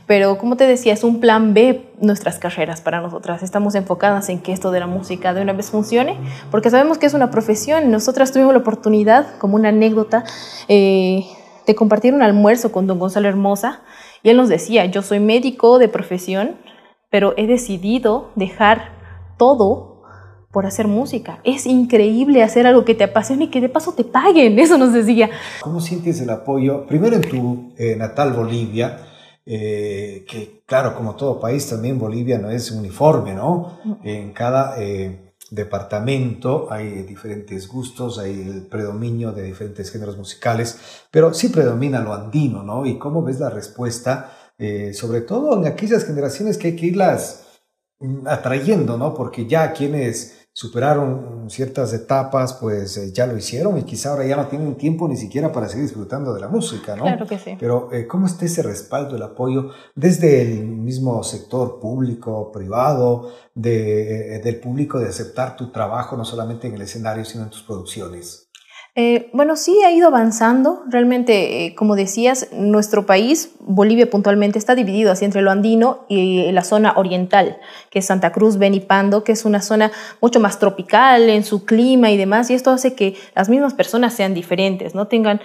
Pero 0.08 0.38
como 0.38 0.58
te 0.58 0.68
decía, 0.68 0.94
es 0.94 1.04
un 1.04 1.20
plan 1.20 1.54
B 1.54 1.92
nuestras 2.02 2.40
carreras 2.40 2.82
para 2.82 3.00
nosotras. 3.00 3.44
Estamos 3.44 3.76
enfocadas 3.76 4.30
en 4.30 4.40
que 4.40 4.52
esto 4.52 4.72
de 4.72 4.80
la 4.80 4.88
música 4.88 5.34
de 5.34 5.42
una 5.42 5.54
vez 5.54 5.70
funcione, 5.70 6.18
porque 6.50 6.70
sabemos 6.70 6.98
que 6.98 7.06
es 7.06 7.14
una 7.14 7.32
profesión. 7.32 7.92
Nosotras 7.92 8.32
tuvimos 8.32 8.54
la 8.54 8.60
oportunidad, 8.60 9.28
como 9.38 9.56
una 9.56 9.70
anécdota, 9.70 10.24
eh, 10.68 11.26
de 11.66 11.76
compartir 11.76 12.14
un 12.14 12.24
almuerzo 12.24 12.72
con 12.72 12.88
don 12.88 13.00
Gonzalo 13.00 13.28
Hermosa 13.28 13.82
y 14.24 14.30
él 14.30 14.38
nos 14.38 14.50
decía, 14.50 14.86
yo 14.86 15.02
soy 15.02 15.20
médico 15.20 15.80
de 15.80 15.88
profesión, 15.88 16.58
pero 17.10 17.34
he 17.38 17.48
decidido 17.48 18.32
dejar 18.36 19.36
todo 19.38 20.04
por 20.52 20.66
hacer 20.66 20.88
música. 20.88 21.40
Es 21.44 21.66
increíble 21.66 22.44
hacer 22.44 22.68
algo 22.68 22.86
que 22.86 22.96
te 22.96 23.06
apasione 23.06 23.46
y 23.46 23.48
que 23.50 23.62
de 23.62 23.70
paso 23.70 23.94
te 23.94 24.04
paguen, 24.04 24.60
eso 24.60 24.78
nos 24.78 24.94
decía. 24.94 25.30
¿Cómo 25.62 25.80
sientes 25.80 26.22
el 26.22 26.30
apoyo, 26.30 26.86
primero 26.86 27.16
en 27.16 27.22
tu 27.22 27.74
eh, 27.78 27.96
natal 27.96 28.34
Bolivia, 28.34 29.08
eh, 29.46 30.26
que 30.28 30.62
claro, 30.66 30.96
como 30.96 31.16
todo 31.16 31.40
país, 31.40 31.68
también 31.68 31.98
Bolivia 31.98 32.38
no 32.38 32.50
es 32.52 32.72
uniforme, 32.72 33.34
¿no? 33.34 33.80
En 34.04 34.32
cada... 34.34 34.82
Eh, 34.82 35.31
departamento, 35.52 36.72
hay 36.72 37.04
diferentes 37.04 37.68
gustos, 37.68 38.18
hay 38.18 38.42
el 38.42 38.66
predominio 38.68 39.34
de 39.34 39.44
diferentes 39.44 39.92
géneros 39.92 40.18
musicales, 40.18 40.80
pero 41.12 41.34
sí 41.34 41.50
predomina 41.50 42.00
lo 42.00 42.14
andino, 42.14 42.64
¿no? 42.64 42.86
Y 42.86 42.98
cómo 42.98 43.22
ves 43.22 43.40
la 43.40 43.50
respuesta, 43.50 44.32
eh, 44.58 44.94
sobre 44.94 45.22
todo 45.22 45.60
en 45.60 45.68
aquellas 45.68 46.06
generaciones 46.06 46.58
que 46.58 46.70
hay 46.70 46.76
que 46.78 46.86
irlas 46.88 47.48
mm, 48.00 48.28
atrayendo, 48.28 48.98
¿no? 48.98 49.14
Porque 49.14 49.46
ya 49.46 49.74
quienes 49.74 50.41
superaron 50.54 51.50
ciertas 51.50 51.94
etapas, 51.94 52.54
pues 52.54 52.98
eh, 52.98 53.12
ya 53.14 53.26
lo 53.26 53.38
hicieron 53.38 53.78
y 53.78 53.84
quizá 53.84 54.12
ahora 54.12 54.26
ya 54.26 54.36
no 54.36 54.48
tienen 54.48 54.76
tiempo 54.76 55.08
ni 55.08 55.16
siquiera 55.16 55.52
para 55.52 55.70
seguir 55.70 55.86
disfrutando 55.86 56.34
de 56.34 56.42
la 56.42 56.50
música, 56.50 56.96
¿no? 56.96 57.04
Claro 57.04 57.26
que 57.26 57.40
sí. 57.40 57.56
Pero 57.60 57.92
eh, 57.94 58.06
¿cómo 58.06 58.26
está 58.26 58.46
ese 58.46 58.62
respaldo, 58.62 59.16
el 59.16 59.24
apoyo 59.24 59.70
desde 59.96 60.42
el 60.42 60.66
mismo 60.66 61.24
sector 61.24 61.80
público, 61.80 62.52
privado, 62.52 63.32
de, 63.56 64.36
eh, 64.36 64.40
del 64.40 64.60
público 64.60 65.00
de 65.00 65.08
aceptar 65.08 65.56
tu 65.56 65.72
trabajo 65.72 66.18
no 66.18 66.26
solamente 66.26 66.68
en 66.68 66.76
el 66.76 66.82
escenario, 66.82 67.24
sino 67.24 67.46
en 67.46 67.50
tus 67.50 67.64
producciones? 67.64 68.51
Eh, 68.94 69.30
bueno, 69.32 69.56
sí 69.56 69.78
ha 69.86 69.92
ido 69.92 70.08
avanzando. 70.08 70.84
Realmente, 70.88 71.66
eh, 71.66 71.76
como 71.76 71.96
decías, 71.96 72.50
nuestro 72.52 73.06
país, 73.06 73.54
Bolivia 73.60 74.10
puntualmente, 74.10 74.60
está 74.60 74.76
dividido 74.76 75.12
así 75.12 75.24
entre 75.24 75.42
lo 75.42 75.52
andino 75.52 76.06
y 76.10 76.52
la 76.52 76.64
zona 76.64 76.94
oriental, 76.98 77.58
que 77.90 78.00
es 78.00 78.06
Santa 78.06 78.34
Cruz, 78.34 78.58
Benipando, 78.58 79.24
que 79.24 79.32
es 79.32 79.46
una 79.46 79.62
zona 79.62 79.92
mucho 80.20 80.42
más 80.42 80.60
tropical 80.60 81.30
en 81.30 81.46
su 81.46 81.64
clima 81.64 82.12
y 82.12 82.18
demás. 82.18 82.50
Y 82.50 82.54
esto 82.54 82.72
hace 82.72 82.94
que 82.94 83.16
las 83.34 83.48
mismas 83.48 83.74
personas 83.74 84.14
sean 84.14 84.34
diferentes, 84.34 84.94
no 84.94 85.08
tengan 85.08 85.40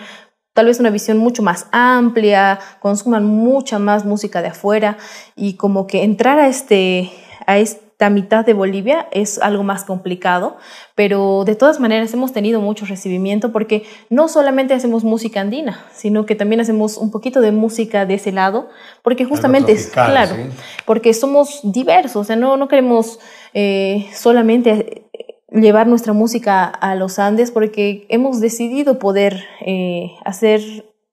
tal 0.52 0.66
vez 0.66 0.80
una 0.80 0.90
visión 0.90 1.18
mucho 1.18 1.42
más 1.42 1.66
amplia, 1.70 2.58
consuman 2.80 3.26
mucha 3.26 3.78
más 3.78 4.06
música 4.06 4.40
de 4.40 4.48
afuera 4.48 4.96
y 5.36 5.54
como 5.54 5.86
que 5.86 6.02
entrar 6.02 6.38
a 6.38 6.48
este, 6.48 7.12
a 7.46 7.58
este 7.58 7.85
esta 7.96 8.10
mitad 8.10 8.44
de 8.44 8.52
Bolivia 8.52 9.08
es 9.10 9.38
algo 9.38 9.62
más 9.62 9.84
complicado, 9.84 10.58
pero 10.94 11.44
de 11.46 11.54
todas 11.54 11.80
maneras 11.80 12.12
hemos 12.12 12.30
tenido 12.30 12.60
mucho 12.60 12.84
recibimiento 12.84 13.52
porque 13.52 13.84
no 14.10 14.28
solamente 14.28 14.74
hacemos 14.74 15.02
música 15.02 15.40
andina, 15.40 15.82
sino 15.94 16.26
que 16.26 16.34
también 16.34 16.60
hacemos 16.60 16.98
un 16.98 17.10
poquito 17.10 17.40
de 17.40 17.52
música 17.52 18.04
de 18.04 18.12
ese 18.12 18.32
lado, 18.32 18.68
porque 19.00 19.24
justamente 19.24 19.72
es 19.72 19.86
claro, 19.86 20.36
¿sí? 20.36 20.42
porque 20.84 21.14
somos 21.14 21.60
diversos, 21.62 22.16
o 22.16 22.24
sea, 22.24 22.36
no, 22.36 22.58
no 22.58 22.68
queremos 22.68 23.18
eh, 23.54 24.06
solamente 24.12 25.08
llevar 25.50 25.86
nuestra 25.86 26.12
música 26.12 26.66
a 26.66 26.96
los 26.96 27.18
Andes 27.18 27.50
porque 27.50 28.04
hemos 28.10 28.40
decidido 28.40 28.98
poder 28.98 29.42
eh, 29.64 30.10
hacer 30.26 30.60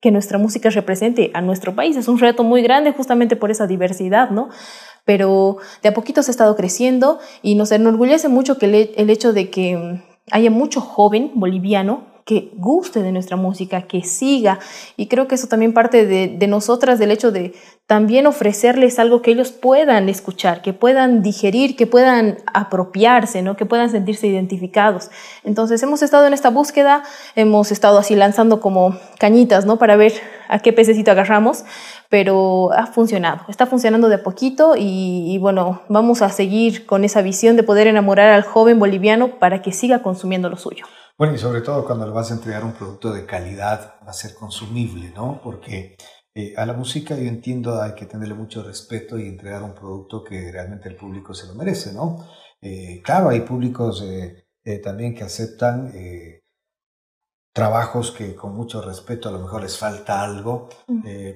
que 0.04 0.12
nuestra 0.12 0.38
música 0.38 0.70
represente 0.70 1.32
a 1.34 1.40
nuestro 1.40 1.76
país. 1.76 1.96
Es 1.96 2.10
un 2.10 2.20
reto 2.20 2.44
muy 2.44 2.62
grande 2.62 2.92
justamente 2.92 3.38
por 3.38 3.52
esa 3.52 3.68
diversidad, 3.68 4.32
¿no? 4.32 4.50
Pero 5.06 5.58
de 5.82 5.90
a 5.90 5.94
poquito 5.94 6.24
se 6.24 6.32
ha 6.32 6.34
estado 6.34 6.56
creciendo 6.56 7.20
y 7.42 7.56
nos 7.56 7.72
enorgullece 7.72 8.30
mucho 8.30 8.58
que 8.58 8.94
el 8.96 9.10
hecho 9.10 9.34
de 9.34 9.50
que 9.50 10.02
haya 10.32 10.50
mucho 10.50 10.82
joven 10.82 11.32
boliviano 11.36 12.13
que 12.26 12.52
guste 12.56 13.02
de 13.02 13.12
nuestra 13.12 13.36
música, 13.36 13.84
que 13.84 14.04
siga. 14.04 14.60
Y 14.96 15.08
creo 15.08 15.28
que 15.28 15.36
eso 15.36 15.48
también 15.48 15.74
parte 15.74 16.06
de, 16.06 16.48
nosotras, 16.48 17.00
del 17.00 17.12
hecho 17.12 17.32
de 17.32 17.54
también 17.88 18.28
ofrecerles 18.28 18.98
algo 18.98 19.22
que 19.22 19.32
ellos 19.32 19.52
puedan 19.52 20.08
escuchar, 20.08 20.62
que 20.62 20.72
puedan 20.72 21.22
digerir, 21.22 21.76
que 21.76 21.86
puedan 21.86 22.38
apropiarse, 22.54 23.42
¿no? 23.42 23.58
que 23.58 23.66
puedan 23.66 23.90
sentirse 23.90 24.28
identificados. 24.28 25.10
Entonces 25.44 25.84
hemos 25.84 26.02
estado 26.02 26.26
en 26.28 26.34
esta 26.34 26.50
búsqueda, 26.50 27.04
hemos 27.36 27.72
estado 27.72 27.98
así 27.98 28.16
lanzando 28.16 28.62
como 28.62 28.98
cañitas 29.20 29.66
¿no? 29.66 29.78
para 29.78 29.98
ver 29.98 30.14
a 30.48 30.60
qué 30.60 30.72
pececito 30.72 31.12
agarramos, 31.12 31.66
pero 32.10 32.72
ha 32.74 32.86
funcionado, 32.86 33.42
está 33.50 33.66
funcionando 33.66 34.08
de 34.08 34.16
a 34.16 34.24
poquito 34.24 34.76
y, 34.78 35.34
y 35.34 35.38
bueno, 35.40 35.82
vamos 35.90 36.22
a 36.22 36.30
seguir 36.30 36.86
con 36.86 37.04
esa 37.04 37.22
visión 37.22 37.58
de 37.58 37.64
poder 37.64 37.88
enamorar 37.88 38.30
al 38.30 38.44
joven 38.44 38.80
boliviano 38.80 39.40
para 39.40 39.62
que 39.62 39.74
siga 39.74 40.02
consumiendo 40.02 40.50
lo 40.50 40.58
suyo. 40.58 40.86
Bueno, 41.16 41.36
y 41.36 41.38
sobre 41.38 41.62
todo 41.62 41.86
cuando 41.86 42.08
le 42.08 42.12
vas 42.12 42.32
a 42.32 42.34
entregar 42.34 42.64
un 42.64 42.74
producto 42.74 43.14
de 43.14 43.26
calidad, 43.26 43.96
va 44.06 44.10
a 44.10 44.14
ser 44.14 44.34
consumible, 44.34 45.12
¿no? 45.12 45.40
Porque 45.44 45.96
eh, 46.34 46.56
a 46.58 46.66
la 46.66 46.74
música 46.74 47.16
yo 47.16 47.28
entiendo 47.28 47.80
hay 47.80 47.94
que 47.94 48.08
tenerle 48.08 48.34
mucho 48.34 48.64
respeto 48.64 49.20
y 49.20 49.28
entregar 49.28 49.62
un 49.62 49.76
producto 49.76 50.24
que 50.24 50.52
realmente 50.52 50.90
el 50.90 50.96
público 50.96 51.36
se 51.36 51.46
lo 51.46 51.54
merece, 51.54 51.94
¿no? 51.94 52.28
Eh, 52.62 53.02
claro, 53.04 53.30
hay 53.30 53.42
públicos 53.42 54.04
eh, 54.04 54.80
también 54.80 55.14
que 55.14 55.24
aceptan 55.24 55.94
trabajos 57.54 58.12
que 58.12 58.34
con 58.34 58.56
mucho 58.56 58.82
respeto 58.82 59.30
a 59.30 59.32
lo 59.32 59.40
mejor 59.40 59.62
les 59.62 59.78
falta 59.78 60.24
algo, 60.24 60.70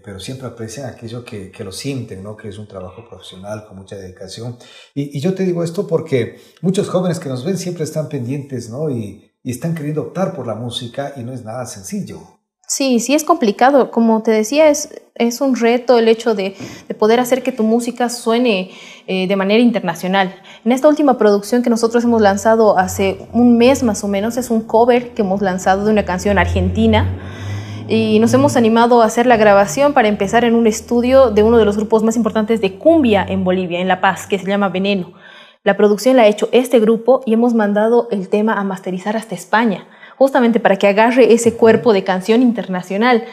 pero 0.03 0.19
siempre 0.19 0.47
aprecian 0.47 0.89
aquello 0.89 1.23
que, 1.23 1.51
que, 1.51 1.63
lo 1.63 1.71
sienten, 1.71 2.23
¿no? 2.23 2.35
que 2.35 2.47
es 2.47 2.57
un 2.57 2.67
trabajo 2.67 3.07
profesional 3.07 3.65
con 3.67 3.77
mucha 3.77 3.97
dedicación. 3.97 4.57
Y, 4.95 5.15
y, 5.15 5.19
yo 5.19 5.35
te 5.35 5.43
digo 5.43 5.63
esto 5.63 5.85
porque 5.85 6.39
muchos 6.61 6.89
jóvenes 6.89 7.19
que 7.19 7.29
nos 7.29 7.43
ven 7.43 7.57
siempre 7.57 7.83
están 7.83 8.07
pendientes 8.09 8.69
¿no? 8.69 8.89
y, 8.89 9.26
y 9.47 9.51
están 9.51 9.73
queriendo 9.73 10.01
optar 10.01 10.35
por 10.35 10.45
la 10.45 10.55
música 10.55 11.13
y 11.15 11.21
no 11.21 11.31
es 11.31 11.45
nada 11.45 11.65
sencillo. 11.65 12.19
Sí, 12.67 12.99
sí 12.99 13.15
es 13.15 13.23
complicado. 13.23 13.91
Como 13.91 14.21
te 14.21 14.29
decía, 14.29 14.67
es, 14.67 14.89
es 15.15 15.39
un 15.39 15.55
reto 15.55 15.97
el 15.97 16.09
hecho 16.09 16.35
de, 16.35 16.53
de 16.85 16.93
poder 16.93 17.21
hacer 17.21 17.43
que 17.43 17.53
tu 17.53 17.63
música 17.63 18.09
suene 18.09 18.71
eh, 19.07 19.25
de 19.25 19.35
manera 19.37 19.61
internacional. 19.63 20.35
En 20.65 20.73
esta 20.73 20.89
última 20.89 21.17
producción 21.17 21.63
que 21.63 21.69
nosotros 21.69 22.03
hemos 22.03 22.21
lanzado 22.21 22.77
hace 22.77 23.25
un 23.31 23.57
mes 23.57 23.83
más 23.83 24.03
o 24.03 24.09
menos, 24.09 24.35
es 24.35 24.49
un 24.49 24.63
cover 24.63 25.13
que 25.13 25.21
hemos 25.21 25.41
lanzado 25.41 25.85
de 25.85 25.93
una 25.93 26.03
canción 26.03 26.37
argentina 26.37 27.07
y 27.87 28.19
nos 28.19 28.33
hemos 28.33 28.57
animado 28.57 29.01
a 29.01 29.05
hacer 29.05 29.27
la 29.27 29.37
grabación 29.37 29.93
para 29.93 30.09
empezar 30.09 30.43
en 30.43 30.55
un 30.55 30.67
estudio 30.67 31.31
de 31.31 31.43
uno 31.43 31.57
de 31.57 31.63
los 31.63 31.77
grupos 31.77 32.03
más 32.03 32.17
importantes 32.17 32.59
de 32.59 32.77
cumbia 32.77 33.25
en 33.25 33.45
Bolivia, 33.45 33.79
en 33.79 33.87
La 33.87 34.01
Paz, 34.01 34.27
que 34.27 34.39
se 34.39 34.45
llama 34.45 34.67
Veneno. 34.67 35.13
La 35.67 35.75
producción 35.75 36.15
la 36.15 36.23
ha 36.23 36.27
hecho 36.27 36.47
este 36.53 36.79
grupo 36.79 37.23
y 37.25 37.33
hemos 37.33 37.53
mandado 37.53 38.07
el 38.09 38.29
tema 38.29 38.53
a 38.53 38.63
masterizar 38.63 39.17
hasta 39.17 39.35
España, 39.35 39.85
justamente 40.17 40.61
para 40.61 40.77
que 40.77 40.87
agarre 40.87 41.33
ese 41.33 41.57
cuerpo 41.57 41.91
de 41.91 42.05
canción 42.05 42.41
internacional. 42.41 43.25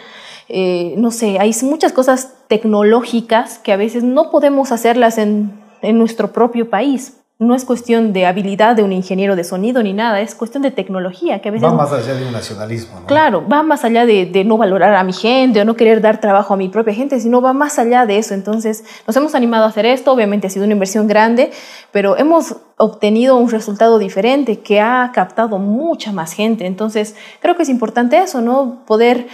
Eh, 0.48 0.94
no 0.96 1.12
sé, 1.12 1.38
hay 1.38 1.54
muchas 1.62 1.92
cosas 1.92 2.34
tecnológicas 2.48 3.60
que 3.60 3.72
a 3.72 3.76
veces 3.76 4.02
no 4.02 4.32
podemos 4.32 4.72
hacerlas 4.72 5.16
en, 5.16 5.52
en 5.80 5.96
nuestro 5.96 6.32
propio 6.32 6.68
país 6.68 7.23
no 7.40 7.56
es 7.56 7.64
cuestión 7.64 8.12
de 8.12 8.26
habilidad 8.26 8.76
de 8.76 8.84
un 8.84 8.92
ingeniero 8.92 9.34
de 9.34 9.42
sonido 9.42 9.82
ni 9.82 9.92
nada, 9.92 10.20
es 10.20 10.36
cuestión 10.36 10.62
de 10.62 10.70
tecnología 10.70 11.42
que 11.42 11.48
a 11.48 11.52
veces... 11.52 11.68
Va 11.68 11.72
más 11.74 11.92
allá 11.92 12.14
de 12.14 12.24
un 12.24 12.32
nacionalismo. 12.32 13.00
¿no? 13.00 13.06
Claro, 13.06 13.44
va 13.48 13.64
más 13.64 13.84
allá 13.84 14.06
de, 14.06 14.44
no 14.46 14.56
valorar 14.56 14.94
a 14.94 15.02
mi 15.02 15.12
gente 15.12 15.60
o 15.60 15.64
no 15.64 15.74
querer 15.74 16.00
dar 16.00 16.20
trabajo 16.20 16.54
a 16.54 16.56
mi 16.56 16.68
propia 16.68 16.94
gente, 16.94 17.18
sino 17.18 17.42
va 17.42 17.52
más 17.52 17.80
allá 17.80 18.06
de 18.06 18.18
eso. 18.18 18.34
Entonces, 18.34 18.84
nos 19.04 19.16
hemos 19.16 19.34
animado 19.34 19.64
a 19.64 19.68
hacer 19.68 19.84
esto, 19.84 20.12
obviamente 20.12 20.46
ha 20.46 20.50
sido 20.50 20.64
una 20.64 20.74
inversión 20.74 21.08
grande, 21.08 21.50
pero 21.90 22.16
hemos 22.16 22.54
obtenido 22.76 23.36
un 23.36 23.50
resultado 23.50 23.98
diferente 23.98 24.60
que 24.60 24.80
ha 24.80 25.10
captado 25.12 25.58
mucha 25.58 26.12
más 26.12 26.34
gente. 26.34 26.66
Entonces, 26.66 27.16
creo 27.40 27.56
que 27.56 27.64
es 27.64 27.68
importante 27.68 28.16
eso, 28.16 28.42
¿no? 28.42 28.84
Poder 28.86 29.26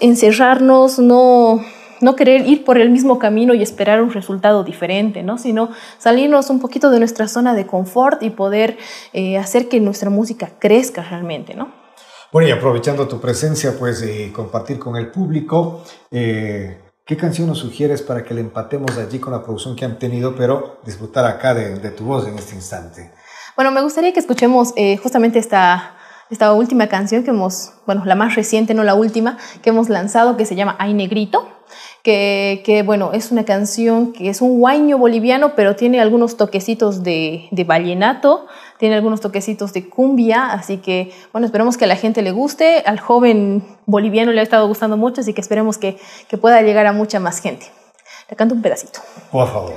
encerrarnos, 0.00 0.98
no 0.98 1.60
no 2.00 2.16
querer 2.16 2.46
ir 2.46 2.64
por 2.64 2.78
el 2.78 2.90
mismo 2.90 3.18
camino 3.18 3.54
y 3.54 3.62
esperar 3.62 4.02
un 4.02 4.10
resultado 4.10 4.64
diferente, 4.64 5.22
¿no? 5.22 5.38
sino 5.38 5.70
salirnos 5.98 6.50
un 6.50 6.60
poquito 6.60 6.90
de 6.90 6.98
nuestra 6.98 7.28
zona 7.28 7.54
de 7.54 7.66
confort 7.66 8.22
y 8.22 8.30
poder 8.30 8.76
eh, 9.12 9.38
hacer 9.38 9.68
que 9.68 9.80
nuestra 9.80 10.10
música 10.10 10.50
crezca 10.58 11.02
realmente. 11.02 11.54
¿no? 11.54 11.72
Bueno, 12.32 12.48
y 12.48 12.52
aprovechando 12.52 13.08
tu 13.08 13.20
presencia, 13.20 13.76
pues 13.78 14.02
eh, 14.02 14.32
compartir 14.34 14.78
con 14.78 14.96
el 14.96 15.10
público, 15.10 15.82
eh, 16.10 16.78
¿qué 17.04 17.16
canción 17.16 17.48
nos 17.48 17.58
sugieres 17.58 18.02
para 18.02 18.24
que 18.24 18.34
le 18.34 18.40
empatemos 18.40 18.96
allí 18.98 19.18
con 19.18 19.32
la 19.32 19.42
producción 19.42 19.76
que 19.76 19.84
han 19.84 19.98
tenido, 19.98 20.34
pero 20.34 20.80
disfrutar 20.84 21.24
acá 21.24 21.54
de, 21.54 21.78
de 21.78 21.90
tu 21.90 22.04
voz 22.04 22.26
en 22.26 22.36
este 22.36 22.54
instante? 22.54 23.12
Bueno, 23.54 23.70
me 23.70 23.80
gustaría 23.80 24.12
que 24.12 24.20
escuchemos 24.20 24.74
justamente 25.02 25.38
esta, 25.38 25.96
esta 26.28 26.52
última 26.52 26.88
canción 26.88 27.24
que 27.24 27.30
hemos, 27.30 27.72
bueno, 27.86 28.04
la 28.04 28.14
más 28.14 28.34
reciente, 28.34 28.74
no 28.74 28.84
la 28.84 28.94
última, 28.94 29.38
que 29.62 29.70
hemos 29.70 29.88
lanzado, 29.88 30.36
que 30.36 30.44
se 30.44 30.56
llama 30.56 30.76
Ay 30.78 30.92
Negrito 30.92 31.55
que, 32.02 32.82
bueno, 32.84 33.12
es 33.12 33.32
una 33.32 33.44
canción 33.44 34.12
que 34.12 34.28
es 34.28 34.40
un 34.40 34.60
guaño 34.60 34.98
boliviano, 34.98 35.54
pero 35.54 35.76
tiene 35.76 36.00
algunos 36.00 36.36
toquecitos 36.36 37.02
de, 37.02 37.48
de, 37.50 37.64
vallenato, 37.64 38.46
tiene 38.78 38.94
algunos 38.94 39.20
toquecitos 39.20 39.72
de 39.72 39.88
cumbia, 39.88 40.52
así 40.52 40.78
que, 40.78 41.12
bueno, 41.32 41.46
esperemos 41.46 41.76
que 41.76 41.84
a 41.84 41.88
la 41.88 41.96
gente 41.96 42.22
le 42.22 42.30
guste, 42.30 42.82
al 42.86 43.00
joven 43.00 43.64
boliviano 43.86 44.32
le 44.32 44.40
ha 44.40 44.44
estado 44.44 44.68
gustando 44.68 44.96
mucho, 44.96 45.22
así 45.22 45.34
que 45.34 45.40
esperemos 45.40 45.78
que, 45.78 45.98
que 46.28 46.38
pueda 46.38 46.62
llegar 46.62 46.86
a 46.86 46.92
mucha 46.92 47.18
más 47.20 47.40
gente. 47.40 47.66
Le 48.30 48.36
canto 48.36 48.54
un 48.54 48.62
pedacito. 48.62 49.00
Por 49.30 49.48
favor. 49.48 49.74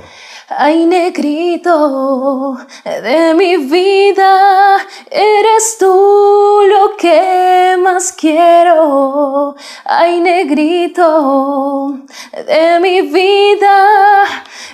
Ay, 0.51 0.87
negrito 0.87 2.57
de 2.83 3.35
mi 3.35 3.57
vida, 3.57 4.77
eres 5.11 5.77
tú 5.77 6.61
lo 6.67 6.97
que 6.97 7.77
más 7.79 8.11
quiero. 8.13 9.55
Ay, 9.85 10.19
negrito 10.19 11.99
de 12.33 12.79
mi 12.79 13.01
vida, 13.03 14.25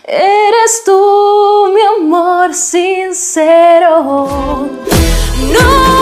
eres 0.08 0.84
tú 0.86 1.70
mi 1.74 1.82
amor 1.82 2.54
sincero. 2.54 4.28
No. 5.52 5.96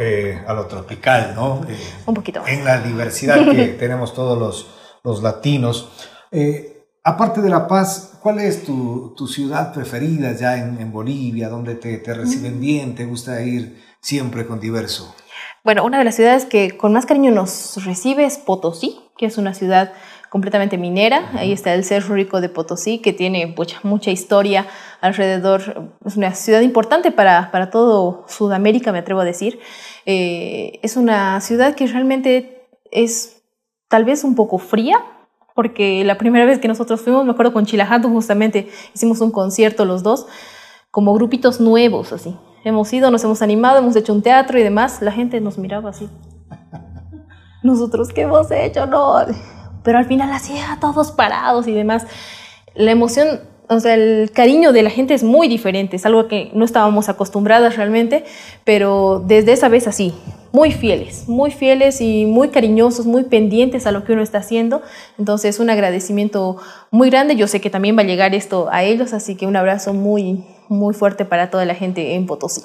Eh, 0.00 0.42
a 0.46 0.52
lo 0.54 0.66
tropical, 0.66 1.32
¿no? 1.34 1.62
Eh, 1.68 1.76
Un 2.06 2.14
poquito. 2.14 2.42
En 2.46 2.64
la 2.64 2.80
diversidad 2.80 3.44
que 3.50 3.68
tenemos 3.78 4.14
todos 4.14 4.38
los, 4.38 4.66
los 5.04 5.22
latinos. 5.22 5.90
Eh, 6.30 6.86
aparte 7.04 7.40
de 7.40 7.50
La 7.50 7.66
Paz, 7.66 8.18
¿cuál 8.22 8.40
es 8.40 8.64
tu, 8.64 9.14
tu 9.16 9.26
ciudad 9.26 9.72
preferida 9.72 10.32
ya 10.32 10.56
en, 10.58 10.80
en 10.80 10.92
Bolivia? 10.92 11.48
¿Dónde 11.48 11.74
te, 11.74 11.98
te 11.98 12.14
reciben 12.14 12.60
bien? 12.60 12.94
¿Te 12.94 13.04
gusta 13.04 13.40
ir 13.42 13.82
siempre 14.00 14.46
con 14.46 14.60
diverso? 14.60 15.14
Bueno, 15.64 15.84
una 15.84 15.98
de 15.98 16.04
las 16.04 16.16
ciudades 16.16 16.44
que 16.44 16.76
con 16.76 16.92
más 16.92 17.06
cariño 17.06 17.30
nos 17.30 17.84
recibe 17.84 18.24
es 18.24 18.38
Potosí, 18.38 18.98
que 19.16 19.26
es 19.26 19.38
una 19.38 19.54
ciudad 19.54 19.92
completamente 20.32 20.78
minera. 20.78 21.28
Ahí 21.34 21.52
está 21.52 21.74
el 21.74 21.84
Cerro 21.84 22.14
Rico 22.14 22.40
de 22.40 22.48
Potosí, 22.48 23.00
que 23.00 23.12
tiene 23.12 23.48
pucha, 23.48 23.80
mucha 23.82 24.10
historia 24.10 24.66
alrededor. 25.02 25.92
Es 26.06 26.16
una 26.16 26.34
ciudad 26.34 26.62
importante 26.62 27.10
para, 27.10 27.50
para 27.50 27.68
todo 27.68 28.24
Sudamérica, 28.28 28.92
me 28.92 29.00
atrevo 29.00 29.20
a 29.20 29.26
decir. 29.26 29.60
Eh, 30.06 30.80
es 30.82 30.96
una 30.96 31.38
ciudad 31.42 31.74
que 31.74 31.86
realmente 31.86 32.66
es 32.90 33.42
tal 33.88 34.06
vez 34.06 34.24
un 34.24 34.34
poco 34.34 34.56
fría, 34.56 34.96
porque 35.54 36.02
la 36.02 36.16
primera 36.16 36.46
vez 36.46 36.58
que 36.58 36.66
nosotros 36.66 37.02
fuimos, 37.02 37.26
me 37.26 37.32
acuerdo 37.32 37.52
con 37.52 37.66
Chilajato 37.66 38.08
justamente, 38.08 38.70
hicimos 38.94 39.20
un 39.20 39.32
concierto 39.32 39.84
los 39.84 40.02
dos, 40.02 40.26
como 40.90 41.12
grupitos 41.12 41.60
nuevos, 41.60 42.10
así. 42.14 42.34
Hemos 42.64 42.90
ido, 42.94 43.10
nos 43.10 43.22
hemos 43.22 43.42
animado, 43.42 43.80
hemos 43.80 43.94
hecho 43.96 44.14
un 44.14 44.22
teatro 44.22 44.58
y 44.58 44.62
demás. 44.62 45.02
La 45.02 45.12
gente 45.12 45.42
nos 45.42 45.58
miraba 45.58 45.90
así. 45.90 46.08
Nosotros, 47.62 48.14
¿qué 48.14 48.22
hemos 48.22 48.50
hecho? 48.50 48.86
No. 48.86 49.26
Pero 49.82 49.98
al 49.98 50.04
final 50.06 50.32
así, 50.32 50.54
todos 50.80 51.12
parados 51.12 51.66
y 51.66 51.72
demás. 51.72 52.04
La 52.74 52.90
emoción, 52.90 53.40
o 53.68 53.80
sea, 53.80 53.94
el 53.94 54.30
cariño 54.32 54.72
de 54.72 54.82
la 54.82 54.90
gente 54.90 55.14
es 55.14 55.22
muy 55.22 55.48
diferente. 55.48 55.96
Es 55.96 56.06
algo 56.06 56.28
que 56.28 56.50
no 56.54 56.64
estábamos 56.64 57.08
acostumbradas 57.08 57.76
realmente, 57.76 58.24
pero 58.64 59.22
desde 59.26 59.52
esa 59.52 59.68
vez 59.68 59.86
así, 59.86 60.14
muy 60.52 60.70
fieles, 60.70 61.28
muy 61.28 61.50
fieles 61.50 62.00
y 62.00 62.26
muy 62.26 62.48
cariñosos, 62.48 63.06
muy 63.06 63.24
pendientes 63.24 63.86
a 63.86 63.92
lo 63.92 64.04
que 64.04 64.12
uno 64.12 64.22
está 64.22 64.38
haciendo. 64.38 64.82
Entonces, 65.18 65.58
un 65.58 65.70
agradecimiento 65.70 66.58
muy 66.90 67.10
grande. 67.10 67.36
Yo 67.36 67.48
sé 67.48 67.60
que 67.60 67.70
también 67.70 67.96
va 67.96 68.02
a 68.02 68.06
llegar 68.06 68.34
esto 68.34 68.68
a 68.70 68.84
ellos, 68.84 69.12
así 69.12 69.34
que 69.34 69.46
un 69.46 69.56
abrazo 69.56 69.94
muy, 69.94 70.44
muy 70.68 70.94
fuerte 70.94 71.24
para 71.24 71.50
toda 71.50 71.64
la 71.64 71.74
gente 71.74 72.14
en 72.14 72.26
Potosí. 72.26 72.62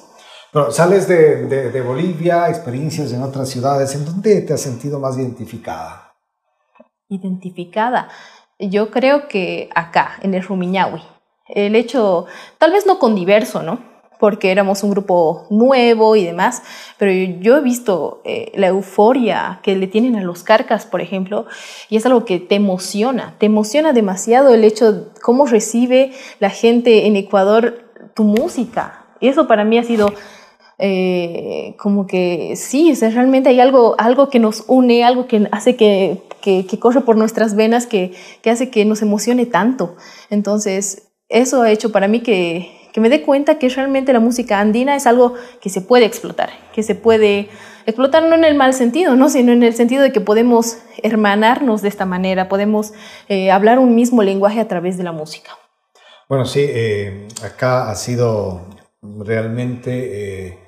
Bueno, 0.52 0.70
sales 0.70 1.06
de, 1.08 1.46
de, 1.46 1.70
de 1.70 1.80
Bolivia, 1.82 2.48
experiencias 2.48 3.12
en 3.12 3.22
otras 3.22 3.48
ciudades. 3.50 3.94
¿En 3.94 4.04
dónde 4.04 4.40
te 4.42 4.54
has 4.54 4.60
sentido 4.60 4.98
más 4.98 5.18
identificada? 5.18 6.07
Identificada. 7.08 8.08
Yo 8.58 8.90
creo 8.90 9.28
que 9.28 9.70
acá, 9.74 10.18
en 10.22 10.34
el 10.34 10.42
Rumiñahui. 10.42 11.00
El 11.46 11.74
hecho, 11.76 12.26
tal 12.58 12.72
vez 12.72 12.86
no 12.86 12.98
con 12.98 13.14
diverso, 13.14 13.62
¿no? 13.62 13.78
Porque 14.20 14.50
éramos 14.50 14.82
un 14.82 14.90
grupo 14.90 15.46
nuevo 15.48 16.16
y 16.16 16.24
demás, 16.24 16.62
pero 16.98 17.12
yo 17.40 17.56
he 17.56 17.60
visto 17.60 18.20
eh, 18.24 18.52
la 18.56 18.66
euforia 18.66 19.60
que 19.62 19.76
le 19.76 19.86
tienen 19.86 20.16
a 20.16 20.22
los 20.22 20.42
carcas, 20.42 20.86
por 20.86 21.00
ejemplo, 21.00 21.46
y 21.88 21.96
es 21.96 22.04
algo 22.04 22.24
que 22.24 22.40
te 22.40 22.56
emociona, 22.56 23.36
te 23.38 23.46
emociona 23.46 23.92
demasiado 23.92 24.52
el 24.52 24.64
hecho 24.64 24.92
de 24.92 25.20
cómo 25.22 25.46
recibe 25.46 26.12
la 26.40 26.50
gente 26.50 27.06
en 27.06 27.16
Ecuador 27.16 27.92
tu 28.14 28.24
música. 28.24 29.06
Y 29.20 29.28
eso 29.28 29.46
para 29.46 29.64
mí 29.64 29.78
ha 29.78 29.84
sido 29.84 30.12
eh, 30.78 31.74
como 31.76 32.06
que 32.06 32.54
sí, 32.56 32.92
o 32.92 32.96
sea, 32.96 33.10
realmente 33.10 33.48
hay 33.48 33.60
algo, 33.60 33.96
algo 33.98 34.30
que 34.30 34.38
nos 34.38 34.64
une, 34.68 35.04
algo 35.04 35.26
que 35.26 35.48
hace 35.50 35.74
que, 35.74 36.22
que, 36.40 36.66
que 36.66 36.78
corre 36.78 37.00
por 37.00 37.16
nuestras 37.16 37.56
venas, 37.56 37.86
que, 37.86 38.12
que, 38.42 38.50
hace 38.50 38.70
que 38.70 38.84
nos 38.84 39.02
emocione 39.02 39.44
tanto. 39.44 39.96
Entonces, 40.30 41.08
eso 41.28 41.62
ha 41.62 41.70
hecho 41.70 41.90
para 41.90 42.06
mí 42.06 42.20
que, 42.20 42.90
que 42.92 43.00
me 43.00 43.08
dé 43.08 43.22
cuenta 43.22 43.58
que 43.58 43.68
realmente 43.68 44.12
la 44.12 44.20
música 44.20 44.60
andina 44.60 44.94
es 44.94 45.06
algo 45.06 45.34
que 45.60 45.68
se 45.68 45.80
puede 45.80 46.04
explotar, 46.04 46.50
que 46.72 46.84
se 46.84 46.94
puede 46.94 47.48
explotar 47.86 48.22
no 48.22 48.36
en 48.36 48.44
el 48.44 48.54
mal 48.54 48.72
sentido, 48.72 49.16
¿no? 49.16 49.30
sino 49.30 49.50
en 49.50 49.64
el 49.64 49.74
sentido 49.74 50.02
de 50.02 50.12
que 50.12 50.20
podemos 50.20 50.78
hermanarnos 51.02 51.82
de 51.82 51.88
esta 51.88 52.06
manera, 52.06 52.48
podemos 52.48 52.92
eh, 53.28 53.50
hablar 53.50 53.78
un 53.78 53.94
mismo 53.94 54.22
lenguaje 54.22 54.60
a 54.60 54.68
través 54.68 54.96
de 54.96 55.04
la 55.04 55.12
música. 55.12 55.50
Bueno, 56.28 56.44
sí, 56.44 56.60
eh, 56.62 57.26
acá 57.42 57.90
ha 57.90 57.94
sido 57.96 58.66
realmente 59.02 60.67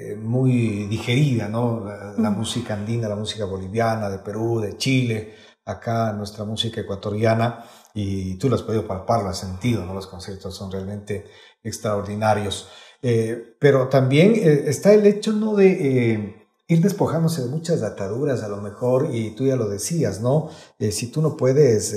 eh, 0.00 0.14
muy 0.14 0.86
digerida, 0.86 1.48
¿no? 1.48 1.84
La, 1.84 2.14
la, 2.16 2.30
música 2.30 2.74
andina, 2.74 3.08
la 3.08 3.16
música 3.16 3.44
boliviana, 3.46 4.08
de 4.08 4.18
Perú, 4.18 4.60
de 4.60 4.76
Chile, 4.76 5.34
acá 5.64 6.12
nuestra 6.12 6.44
música 6.44 6.80
ecuatoriana, 6.80 7.64
y 7.94 8.36
tú 8.36 8.48
lo 8.48 8.54
has 8.54 8.62
podido 8.62 8.86
palpar, 8.86 9.24
lo 9.24 9.30
has 9.30 9.38
sentido, 9.38 9.84
¿no? 9.84 9.94
Los 9.94 10.06
conciertos 10.06 10.54
son 10.54 10.70
realmente 10.70 11.24
extraordinarios. 11.64 12.68
Eh, 13.02 13.56
pero 13.58 13.88
también 13.88 14.34
eh, 14.36 14.66
está 14.66 14.94
el 14.94 15.04
hecho, 15.04 15.32
¿no? 15.32 15.56
De 15.56 16.46
ir 16.68 16.80
despojándose 16.80 17.42
de 17.42 17.48
muchas 17.48 17.82
ataduras, 17.82 18.44
a 18.44 18.48
lo 18.48 18.58
mejor, 18.58 19.08
y 19.12 19.32
tú 19.32 19.46
ya 19.46 19.56
lo 19.56 19.68
decías, 19.68 20.20
¿no? 20.20 20.48
si 20.78 21.10
tú 21.10 21.22
no 21.22 21.36
puedes 21.36 21.92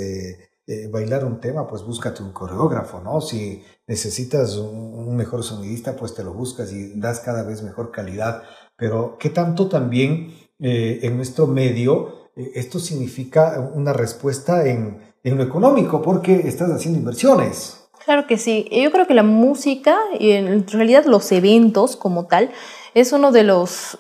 eh, 0.68 0.88
bailar 0.88 1.26
un 1.26 1.40
tema, 1.40 1.68
pues 1.68 1.84
búscate 1.84 2.22
un 2.22 2.32
coreógrafo, 2.32 3.02
¿no? 3.02 3.20
Si 3.20 3.64
necesitas 3.88 4.58
un, 4.58 5.16
mejor 5.16 5.44
sonidista, 5.44 5.96
pues 5.96 6.14
te 6.14 6.24
lo 6.24 6.34
buscas 6.34 6.72
y 6.72 7.00
das 7.00 7.20
cada 7.20 7.44
vez 7.44 7.64
mejor 7.64 7.92
calidad. 7.92 8.44
Pero, 8.78 9.18
¿qué 9.20 9.32
tanto 9.32 9.70
también 9.70 10.34
eh, 10.60 11.00
en 11.02 11.18
nuestro 11.18 11.48
medio 11.48 12.30
eh, 12.36 12.52
esto 12.56 12.80
significa 12.80 13.72
una 13.74 13.92
respuesta 13.92 14.68
en, 14.68 15.02
lo 15.24 15.44
económico? 15.44 16.02
Porque 16.02 16.48
estás 16.48 16.70
haciendo 16.70 17.00
inversiones. 17.00 17.90
Claro 18.06 18.28
que 18.28 18.38
sí. 18.38 18.70
Yo 18.72 18.92
creo 18.92 19.08
que 19.08 19.16
la 19.16 19.24
música 19.24 19.98
y 20.20 20.32
en 20.32 20.68
realidad 20.68 21.06
los 21.06 21.32
eventos 21.32 21.96
como 21.96 22.28
tal 22.28 22.52
es 22.94 23.14
uno 23.14 23.32
de 23.32 23.44
los 23.44 23.98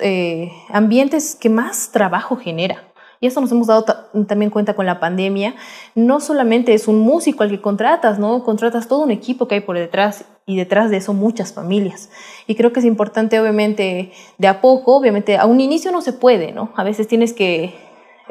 ambientes 0.70 1.36
que 1.36 1.50
más 1.50 1.92
trabajo 1.92 2.38
genera. 2.38 2.91
Y 3.22 3.28
eso 3.28 3.40
nos 3.40 3.52
hemos 3.52 3.68
dado 3.68 3.86
también 4.28 4.50
cuenta 4.50 4.74
con 4.74 4.88
la 4.88 5.00
pandemia. 5.00 5.56
No 5.94 6.20
solamente 6.20 6.74
es 6.74 6.88
un 6.88 7.00
músico 7.00 7.44
al 7.44 7.52
que 7.52 7.62
contratas, 7.62 8.18
¿no? 8.18 8.44
Contratas 8.44 8.88
todo 8.88 9.04
un 9.04 9.12
equipo 9.12 9.48
que 9.48 9.56
hay 9.56 9.62
por 9.62 9.78
detrás 9.78 10.26
y 10.48 10.58
detrás 10.58 10.90
de 10.90 10.98
eso 10.98 11.14
muchas 11.14 11.54
familias. 11.54 12.10
Y 12.48 12.56
creo 12.56 12.74
que 12.74 12.80
es 12.80 12.86
importante, 12.86 13.40
obviamente, 13.40 14.12
de 14.40 14.48
a 14.48 14.60
poco, 14.60 14.98
obviamente, 14.98 15.38
a 15.38 15.46
un 15.46 15.62
inicio 15.62 15.92
no 15.92 16.02
se 16.02 16.14
puede, 16.14 16.52
¿no? 16.52 16.74
A 16.76 16.84
veces 16.84 17.08
tienes 17.08 17.32
que 17.34 17.76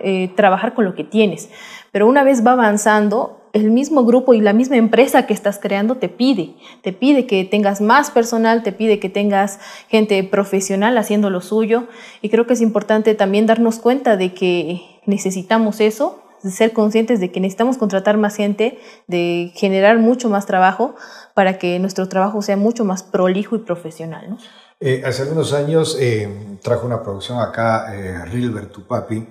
eh, 0.02 0.32
trabajar 0.34 0.74
con 0.74 0.84
lo 0.84 0.94
que 0.96 1.04
tienes. 1.04 1.50
Pero 1.92 2.08
una 2.08 2.24
vez 2.24 2.44
va 2.44 2.52
avanzando, 2.52 3.39
el 3.52 3.70
mismo 3.70 4.04
grupo 4.04 4.34
y 4.34 4.40
la 4.40 4.52
misma 4.52 4.76
empresa 4.76 5.26
que 5.26 5.34
estás 5.34 5.58
creando 5.58 5.96
te 5.96 6.08
pide, 6.08 6.54
te 6.82 6.92
pide 6.92 7.26
que 7.26 7.44
tengas 7.44 7.80
más 7.80 8.10
personal, 8.10 8.62
te 8.62 8.72
pide 8.72 8.98
que 8.98 9.08
tengas 9.08 9.58
gente 9.88 10.22
profesional 10.24 10.96
haciendo 10.98 11.30
lo 11.30 11.40
suyo 11.40 11.88
y 12.22 12.28
creo 12.28 12.46
que 12.46 12.54
es 12.54 12.60
importante 12.60 13.14
también 13.14 13.46
darnos 13.46 13.78
cuenta 13.78 14.16
de 14.16 14.32
que 14.34 14.82
necesitamos 15.06 15.80
eso, 15.80 16.22
de 16.42 16.50
ser 16.50 16.72
conscientes 16.72 17.20
de 17.20 17.30
que 17.30 17.40
necesitamos 17.40 17.76
contratar 17.76 18.16
más 18.16 18.36
gente, 18.36 18.78
de 19.06 19.52
generar 19.54 19.98
mucho 19.98 20.30
más 20.30 20.46
trabajo 20.46 20.94
para 21.34 21.58
que 21.58 21.78
nuestro 21.78 22.08
trabajo 22.08 22.42
sea 22.42 22.56
mucho 22.56 22.84
más 22.84 23.02
prolijo 23.02 23.56
y 23.56 23.60
profesional. 23.60 24.30
¿no? 24.30 24.38
Eh, 24.80 25.02
hace 25.04 25.22
algunos 25.22 25.52
años 25.52 25.98
eh, 26.00 26.56
trajo 26.62 26.86
una 26.86 27.02
producción 27.02 27.38
acá, 27.38 27.94
eh, 27.94 28.24
Rilbert 28.24 28.72
Tupapi, 28.72 29.26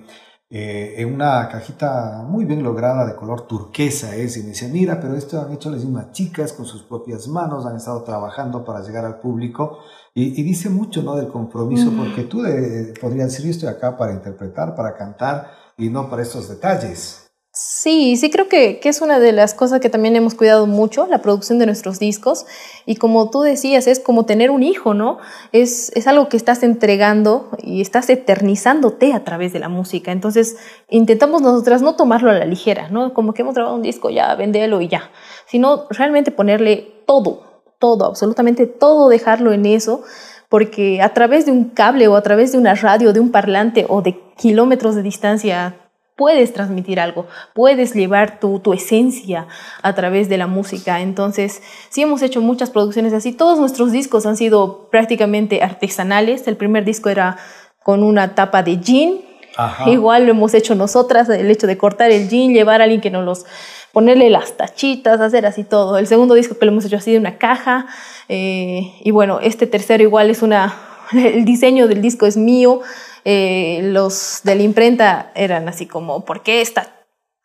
eh, 0.52 0.96
en 0.98 1.14
una 1.14 1.48
cajita 1.48 2.24
muy 2.26 2.44
bien 2.44 2.64
lograda 2.64 3.06
de 3.06 3.14
color 3.14 3.46
turquesa 3.46 4.16
es 4.16 4.36
y 4.36 4.42
me 4.42 4.48
decía 4.48 4.68
mira 4.68 4.98
pero 5.00 5.14
esto 5.14 5.40
han 5.40 5.52
hecho 5.52 5.70
las 5.70 5.84
mismas 5.84 6.10
chicas 6.10 6.52
con 6.52 6.66
sus 6.66 6.82
propias 6.82 7.28
manos 7.28 7.66
han 7.66 7.76
estado 7.76 8.02
trabajando 8.02 8.64
para 8.64 8.82
llegar 8.82 9.04
al 9.04 9.20
público 9.20 9.78
y, 10.12 10.40
y 10.40 10.42
dice 10.42 10.68
mucho 10.68 11.02
no 11.02 11.14
del 11.14 11.28
compromiso 11.28 11.92
mm. 11.92 11.96
porque 11.96 12.24
tú 12.24 12.42
de, 12.42 12.94
podrías 13.00 13.30
decir 13.30 13.44
yo 13.44 13.52
estoy 13.52 13.68
acá 13.68 13.96
para 13.96 14.12
interpretar 14.12 14.74
para 14.74 14.96
cantar 14.96 15.52
y 15.78 15.88
no 15.88 16.10
para 16.10 16.22
estos 16.22 16.48
detalles 16.48 17.29
Sí, 17.62 18.16
sí 18.16 18.30
creo 18.30 18.48
que, 18.48 18.80
que, 18.80 18.88
es 18.88 19.02
una 19.02 19.20
de 19.20 19.32
las 19.32 19.52
cosas 19.52 19.80
que 19.80 19.90
también 19.90 20.16
hemos 20.16 20.34
cuidado 20.34 20.66
mucho, 20.66 21.06
la 21.06 21.20
producción 21.20 21.58
de 21.58 21.66
nuestros 21.66 21.98
discos. 21.98 22.46
Y 22.86 22.96
como 22.96 23.28
tú 23.28 23.42
decías, 23.42 23.86
es 23.86 24.00
como 24.00 24.24
tener 24.24 24.50
un 24.50 24.62
hijo, 24.62 24.94
¿no? 24.94 25.18
Es, 25.52 25.92
es 25.94 26.06
algo 26.06 26.30
que 26.30 26.38
estás 26.38 26.62
entregando 26.62 27.50
y 27.62 27.82
estás 27.82 28.08
eternizándote 28.08 29.12
a 29.12 29.24
través 29.24 29.52
de 29.52 29.58
la 29.58 29.68
música. 29.68 30.10
Entonces, 30.10 30.56
intentamos 30.88 31.42
nosotras 31.42 31.82
no 31.82 31.96
tomarlo 31.96 32.30
a 32.30 32.34
la 32.34 32.46
ligera, 32.46 32.88
¿no? 32.88 33.12
Como 33.12 33.34
que 33.34 33.42
hemos 33.42 33.54
grabado 33.54 33.76
un 33.76 33.82
disco, 33.82 34.08
ya, 34.08 34.34
vendelo 34.36 34.80
y 34.80 34.88
ya. 34.88 35.10
Sino 35.44 35.84
realmente 35.90 36.30
ponerle 36.30 37.02
todo, 37.06 37.42
todo, 37.78 38.06
absolutamente 38.06 38.66
todo, 38.66 39.10
dejarlo 39.10 39.52
en 39.52 39.66
eso 39.66 40.02
porque 40.48 41.02
a 41.02 41.12
través 41.12 41.44
de 41.44 41.52
un 41.52 41.64
cable 41.64 42.08
o 42.08 42.16
a 42.16 42.22
través 42.22 42.52
de 42.52 42.58
una 42.58 42.74
radio, 42.74 43.12
de 43.12 43.20
un 43.20 43.30
parlante 43.30 43.84
o 43.86 44.00
de 44.00 44.18
kilómetros 44.36 44.96
de 44.96 45.02
distancia 45.02 45.76
puedes 46.20 46.52
transmitir 46.52 47.00
algo, 47.00 47.26
puedes 47.54 47.94
llevar 47.94 48.40
tu, 48.40 48.58
tu, 48.58 48.74
esencia 48.74 49.46
a 49.80 49.94
través 49.94 50.28
de 50.28 50.36
la 50.36 50.46
música. 50.46 51.00
Entonces, 51.00 51.62
sí 51.88 52.02
hemos 52.02 52.20
hecho 52.20 52.42
muchas 52.42 52.68
producciones 52.68 53.14
así. 53.14 53.32
Todos 53.32 53.58
nuestros 53.58 53.90
discos 53.90 54.26
han 54.26 54.36
sido 54.36 54.90
prácticamente 54.90 55.62
artesanales. 55.62 56.46
El 56.46 56.58
primer 56.58 56.84
disco 56.84 57.08
era 57.08 57.38
con 57.82 58.02
una 58.02 58.34
tapa 58.34 58.62
de 58.62 58.76
jean. 58.76 59.14
Ajá. 59.56 59.88
Igual 59.88 60.26
lo 60.26 60.32
hemos 60.32 60.52
hecho 60.52 60.74
nosotras, 60.74 61.26
el 61.30 61.50
hecho 61.50 61.66
de 61.66 61.78
cortar 61.78 62.10
el 62.10 62.28
jean, 62.28 62.52
llevar 62.52 62.82
a 62.82 62.84
alguien 62.84 63.00
que 63.00 63.10
nos 63.10 63.24
los 63.24 63.46
ponerle 63.90 64.28
las 64.28 64.58
tachitas, 64.58 65.22
hacer 65.22 65.46
así 65.46 65.64
todo. 65.64 65.96
El 65.96 66.06
segundo 66.06 66.34
disco 66.34 66.58
que 66.58 66.66
lo 66.66 66.72
hemos 66.72 66.84
hecho 66.84 66.96
así 66.96 67.12
de 67.12 67.18
una 67.18 67.38
caja. 67.38 67.86
Eh, 68.28 68.92
y 69.02 69.10
bueno, 69.10 69.40
este 69.40 69.66
tercero 69.66 70.02
igual 70.02 70.28
es 70.28 70.42
una 70.42 70.74
el 71.12 71.46
diseño 71.46 71.88
del 71.88 72.02
disco 72.02 72.26
es 72.26 72.36
mío, 72.36 72.80
eh, 73.24 73.80
los 73.84 74.40
de 74.44 74.54
la 74.54 74.62
imprenta 74.62 75.32
eran 75.34 75.68
así 75.68 75.86
como, 75.86 76.24
¿por 76.24 76.42
qué 76.42 76.60
está 76.60 77.00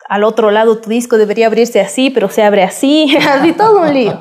al 0.08 0.24
otro 0.24 0.50
lado 0.50 0.78
tu 0.78 0.90
disco 0.90 1.16
debería 1.16 1.46
abrirse 1.46 1.80
así, 1.80 2.10
pero 2.10 2.28
se 2.28 2.42
abre 2.42 2.62
así, 2.62 3.16
así 3.28 3.52
todo 3.52 3.80
un 3.80 3.92
lío. 3.92 4.18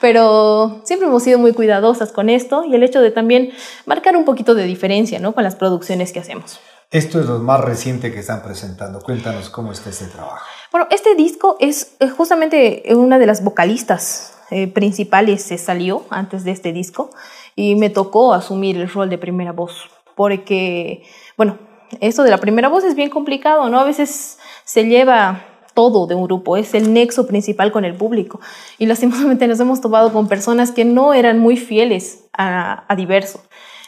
Pero 0.00 0.82
siempre 0.84 1.08
hemos 1.08 1.22
sido 1.22 1.38
muy 1.38 1.52
cuidadosas 1.52 2.12
con 2.12 2.28
esto 2.28 2.64
y 2.64 2.74
el 2.74 2.82
hecho 2.82 3.00
de 3.00 3.10
también 3.10 3.50
marcar 3.86 4.16
un 4.16 4.24
poquito 4.24 4.54
de 4.54 4.64
diferencia 4.64 5.18
¿no? 5.18 5.32
con 5.32 5.44
las 5.44 5.56
producciones 5.56 6.12
que 6.12 6.20
hacemos. 6.20 6.60
Esto 6.90 7.20
es 7.20 7.26
lo 7.26 7.40
más 7.40 7.60
reciente 7.60 8.12
que 8.12 8.20
están 8.20 8.42
presentando. 8.42 9.00
Cuéntanos 9.00 9.50
cómo 9.50 9.72
está 9.72 9.90
este 9.90 10.06
trabajo. 10.06 10.46
Bueno, 10.70 10.86
este 10.90 11.14
disco 11.16 11.56
es 11.58 11.96
eh, 11.98 12.08
justamente 12.08 12.82
una 12.90 13.18
de 13.18 13.26
las 13.26 13.42
vocalistas 13.42 14.34
eh, 14.50 14.68
principales 14.68 15.42
se 15.42 15.58
salió 15.58 16.04
antes 16.10 16.44
de 16.44 16.52
este 16.52 16.72
disco 16.72 17.10
y 17.56 17.74
me 17.74 17.90
tocó 17.90 18.32
asumir 18.32 18.76
el 18.76 18.88
rol 18.88 19.10
de 19.10 19.18
primera 19.18 19.50
voz 19.50 19.90
porque, 20.16 21.04
bueno, 21.36 21.58
esto 22.00 22.24
de 22.24 22.30
la 22.30 22.38
primera 22.38 22.68
voz 22.68 22.82
es 22.82 22.96
bien 22.96 23.10
complicado, 23.10 23.68
¿no? 23.68 23.78
A 23.78 23.84
veces 23.84 24.38
se 24.64 24.84
lleva 24.84 25.44
todo 25.74 26.06
de 26.06 26.14
un 26.14 26.24
grupo, 26.24 26.56
es 26.56 26.74
el 26.74 26.92
nexo 26.94 27.26
principal 27.26 27.70
con 27.70 27.84
el 27.84 27.94
público. 27.94 28.40
Y 28.78 28.86
lastimosamente 28.86 29.46
nos 29.46 29.60
hemos 29.60 29.80
topado 29.80 30.12
con 30.12 30.26
personas 30.26 30.72
que 30.72 30.84
no 30.84 31.12
eran 31.12 31.38
muy 31.38 31.56
fieles 31.56 32.24
a, 32.32 32.84
a. 32.88 32.96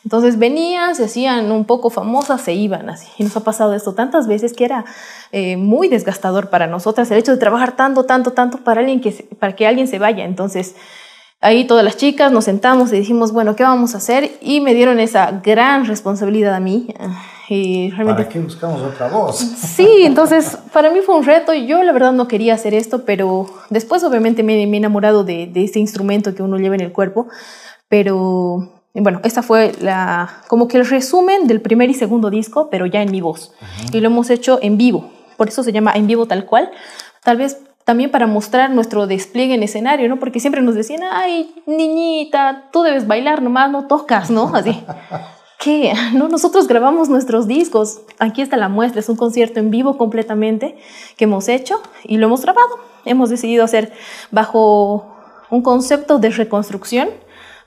Entonces 0.05 0.39
venían, 0.39 0.95
se 0.95 1.05
hacían 1.05 1.51
un 1.51 1.64
poco 1.64 1.91
famosas, 1.91 2.43
se 2.43 2.53
iban 2.53 2.91
así. 2.91 3.09
Y 3.16 3.24
nos 3.24 3.37
ha 3.37 3.41
pasado 3.41 3.74
esto 3.74 3.95
tantas 3.95 4.29
veces 4.29 4.53
que 4.53 4.66
era 4.66 4.85
eh, 5.33 5.57
muy 5.57 5.89
desgastador 5.89 6.51
para 6.51 6.66
nosotras 6.66 7.11
el 7.11 7.18
hecho 7.18 7.33
de 7.33 7.39
trabajar 7.39 7.74
tanto, 7.74 8.05
tanto, 8.05 8.33
tanto 8.33 8.59
para 8.59 8.85
que 9.57 9.66
alguien 9.66 9.89
se 9.89 9.99
vaya. 9.99 10.24
Entonces 10.24 10.76
ahí 11.41 11.66
todas 11.66 11.84
las 11.84 11.97
chicas 11.97 12.32
nos 12.32 12.45
sentamos 12.45 12.93
y 12.93 12.99
dijimos, 12.99 13.32
bueno, 13.32 13.57
¿qué 13.57 13.62
vamos 13.62 13.95
a 13.95 13.99
hacer? 13.99 14.32
Y 14.41 14.61
me 14.61 14.74
dieron 14.74 15.01
esa 15.01 15.41
gran 15.43 15.86
responsabilidad 15.86 16.55
a 16.55 16.61
mí. 16.61 16.95
Y 17.49 17.91
realmente, 17.91 18.24
¿Para 18.24 18.28
qué 18.28 18.41
buscamos 18.41 18.82
otra 18.82 19.09
voz? 19.09 19.39
Sí, 19.39 20.03
entonces 20.03 20.59
para 20.72 20.91
mí 20.91 21.01
fue 21.01 21.16
un 21.16 21.24
reto. 21.24 21.55
Yo 21.55 21.82
la 21.82 21.93
verdad 21.93 22.12
no 22.12 22.28
quería 22.28 22.55
hacer 22.55 22.74
esto, 22.74 23.05
pero 23.05 23.47
después 23.70 24.05
obviamente 24.05 24.43
me, 24.43 24.66
me 24.66 24.76
he 24.76 24.78
enamorado 24.78 25.24
de, 25.24 25.47
de 25.47 25.64
este 25.64 25.78
instrumento 25.78 26.34
que 26.34 26.43
uno 26.43 26.59
lleva 26.59 26.74
en 26.74 26.82
el 26.82 26.93
cuerpo. 26.93 27.28
Pero 27.89 28.70
bueno, 28.95 29.20
esta 29.24 29.43
fue 29.43 29.72
la, 29.80 30.43
como 30.49 30.68
que 30.68 30.78
el 30.78 30.86
resumen 30.86 31.47
del 31.47 31.61
primer 31.61 31.89
y 31.89 31.95
segundo 31.95 32.30
disco, 32.30 32.68
pero 32.70 32.86
ya 32.86 33.03
en 33.03 33.11
mi 33.11 33.20
voz. 33.20 33.53
Y 33.93 34.01
lo 34.01 34.09
hemos 34.09 34.28
hecho 34.30 34.59
en 34.61 34.76
vivo. 34.76 35.11
Por 35.36 35.49
eso 35.49 35.62
se 35.62 35.72
llama 35.72 35.93
en 35.95 36.07
vivo 36.07 36.26
tal 36.26 36.45
cual. 36.45 36.70
Tal 37.22 37.36
vez 37.36 37.59
también 37.89 38.11
para 38.11 38.26
mostrar 38.26 38.70
nuestro 38.70 39.07
despliegue 39.07 39.55
en 39.55 39.62
escenario, 39.62 40.11
¿no? 40.11 40.18
Porque 40.18 40.41
siempre 40.41 40.61
nos 40.61 40.74
decían, 40.74 41.01
ay, 41.11 41.55
niñita, 41.64 42.68
tú 42.70 42.82
debes 42.82 43.07
bailar 43.07 43.41
nomás, 43.41 43.70
no 43.70 43.86
tocas, 43.86 44.30
¿no? 44.30 44.55
Así. 44.55 44.84
¿Qué? 45.59 45.95
No, 46.12 46.28
nosotros 46.28 46.68
grabamos 46.68 47.09
nuestros 47.09 47.49
discos. 47.49 48.03
Aquí 48.18 48.43
está 48.43 48.59
la 48.59 48.68
muestra, 48.68 49.01
es 49.01 49.09
un 49.09 49.16
concierto 49.16 49.59
en 49.59 49.70
vivo 49.70 49.97
completamente 49.97 50.76
que 51.16 51.24
hemos 51.24 51.49
hecho 51.49 51.80
y 52.05 52.18
lo 52.18 52.26
hemos 52.26 52.43
grabado. 52.43 52.78
Hemos 53.07 53.30
decidido 53.30 53.64
hacer 53.64 53.91
bajo 54.30 55.07
un 55.49 55.62
concepto 55.62 56.18
de 56.18 56.28
reconstrucción. 56.28 57.09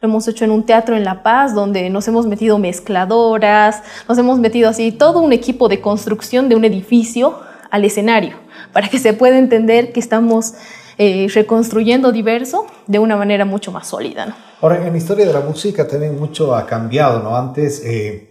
Lo 0.02 0.08
hemos 0.08 0.28
hecho 0.28 0.46
en 0.46 0.52
un 0.52 0.68
teatro 0.68 0.96
en 0.96 1.04
La 1.04 1.24
Paz, 1.24 1.56
donde 1.56 1.90
nos 1.90 2.08
hemos 2.08 2.28
metido 2.28 2.60
mezcladoras, 2.60 3.82
nos 4.08 4.20
hemos 4.20 4.38
metido 4.38 4.70
así 4.70 4.92
todo 4.92 5.20
un 5.20 5.34
equipo 5.34 5.68
de 5.68 5.82
construcción 5.82 6.48
de 6.48 6.56
un 6.56 6.64
edificio 6.64 7.40
al 7.72 7.86
escenario, 7.86 8.36
para 8.74 8.90
que 8.90 9.00
se 9.00 9.14
pueda 9.14 9.38
entender 9.38 9.94
que 9.94 10.00
estamos 10.00 10.54
eh, 10.98 11.28
reconstruyendo 11.34 12.12
diverso 12.12 12.68
de 12.88 13.00
una 13.00 13.16
manera 13.16 13.46
mucho 13.46 13.72
más 13.72 13.88
sólida. 13.88 14.26
¿no? 14.28 14.36
Ahora, 14.62 14.86
en 14.86 14.92
la 14.92 14.98
historia 14.98 15.26
de 15.26 15.34
la 15.34 15.42
música 15.42 15.88
también 15.88 16.18
mucho 16.20 16.56
ha 16.56 16.66
cambiado, 16.66 17.24
¿no? 17.24 17.36
Antes 17.36 17.84
eh, 17.84 18.30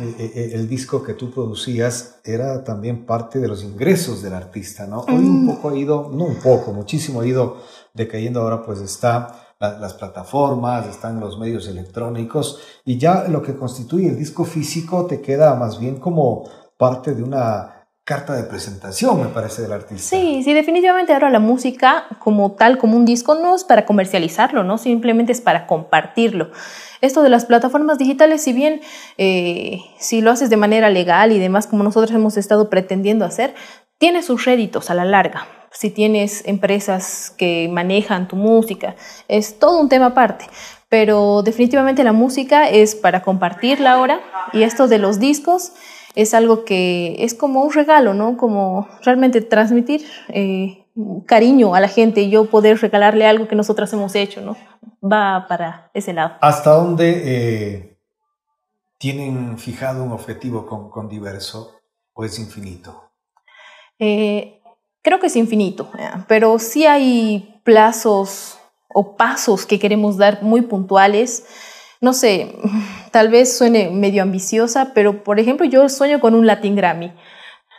eh, 0.00 0.50
el 0.54 0.68
disco 0.68 1.02
que 1.02 1.14
tú 1.14 1.30
producías 1.30 2.20
era 2.24 2.62
también 2.62 3.04
parte 3.04 3.40
de 3.40 3.48
los 3.48 3.62
ingresos 3.62 4.22
del 4.22 4.34
artista, 4.34 4.86
¿no? 4.86 5.00
Hoy 5.00 5.16
un 5.16 5.44
mm. 5.44 5.48
poco 5.48 5.70
ha 5.70 5.76
ido, 5.76 6.10
no 6.12 6.24
un 6.24 6.36
poco, 6.36 6.72
muchísimo 6.72 7.20
ha 7.20 7.26
ido 7.26 7.58
decayendo, 7.92 8.40
ahora 8.40 8.62
pues 8.62 8.80
está 8.80 9.38
las 9.58 9.94
plataformas, 9.94 10.86
están 10.88 11.20
los 11.20 11.38
medios 11.38 11.68
electrónicos 11.68 12.60
y 12.84 12.98
ya 12.98 13.28
lo 13.28 13.42
que 13.42 13.54
constituye 13.54 14.08
el 14.08 14.18
disco 14.18 14.44
físico 14.44 15.06
te 15.06 15.20
queda 15.20 15.54
más 15.54 15.78
bien 15.78 16.00
como 16.00 16.48
parte 16.76 17.14
de 17.14 17.22
una 17.22 17.81
carta 18.04 18.34
de 18.34 18.42
presentación, 18.42 19.20
me 19.20 19.28
parece, 19.28 19.62
del 19.62 19.72
artista. 19.72 20.16
Sí, 20.16 20.42
sí, 20.42 20.52
definitivamente 20.54 21.12
ahora 21.12 21.30
la 21.30 21.38
música 21.38 22.06
como 22.18 22.52
tal, 22.52 22.78
como 22.78 22.96
un 22.96 23.04
disco, 23.04 23.36
no 23.36 23.54
es 23.54 23.62
para 23.62 23.86
comercializarlo, 23.86 24.64
¿no? 24.64 24.76
Simplemente 24.76 25.30
es 25.32 25.40
para 25.40 25.66
compartirlo. 25.66 26.50
Esto 27.00 27.22
de 27.22 27.28
las 27.28 27.44
plataformas 27.44 27.98
digitales, 27.98 28.42
si 28.42 28.52
bien 28.52 28.80
eh, 29.18 29.80
si 29.98 30.20
lo 30.20 30.32
haces 30.32 30.50
de 30.50 30.56
manera 30.56 30.90
legal 30.90 31.30
y 31.30 31.38
demás, 31.38 31.66
como 31.66 31.84
nosotros 31.84 32.10
hemos 32.12 32.36
estado 32.36 32.70
pretendiendo 32.70 33.24
hacer, 33.24 33.54
tiene 33.98 34.22
sus 34.22 34.44
réditos 34.44 34.90
a 34.90 34.94
la 34.94 35.04
larga. 35.04 35.46
Si 35.70 35.88
tienes 35.90 36.46
empresas 36.46 37.32
que 37.38 37.68
manejan 37.70 38.26
tu 38.28 38.36
música, 38.36 38.96
es 39.28 39.58
todo 39.58 39.80
un 39.80 39.88
tema 39.88 40.06
aparte 40.06 40.46
pero 40.92 41.40
definitivamente 41.42 42.04
la 42.04 42.12
música 42.12 42.68
es 42.68 42.94
para 42.94 43.22
compartirla 43.22 43.92
ahora 43.92 44.20
y 44.52 44.62
esto 44.62 44.88
de 44.88 44.98
los 44.98 45.18
discos 45.18 45.72
es 46.14 46.34
algo 46.34 46.64
que 46.64 47.16
es 47.18 47.34
como 47.34 47.62
un 47.62 47.72
regalo, 47.72 48.14
¿no? 48.14 48.36
Como 48.36 48.88
realmente 49.02 49.40
transmitir 49.40 50.04
eh, 50.28 50.84
cariño 51.26 51.74
a 51.74 51.80
la 51.80 51.88
gente 51.88 52.20
y 52.22 52.30
yo 52.30 52.50
poder 52.50 52.78
regalarle 52.78 53.26
algo 53.26 53.48
que 53.48 53.56
nosotras 53.56 53.92
hemos 53.92 54.14
hecho, 54.14 54.40
¿no? 54.40 54.56
Va 55.02 55.46
para 55.48 55.90
ese 55.94 56.12
lado. 56.12 56.36
¿Hasta 56.40 56.72
dónde 56.72 57.22
eh, 57.24 57.98
tienen 58.98 59.58
fijado 59.58 60.04
un 60.04 60.12
objetivo 60.12 60.66
con, 60.66 60.90
con 60.90 61.08
Diverso 61.08 61.80
o 62.12 62.24
es 62.24 62.38
infinito? 62.38 63.10
Eh, 63.98 64.60
creo 65.02 65.18
que 65.18 65.28
es 65.28 65.36
infinito, 65.36 65.90
pero 66.28 66.58
sí 66.58 66.86
hay 66.86 67.60
plazos 67.64 68.58
o 68.88 69.16
pasos 69.16 69.64
que 69.64 69.78
queremos 69.78 70.18
dar 70.18 70.42
muy 70.42 70.62
puntuales 70.62 71.46
no 72.02 72.12
sé, 72.12 72.56
tal 73.12 73.28
vez 73.28 73.56
suene 73.56 73.88
medio 73.88 74.24
ambiciosa, 74.24 74.92
pero 74.92 75.22
por 75.22 75.38
ejemplo 75.38 75.64
yo 75.64 75.88
sueño 75.88 76.20
con 76.20 76.34
un 76.34 76.46
Latin 76.46 76.74
Grammy. 76.74 77.12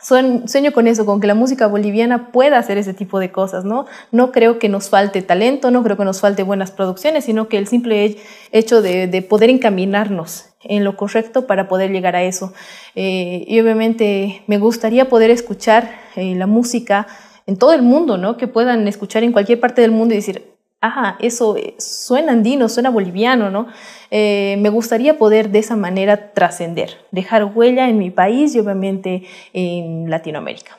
Sueño 0.02 0.72
con 0.74 0.88
eso, 0.88 1.06
con 1.06 1.22
que 1.22 1.28
la 1.28 1.36
música 1.36 1.68
boliviana 1.68 2.32
pueda 2.32 2.58
hacer 2.58 2.78
ese 2.78 2.94
tipo 2.94 3.20
de 3.20 3.32
cosas, 3.32 3.64
¿no? 3.64 3.86
No 4.12 4.34
creo 4.34 4.60
que 4.60 4.68
nos 4.68 4.90
falte 4.90 5.22
talento, 5.22 5.72
no 5.72 5.82
creo 5.84 5.96
que 5.96 6.04
nos 6.04 6.20
falte 6.20 6.44
buenas 6.44 6.72
producciones, 6.72 7.26
sino 7.26 7.48
que 7.48 7.58
el 7.58 7.68
simple 7.68 8.18
hecho 8.52 8.82
de, 8.82 9.26
poder 9.30 9.50
encaminarnos 9.50 10.50
en 10.62 10.84
lo 10.84 10.98
correcto 10.98 11.48
para 11.48 11.68
poder 11.70 11.92
llegar 11.92 12.18
a 12.18 12.24
eso. 12.24 12.54
Eh, 12.96 13.46
y 13.48 13.60
obviamente 13.62 14.44
me 14.48 14.58
gustaría 14.58 15.08
poder 15.08 15.32
escuchar 15.32 15.90
eh, 16.16 16.36
la 16.36 16.48
música 16.48 17.08
en 17.46 17.58
todo 17.58 17.74
el 17.74 17.82
mundo, 17.82 18.18
¿no? 18.18 18.36
Que 18.36 18.48
puedan 18.48 18.88
escuchar 18.88 19.24
en 19.24 19.32
cualquier 19.32 19.60
parte 19.60 19.82
del 19.82 19.92
mundo 19.92 20.14
y 20.14 20.18
decir, 20.18 20.53
ah, 20.84 21.18
eso 21.20 21.58
eh, 21.58 21.76
suena 21.80 22.34
andino, 22.34 22.70
suena 22.70 22.90
boliviano, 22.90 23.50
¿no? 23.50 23.68
Eh, 24.12 24.58
me 24.60 24.70
gustaría 24.70 25.18
poder 25.18 25.50
de 25.50 25.60
esa 25.60 25.76
manera 25.76 26.34
trascender, 26.34 26.98
dejar 27.12 27.46
huella 27.46 27.90
en 27.90 27.98
mi 27.98 28.12
país 28.12 28.54
y 28.56 28.60
obviamente 28.60 29.24
en 29.54 30.10
Latinoamérica. 30.10 30.78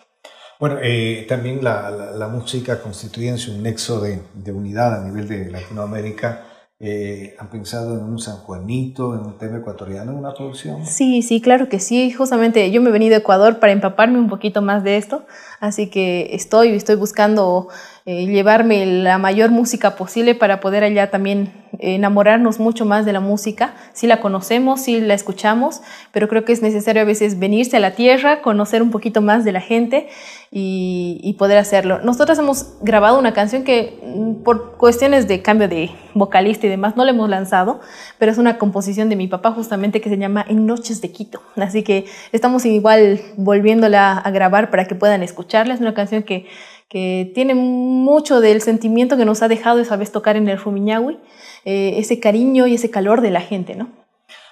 Bueno, 0.61 0.77
eh, 0.83 1.27
también 1.29 1.65
la, 1.65 2.29
música 2.31 2.81
constituye 2.81 3.35
un 3.49 3.63
nexo 3.63 4.01
de, 4.01 4.21
de 4.35 4.53
unidad 4.53 5.03
a 5.03 5.05
nivel 5.05 5.27
de 5.27 5.51
Latinoamérica 5.51 6.47
eh, 6.81 7.37
¿Han 7.39 7.49
pensado 7.51 7.97
en 7.97 8.05
un 8.05 8.19
San 8.19 8.39
Juanito, 8.39 9.15
en 9.15 9.21
un 9.21 9.39
tema 9.39 9.59
ecuatoriano, 9.59 10.11
en 10.11 10.19
una 10.19 10.35
producción? 10.35 10.85
Sí, 10.85 11.23
sí, 11.23 11.41
claro 11.41 11.69
que 11.69 11.79
sí. 11.79 12.11
Justamente 12.13 12.71
yo 12.73 12.83
me 12.83 12.91
he 12.91 12.93
venido 12.93 13.15
a 13.15 13.19
Ecuador 13.19 13.61
para 13.61 13.73
empaparme 13.73 14.19
un 14.19 14.29
poquito 14.29 14.61
más 14.61 14.83
de 14.83 14.97
esto, 14.97 15.25
así 15.67 15.89
que 15.89 16.31
estoy, 16.33 16.75
estoy 16.75 16.97
buscando 16.97 17.69
eh, 18.07 18.27
llevarme 18.27 18.85
la 18.85 19.17
mayor 19.17 19.51
música 19.51 19.97
posible 19.97 20.35
para 20.35 20.61
poder 20.61 20.85
allá 20.85 21.11
también 21.11 21.65
enamorarnos 21.79 22.61
mucho 22.61 22.85
más 22.85 23.07
de 23.07 23.13
la 23.13 23.21
música. 23.21 23.75
Sí 23.93 24.07
la 24.07 24.21
conocemos, 24.21 24.83
sí 24.83 25.01
la 25.01 25.15
escuchamos, 25.15 25.81
pero 26.13 26.29
creo 26.29 26.45
que 26.45 26.53
es 26.53 26.63
necesario 26.63 27.03
a 27.03 27.07
veces 27.07 27.39
venirse 27.39 27.79
a 27.79 27.81
la 27.81 27.93
tierra, 27.93 28.43
conocer 28.43 28.83
un 28.83 28.91
poquito 28.91 29.23
más 29.23 29.45
de 29.45 29.53
la 29.53 29.61
gente 29.61 30.09
y, 30.51 31.35
poder 31.39 31.59
hacerlo. 31.59 31.99
Nosotros 31.99 32.39
hemos 32.39 32.75
grabado 32.81 33.19
una 33.19 33.33
canción 33.33 33.65
que 33.65 33.99
mm, 34.05 34.45
por 34.45 34.77
cuestiones 34.77 35.27
de 35.27 35.43
cambio 35.43 35.67
de 35.67 35.91
vocalista 36.15 36.67
y 36.67 36.71
demás 36.71 36.97
no 36.97 37.05
la 37.05 37.11
hemos 37.11 37.29
lanzado, 37.29 37.81
pero 38.19 38.31
es 38.31 38.39
una 38.39 38.57
composición 38.57 39.09
de 39.09 39.17
mi 39.17 39.27
papá 39.27 39.51
justamente 39.51 40.01
que 40.01 40.09
se 40.09 40.17
llama 40.17 40.45
En 40.49 40.65
Noches 40.65 41.01
de 41.01 41.11
Quito. 41.11 41.43
Así 41.57 41.83
que 41.83 42.05
estamos 42.31 42.65
igual 42.67 43.21
volviéndola 43.37 44.19
a 44.19 44.31
grabar 44.31 44.71
para 44.71 44.85
que 44.85 44.95
puedan 44.95 45.25
escucharla. 45.55 45.75
Es 45.75 45.81
una 45.81 45.95
canción 45.95 46.23
que, 46.23 46.47
que 46.89 47.31
tiene 47.35 47.55
mucho 47.55 48.41
del 48.41 48.61
sentimiento 48.61 49.17
que 49.17 49.25
nos 49.25 49.43
ha 49.43 49.49
dejado 49.49 49.81
esa 49.81 49.97
vez 49.97 50.13
tocar 50.13 50.37
en 50.37 50.49
el 50.49 50.59
Rumiñahui, 50.59 51.19
eh, 51.65 51.95
ese 51.99 52.21
cariño 52.21 52.67
y 52.67 52.75
ese 52.75 52.91
calor 52.91 53.21
de 53.21 53.31
la 53.31 53.41
gente, 53.41 53.75
¿no? 53.75 53.89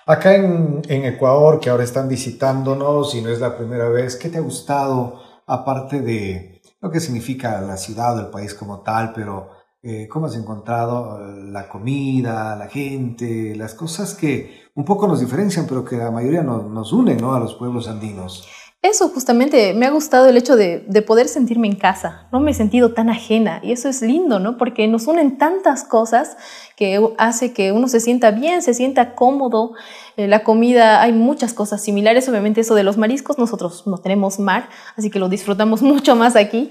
Acá 0.06 0.34
en, 0.34 0.82
en 0.88 1.04
Ecuador, 1.04 1.60
que 1.60 1.70
ahora 1.70 1.84
están 1.84 2.08
visitándonos 2.08 3.14
y 3.14 3.20
no 3.20 3.28
es 3.28 3.40
la 3.40 3.56
primera 3.56 3.88
vez, 3.88 4.16
¿qué 4.16 4.28
te 4.28 4.38
ha 4.38 4.40
gustado? 4.40 5.20
aparte 5.46 6.00
de 6.00 6.62
lo 6.80 6.90
que 6.90 7.00
significa 7.00 7.60
la 7.60 7.76
ciudad 7.76 8.16
o 8.16 8.20
el 8.20 8.30
país 8.30 8.54
como 8.54 8.80
tal, 8.80 9.12
pero 9.14 9.50
eh, 9.82 10.08
cómo 10.08 10.26
has 10.26 10.36
encontrado 10.36 11.18
eh, 11.18 11.50
la 11.50 11.68
comida, 11.68 12.56
la 12.56 12.68
gente, 12.68 13.54
las 13.56 13.74
cosas 13.74 14.14
que 14.14 14.62
un 14.74 14.84
poco 14.84 15.06
nos 15.06 15.20
diferencian, 15.20 15.66
pero 15.66 15.84
que 15.84 15.96
la 15.96 16.10
mayoría 16.10 16.42
nos, 16.42 16.64
nos 16.70 16.92
unen 16.92 17.18
¿no? 17.18 17.34
a 17.34 17.40
los 17.40 17.54
pueblos 17.54 17.88
andinos. 17.88 18.48
Eso 18.82 19.10
justamente 19.10 19.74
me 19.74 19.86
ha 19.86 19.90
gustado 19.90 20.26
el 20.26 20.36
hecho 20.36 20.56
de, 20.56 20.84
de, 20.88 21.02
poder 21.02 21.28
sentirme 21.28 21.68
en 21.68 21.76
casa, 21.76 22.26
no 22.32 22.40
me 22.40 22.50
he 22.50 22.54
sentido 22.54 22.92
tan 22.92 23.10
ajena 23.10 23.60
y 23.62 23.70
eso 23.70 23.88
es 23.88 24.02
lindo, 24.02 24.40
¿no? 24.40 24.58
Porque 24.58 24.88
nos 24.88 25.06
unen 25.06 25.38
tantas 25.38 25.84
cosas 25.84 26.36
que 26.74 27.00
hace 27.16 27.52
que 27.52 27.70
uno 27.70 27.86
se 27.86 28.00
sienta 28.00 28.32
bien, 28.32 28.60
se 28.60 28.74
sienta 28.74 29.14
cómodo. 29.14 29.74
Eh, 30.16 30.26
la 30.26 30.42
comida, 30.42 31.00
hay 31.00 31.12
muchas 31.12 31.54
cosas 31.54 31.80
similares, 31.80 32.28
obviamente 32.28 32.62
eso 32.62 32.74
de 32.74 32.82
los 32.82 32.98
mariscos, 32.98 33.38
nosotros 33.38 33.86
no 33.86 33.98
tenemos 33.98 34.40
mar, 34.40 34.68
así 34.96 35.10
que 35.10 35.20
lo 35.20 35.28
disfrutamos 35.28 35.80
mucho 35.82 36.16
más 36.16 36.34
aquí, 36.34 36.68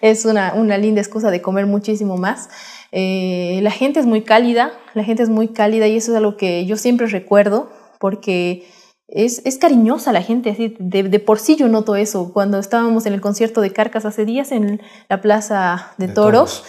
es 0.00 0.24
una, 0.24 0.54
una 0.54 0.76
linda 0.76 1.00
excusa 1.00 1.30
de 1.30 1.40
comer 1.40 1.66
muchísimo 1.66 2.16
más. 2.16 2.50
Eh, 2.90 3.60
la 3.62 3.70
gente 3.70 4.00
es 4.00 4.06
muy 4.06 4.22
cálida, 4.22 4.72
la 4.92 5.04
gente 5.04 5.22
es 5.22 5.28
muy 5.28 5.46
cálida 5.46 5.86
y 5.86 5.98
eso 5.98 6.10
es 6.10 6.18
algo 6.18 6.36
que 6.36 6.66
yo 6.66 6.76
siempre 6.76 7.06
recuerdo 7.06 7.70
porque 8.00 8.66
es, 9.08 9.42
es, 9.44 9.58
cariñosa 9.58 10.12
la 10.12 10.22
gente, 10.22 10.50
así, 10.50 10.76
de, 10.78 11.04
de, 11.04 11.20
por 11.20 11.38
sí 11.38 11.56
yo 11.56 11.68
noto 11.68 11.94
eso. 11.96 12.32
Cuando 12.32 12.58
estábamos 12.58 13.06
en 13.06 13.12
el 13.12 13.20
concierto 13.20 13.60
de 13.60 13.72
Carcas 13.72 14.04
hace 14.04 14.24
días 14.24 14.52
en 14.52 14.80
la 15.08 15.20
Plaza 15.20 15.92
de, 15.98 16.06
de 16.06 16.14
Toros, 16.14 16.62
toros. 16.62 16.64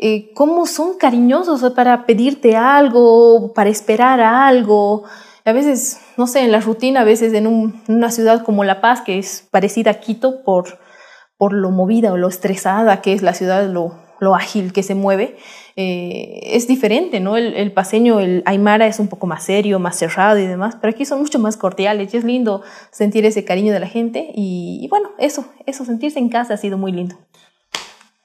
Eh, 0.00 0.32
cómo 0.34 0.66
son 0.66 0.96
cariñosos 0.96 1.72
para 1.72 2.06
pedirte 2.06 2.56
algo, 2.56 3.52
para 3.52 3.70
esperar 3.70 4.20
algo. 4.20 5.04
A 5.44 5.52
veces, 5.52 6.00
no 6.16 6.26
sé, 6.26 6.40
en 6.40 6.52
la 6.52 6.60
rutina, 6.60 7.00
a 7.00 7.04
veces 7.04 7.32
en, 7.32 7.46
un, 7.46 7.82
en 7.88 7.96
una 7.96 8.10
ciudad 8.10 8.44
como 8.44 8.64
La 8.64 8.80
Paz, 8.80 9.00
que 9.00 9.18
es 9.18 9.48
parecida 9.50 9.92
a 9.92 10.00
Quito 10.00 10.44
por, 10.44 10.78
por 11.36 11.52
lo 11.52 11.70
movida 11.70 12.12
o 12.12 12.16
lo 12.16 12.28
estresada 12.28 13.00
que 13.00 13.12
es 13.12 13.22
la 13.22 13.34
ciudad, 13.34 13.66
lo, 13.66 14.07
lo 14.20 14.34
ágil 14.34 14.72
que 14.72 14.82
se 14.82 14.94
mueve, 14.94 15.36
eh, 15.76 16.40
es 16.42 16.66
diferente, 16.66 17.20
¿no? 17.20 17.36
El, 17.36 17.54
el, 17.54 17.72
paseño, 17.72 18.20
el 18.20 18.42
aymara 18.46 18.86
es 18.86 18.98
un 18.98 19.08
poco 19.08 19.26
más 19.26 19.44
serio, 19.44 19.78
más 19.78 19.96
cerrado 19.96 20.38
y 20.38 20.46
demás, 20.46 20.76
pero 20.80 20.92
aquí 20.92 21.04
son 21.04 21.20
mucho 21.20 21.38
más 21.38 21.56
cordiales 21.56 22.12
y 22.12 22.16
es 22.16 22.24
lindo 22.24 22.62
sentir 22.90 23.24
ese 23.26 23.44
cariño 23.44 23.72
de 23.72 23.80
la 23.80 23.88
gente 23.88 24.30
y, 24.34 24.80
y 24.82 24.88
bueno, 24.88 25.10
eso, 25.18 25.44
eso, 25.66 25.84
sentirse 25.84 26.18
en 26.18 26.28
casa 26.28 26.54
ha 26.54 26.56
sido 26.56 26.78
muy 26.78 26.92
lindo. 26.92 27.16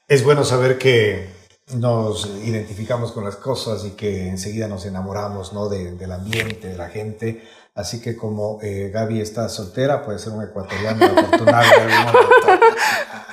Es 0.08 0.24
bueno 0.24 0.44
saber 0.44 0.78
que 0.78 1.28
nos 1.76 2.26
identificamos 2.44 3.12
con 3.12 3.24
las 3.24 3.36
cosas 3.36 3.86
y 3.86 3.92
que 3.92 4.30
enseguida 4.30 4.68
nos 4.68 4.86
enamoramos 4.86 5.54
¿no? 5.54 5.70
de, 5.70 5.94
del 5.94 6.12
ambiente, 6.12 6.68
de 6.68 6.78
la 6.78 6.90
gente. 6.90 7.44
Así 7.76 8.02
que 8.02 8.16
como 8.16 8.60
eh, 8.62 8.92
Gaby 8.94 9.22
está 9.22 9.50
soltera, 9.50 10.04
puede 10.04 10.20
ser 10.20 10.34
un 10.34 10.44
ecuatoriano 10.44 11.06
afortunado. 11.06 11.68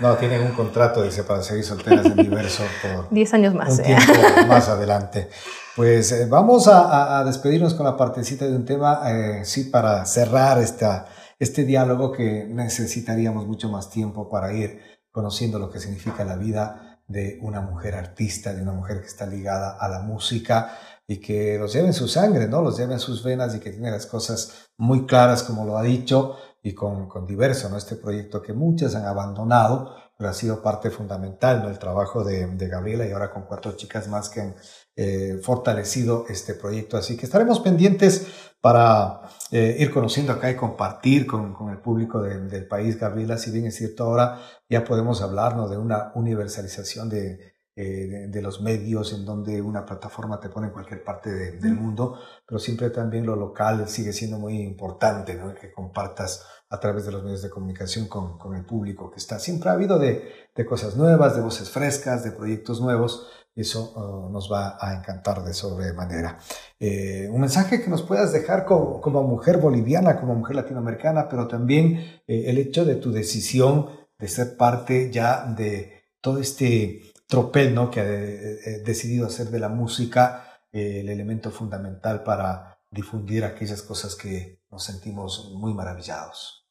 No, 0.00 0.16
tienen 0.16 0.42
un 0.42 0.52
contrato, 0.52 1.02
dice, 1.02 1.24
para 1.24 1.42
seguir 1.42 1.64
solteras 1.64 2.06
en 2.06 2.16
diverso 2.16 2.64
por 2.82 3.08
10 3.10 3.34
años 3.34 3.54
más. 3.54 3.78
Un 3.78 3.84
¿eh? 3.84 3.96
tiempo 3.96 4.46
más 4.48 4.68
adelante. 4.68 5.28
Pues 5.76 6.12
eh, 6.12 6.26
vamos 6.26 6.68
a, 6.68 7.18
a, 7.18 7.24
despedirnos 7.24 7.74
con 7.74 7.86
la 7.86 7.96
partecita 7.96 8.44
de 8.46 8.54
un 8.54 8.64
tema, 8.64 9.02
eh, 9.06 9.44
sí, 9.44 9.64
para 9.64 10.04
cerrar 10.06 10.58
esta, 10.58 11.06
este 11.38 11.64
diálogo 11.64 12.12
que 12.12 12.46
necesitaríamos 12.48 13.46
mucho 13.46 13.68
más 13.68 13.90
tiempo 13.90 14.28
para 14.28 14.52
ir 14.52 14.80
conociendo 15.10 15.58
lo 15.58 15.70
que 15.70 15.80
significa 15.80 16.24
la 16.24 16.36
vida 16.36 17.00
de 17.06 17.38
una 17.42 17.60
mujer 17.60 17.94
artista, 17.94 18.52
de 18.54 18.62
una 18.62 18.72
mujer 18.72 19.00
que 19.00 19.06
está 19.06 19.26
ligada 19.26 19.76
a 19.78 19.88
la 19.88 20.00
música 20.00 20.76
y 21.06 21.18
que 21.18 21.58
los 21.58 21.72
lleve 21.72 21.88
en 21.88 21.92
su 21.92 22.08
sangre, 22.08 22.48
¿no? 22.48 22.62
Los 22.62 22.78
lleve 22.78 22.94
en 22.94 23.00
sus 23.00 23.22
venas 23.22 23.54
y 23.54 23.60
que 23.60 23.70
tiene 23.70 23.90
las 23.90 24.06
cosas 24.06 24.70
muy 24.76 25.06
claras, 25.06 25.42
como 25.42 25.64
lo 25.64 25.76
ha 25.76 25.82
dicho, 25.82 26.36
y 26.64 26.72
con, 26.72 27.08
con 27.08 27.26
Diverso, 27.26 27.68
¿no? 27.68 27.76
Este 27.76 27.94
proyecto 27.94 28.40
que 28.40 28.54
muchas 28.54 28.94
han 28.94 29.04
abandonado, 29.04 29.94
pero 30.16 30.30
ha 30.30 30.32
sido 30.32 30.62
parte 30.62 30.90
fundamental, 30.90 31.62
¿no? 31.62 31.68
El 31.68 31.78
trabajo 31.78 32.24
de, 32.24 32.46
de 32.46 32.68
Gabriela 32.68 33.06
y 33.06 33.12
ahora 33.12 33.30
con 33.30 33.42
cuatro 33.42 33.72
chicas 33.76 34.08
más 34.08 34.30
que 34.30 34.40
han 34.40 34.54
eh, 34.96 35.38
fortalecido 35.42 36.24
este 36.26 36.54
proyecto. 36.54 36.96
Así 36.96 37.18
que 37.18 37.26
estaremos 37.26 37.60
pendientes 37.60 38.26
para 38.62 39.20
eh, 39.50 39.76
ir 39.78 39.90
conociendo 39.90 40.32
acá 40.32 40.50
y 40.50 40.56
compartir 40.56 41.26
con, 41.26 41.52
con 41.52 41.68
el 41.68 41.82
público 41.82 42.22
de, 42.22 42.40
del 42.46 42.66
país, 42.66 42.98
Gabriela. 42.98 43.36
Si 43.36 43.50
bien 43.50 43.66
es 43.66 43.76
cierto, 43.76 44.04
ahora 44.04 44.40
ya 44.66 44.84
podemos 44.84 45.20
hablarnos 45.20 45.68
de 45.70 45.76
una 45.76 46.12
universalización 46.14 47.10
de, 47.10 47.54
eh, 47.76 48.06
de, 48.06 48.28
de, 48.28 48.40
los 48.40 48.62
medios 48.62 49.12
en 49.12 49.24
donde 49.24 49.60
una 49.60 49.84
plataforma 49.84 50.38
te 50.38 50.48
pone 50.48 50.68
en 50.68 50.72
cualquier 50.72 51.02
parte 51.02 51.32
de, 51.32 51.58
del 51.58 51.74
mundo, 51.74 52.20
pero 52.46 52.60
siempre 52.60 52.88
también 52.90 53.26
lo 53.26 53.34
local 53.34 53.88
sigue 53.88 54.12
siendo 54.12 54.38
muy 54.38 54.62
importante, 54.62 55.34
¿no? 55.34 55.52
que 55.52 55.72
compartas 55.72 56.46
a 56.70 56.80
través 56.80 57.06
de 57.06 57.12
los 57.12 57.22
medios 57.22 57.42
de 57.42 57.50
comunicación 57.50 58.08
con, 58.08 58.38
con 58.38 58.54
el 58.54 58.64
público 58.64 59.10
que 59.10 59.18
está. 59.18 59.38
Siempre 59.38 59.70
ha 59.70 59.74
habido 59.74 59.98
de, 59.98 60.30
de, 60.54 60.66
cosas 60.66 60.96
nuevas, 60.96 61.36
de 61.36 61.42
voces 61.42 61.70
frescas, 61.70 62.24
de 62.24 62.32
proyectos 62.32 62.80
nuevos, 62.80 63.26
eso 63.54 63.92
uh, 63.94 64.32
nos 64.32 64.50
va 64.50 64.76
a 64.80 64.94
encantar 64.94 65.44
de 65.44 65.54
sobremanera. 65.54 66.38
Eh, 66.80 67.28
un 67.30 67.40
mensaje 67.40 67.82
que 67.82 67.88
nos 67.88 68.02
puedas 68.02 68.32
dejar 68.32 68.64
como, 68.64 69.00
como, 69.00 69.22
mujer 69.22 69.58
boliviana, 69.58 70.18
como 70.18 70.34
mujer 70.34 70.56
latinoamericana, 70.56 71.28
pero 71.28 71.46
también 71.46 71.96
eh, 72.26 72.44
el 72.46 72.58
hecho 72.58 72.84
de 72.84 72.96
tu 72.96 73.12
decisión 73.12 73.90
de 74.18 74.28
ser 74.28 74.56
parte 74.56 75.10
ya 75.12 75.44
de 75.46 76.02
todo 76.20 76.40
este 76.40 77.02
tropel 77.28 77.74
¿no? 77.74 77.90
que 77.90 78.00
ha 78.00 78.04
eh, 78.04 78.82
decidido 78.84 79.26
hacer 79.26 79.48
de 79.50 79.60
la 79.60 79.68
música 79.68 80.60
el 80.72 81.08
elemento 81.08 81.52
fundamental 81.52 82.24
para 82.24 82.80
difundir 82.90 83.44
aquellas 83.44 83.80
cosas 83.82 84.16
que 84.16 84.63
nos 84.74 84.84
sentimos 84.84 85.52
muy 85.54 85.72
maravillados. 85.72 86.66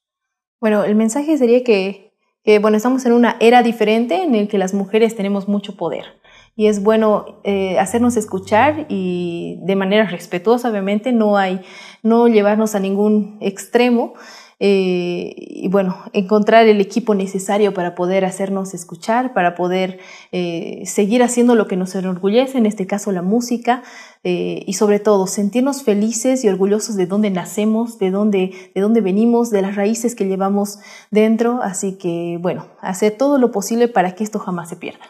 Bueno, 0.59 0.83
el 0.83 0.93
mensaje 0.95 1.37
sería 1.37 1.63
que, 1.63 2.13
que 2.43 2.59
bueno, 2.59 2.75
estamos 2.75 3.05
en 3.05 3.13
una 3.13 3.37
era 3.39 3.63
diferente 3.63 4.23
en 4.23 4.35
el 4.35 4.49
que 4.49 4.57
las 4.57 4.73
mujeres 4.73 5.15
tenemos 5.15 5.47
mucho 5.47 5.77
poder 5.77 6.21
y 6.55 6.67
es 6.67 6.83
bueno 6.83 7.39
eh, 7.45 7.79
hacernos 7.79 8.17
escuchar 8.17 8.85
y 8.89 9.57
de 9.61 9.75
manera 9.77 10.05
respetuosa, 10.05 10.69
obviamente, 10.69 11.13
no 11.13 11.37
hay, 11.37 11.61
no 12.03 12.27
llevarnos 12.27 12.75
a 12.75 12.79
ningún 12.79 13.37
extremo, 13.39 14.13
eh, 14.59 15.33
y 15.37 15.67
bueno, 15.67 15.97
encontrar 16.13 16.67
el 16.67 16.79
equipo 16.79 17.15
necesario 17.15 17.73
para 17.73 17.95
poder 17.95 18.25
hacernos 18.25 18.73
escuchar, 18.73 19.33
para 19.33 19.55
poder 19.55 19.99
eh, 20.31 20.83
seguir 20.85 21.23
haciendo 21.23 21.55
lo 21.55 21.67
que 21.67 21.75
nos 21.75 21.95
enorgullece, 21.95 22.57
en 22.57 22.65
este 22.65 22.87
caso 22.87 23.11
la 23.11 23.21
música, 23.21 23.83
eh, 24.23 24.63
y 24.65 24.73
sobre 24.73 24.99
todo 24.99 25.27
sentirnos 25.27 25.83
felices 25.83 26.43
y 26.43 26.49
orgullosos 26.49 26.95
de 26.95 27.07
dónde 27.07 27.29
nacemos, 27.29 27.99
de 27.99 28.11
dónde, 28.11 28.71
de 28.73 28.81
dónde 28.81 29.01
venimos, 29.01 29.49
de 29.49 29.61
las 29.61 29.75
raíces 29.75 30.15
que 30.15 30.25
llevamos 30.25 30.79
dentro. 31.11 31.59
Así 31.61 31.97
que 31.97 32.37
bueno, 32.41 32.67
hacer 32.81 33.17
todo 33.17 33.37
lo 33.37 33.51
posible 33.51 33.87
para 33.87 34.15
que 34.15 34.23
esto 34.23 34.39
jamás 34.39 34.69
se 34.69 34.75
pierda. 34.75 35.05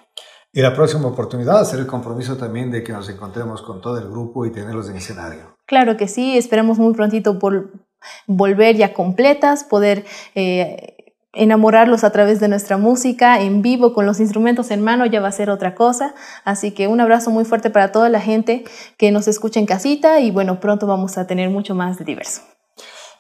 Y 0.55 0.61
la 0.61 0.75
próxima 0.75 1.07
oportunidad, 1.07 1.59
hacer 1.59 1.79
el 1.79 1.87
compromiso 1.87 2.37
también 2.37 2.69
de 2.69 2.83
que 2.83 2.93
nos 2.93 3.09
encontremos 3.09 3.63
con 3.63 3.81
todo 3.81 3.97
el 3.97 4.07
grupo 4.07 4.45
y 4.45 4.51
tenerlos 4.51 4.87
en 4.87 4.97
escenario. 4.97 5.57
Claro 5.65 5.97
que 5.97 6.07
sí, 6.07 6.37
esperamos 6.37 6.77
muy 6.77 6.93
prontito 6.93 7.39
por 7.39 7.71
volver 8.27 8.75
ya 8.75 8.93
completas, 8.93 9.63
poder 9.63 10.05
eh, 10.35 10.95
enamorarlos 11.33 12.03
a 12.03 12.11
través 12.11 12.39
de 12.39 12.47
nuestra 12.47 12.77
música 12.77 13.41
en 13.41 13.61
vivo 13.61 13.93
con 13.93 14.05
los 14.05 14.19
instrumentos 14.19 14.69
en 14.69 14.81
mano 14.81 15.05
ya 15.05 15.19
va 15.19 15.29
a 15.29 15.31
ser 15.31 15.49
otra 15.49 15.73
cosa. 15.73 16.13
Así 16.45 16.71
que 16.71 16.87
un 16.87 17.01
abrazo 17.01 17.31
muy 17.31 17.43
fuerte 17.43 17.69
para 17.69 17.91
toda 17.91 18.09
la 18.09 18.21
gente 18.21 18.63
que 18.97 19.11
nos 19.11 19.27
escucha 19.27 19.59
en 19.59 19.65
casita 19.65 20.19
y 20.19 20.31
bueno, 20.31 20.59
pronto 20.59 20.85
vamos 20.87 21.17
a 21.17 21.25
tener 21.25 21.49
mucho 21.49 21.73
más 21.75 21.97
de 21.97 22.05
diverso. 22.05 22.41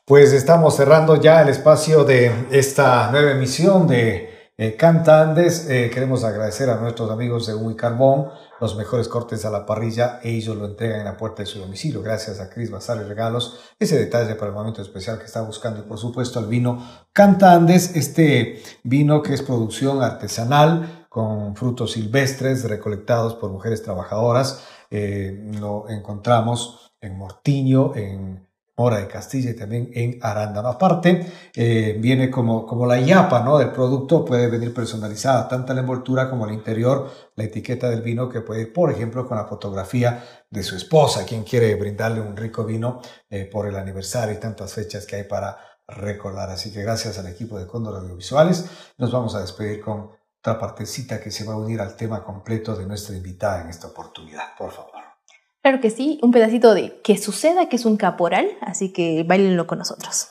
Pues 0.05 0.33
estamos 0.33 0.75
cerrando 0.75 1.19
ya 1.19 1.41
el 1.41 1.49
espacio 1.49 2.03
de 2.03 2.31
esta 2.51 3.09
nueva 3.09 3.31
emisión 3.31 3.87
de 3.87 4.32
eh, 4.57 4.75
Canta 4.75 5.21
Andes. 5.21 5.69
Eh, 5.69 5.89
queremos 5.93 6.23
agradecer 6.23 6.69
a 6.69 6.77
nuestros 6.77 7.09
amigos 7.09 7.47
de 7.47 7.55
Uy 7.55 7.75
Carbón 7.75 8.29
los 8.59 8.77
mejores 8.77 9.09
cortes 9.09 9.43
a 9.43 9.49
la 9.49 9.65
parrilla 9.65 10.19
e 10.23 10.31
ellos 10.31 10.55
lo 10.55 10.65
entregan 10.65 10.99
en 10.99 11.05
la 11.05 11.17
puerta 11.17 11.43
de 11.43 11.47
su 11.47 11.59
domicilio. 11.59 12.01
Gracias 12.01 12.39
a 12.39 12.49
Cris 12.49 12.71
Bazar 12.71 12.97
Regalos. 13.05 13.59
Ese 13.77 13.97
detalle 13.97 14.35
para 14.35 14.49
el 14.49 14.55
momento 14.55 14.81
especial 14.81 15.19
que 15.19 15.25
está 15.25 15.41
buscando 15.41 15.81
y 15.81 15.83
por 15.83 15.97
supuesto 15.97 16.39
el 16.39 16.45
vino 16.45 16.81
Canta 17.11 17.53
Andes, 17.53 17.95
este 17.95 18.61
vino 18.83 19.21
que 19.21 19.33
es 19.33 19.41
producción 19.41 20.01
artesanal 20.01 21.07
con 21.09 21.55
frutos 21.55 21.91
silvestres 21.91 22.63
recolectados 22.63 23.35
por 23.35 23.51
mujeres 23.51 23.83
trabajadoras. 23.83 24.63
Eh, 24.89 25.51
lo 25.59 25.89
encontramos 25.89 26.93
en 27.01 27.17
Mortiño, 27.17 27.95
en 27.95 28.47
Mora 28.75 28.97
de 28.97 29.07
Castilla 29.07 29.51
y 29.51 29.55
también 29.55 29.91
en 29.93 30.17
Arándano. 30.21 30.67
Aparte, 30.67 31.31
eh, 31.53 31.95
viene 31.99 32.31
como, 32.31 32.65
como 32.65 32.87
la 32.87 32.99
yapa 32.99 33.41
¿no? 33.43 33.59
del 33.59 33.71
producto, 33.71 34.25
puede 34.25 34.47
venir 34.47 34.73
personalizada, 34.73 35.47
tanto 35.47 35.73
la 35.73 35.81
envoltura 35.81 36.27
como 36.27 36.47
el 36.47 36.53
interior, 36.53 37.09
la 37.35 37.43
etiqueta 37.43 37.89
del 37.89 38.01
vino 38.01 38.27
que 38.29 38.41
puede 38.41 38.61
ir, 38.61 38.73
por 38.73 38.91
ejemplo, 38.91 39.27
con 39.27 39.37
la 39.37 39.45
fotografía 39.45 40.23
de 40.49 40.63
su 40.63 40.75
esposa, 40.75 41.23
quien 41.23 41.43
quiere 41.43 41.75
brindarle 41.75 42.21
un 42.21 42.35
rico 42.35 42.65
vino 42.65 42.99
eh, 43.29 43.45
por 43.45 43.67
el 43.67 43.75
aniversario 43.75 44.33
y 44.33 44.39
tantas 44.39 44.73
fechas 44.73 45.05
que 45.05 45.17
hay 45.17 45.23
para 45.25 45.55
recordar. 45.87 46.49
Así 46.49 46.71
que 46.71 46.81
gracias 46.81 47.19
al 47.19 47.27
equipo 47.27 47.59
de 47.59 47.67
Cóndor 47.67 47.95
Audiovisuales, 47.95 48.65
nos 48.97 49.11
vamos 49.11 49.35
a 49.35 49.41
despedir 49.41 49.81
con 49.81 50.09
otra 50.39 50.59
partecita 50.59 51.21
que 51.21 51.31
se 51.31 51.45
va 51.45 51.53
a 51.53 51.57
unir 51.57 51.79
al 51.79 51.95
tema 51.95 52.23
completo 52.23 52.75
de 52.75 52.85
nuestra 52.85 53.15
invitada 53.15 53.61
en 53.61 53.69
esta 53.69 53.87
oportunidad. 53.87 54.55
Por 54.57 54.71
favor. 54.71 54.92
Claro 55.63 55.79
que 55.79 55.89
sí, 55.89 56.19
un 56.21 56.31
pedacito 56.31 56.73
de 56.73 56.99
Que 57.03 57.17
suceda, 57.17 57.69
que 57.69 57.77
es 57.77 57.85
un 57.85 57.95
caporal, 57.95 58.49
así 58.59 58.91
que 58.91 59.23
bailenlo 59.23 59.65
con 59.65 59.79
nosotros. 59.79 60.27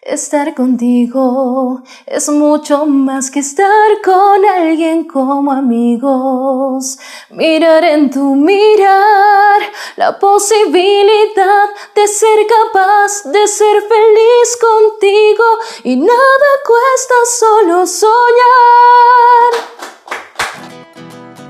Estar 0.00 0.54
contigo 0.54 1.82
es 2.06 2.30
mucho 2.30 2.86
más 2.86 3.30
que 3.30 3.40
estar 3.40 4.00
con 4.02 4.42
alguien 4.44 5.04
como 5.04 5.52
amigos. 5.52 6.98
Mirar 7.30 7.84
en 7.84 8.10
tu 8.10 8.34
mirar 8.36 9.60
la 9.96 10.18
posibilidad 10.18 11.68
de 11.94 12.08
ser 12.08 12.46
capaz 12.46 13.22
de 13.30 13.46
ser 13.46 13.82
feliz 13.82 14.58
contigo 14.60 15.44
y 15.84 15.96
nada 15.96 16.50
cuesta 16.64 17.14
solo 17.38 17.86
soñar. 17.86 18.14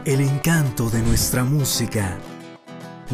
El 0.04 0.20
encanto 0.20 0.90
de 0.90 1.00
nuestra 1.02 1.44
música 1.44 2.18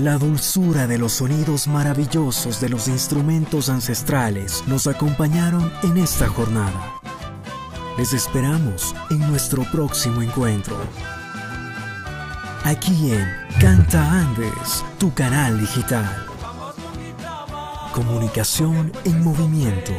la 0.01 0.17
dulzura 0.17 0.87
de 0.87 0.97
los 0.97 1.13
sonidos 1.13 1.69
maravillosos 1.69 2.59
de 2.61 2.71
los 2.71 2.89
instrumentos 2.89 3.69
ancestrales 3.69 4.65
nos 4.67 4.87
acompañaron 4.87 5.71
en 5.83 5.99
esta 5.99 6.27
jornada. 6.27 7.01
Les 7.99 8.15
esperamos 8.15 8.95
en 9.11 9.19
nuestro 9.31 9.63
próximo 9.71 10.23
encuentro. 10.23 10.75
Aquí 12.65 13.13
en 13.13 13.29
Canta 13.61 14.21
Andes, 14.21 14.85
tu 14.99 15.13
canal 15.13 15.61
digital. 15.61 16.27
Comunicación 17.93 18.93
en 19.05 19.23
movimiento. 19.23 19.93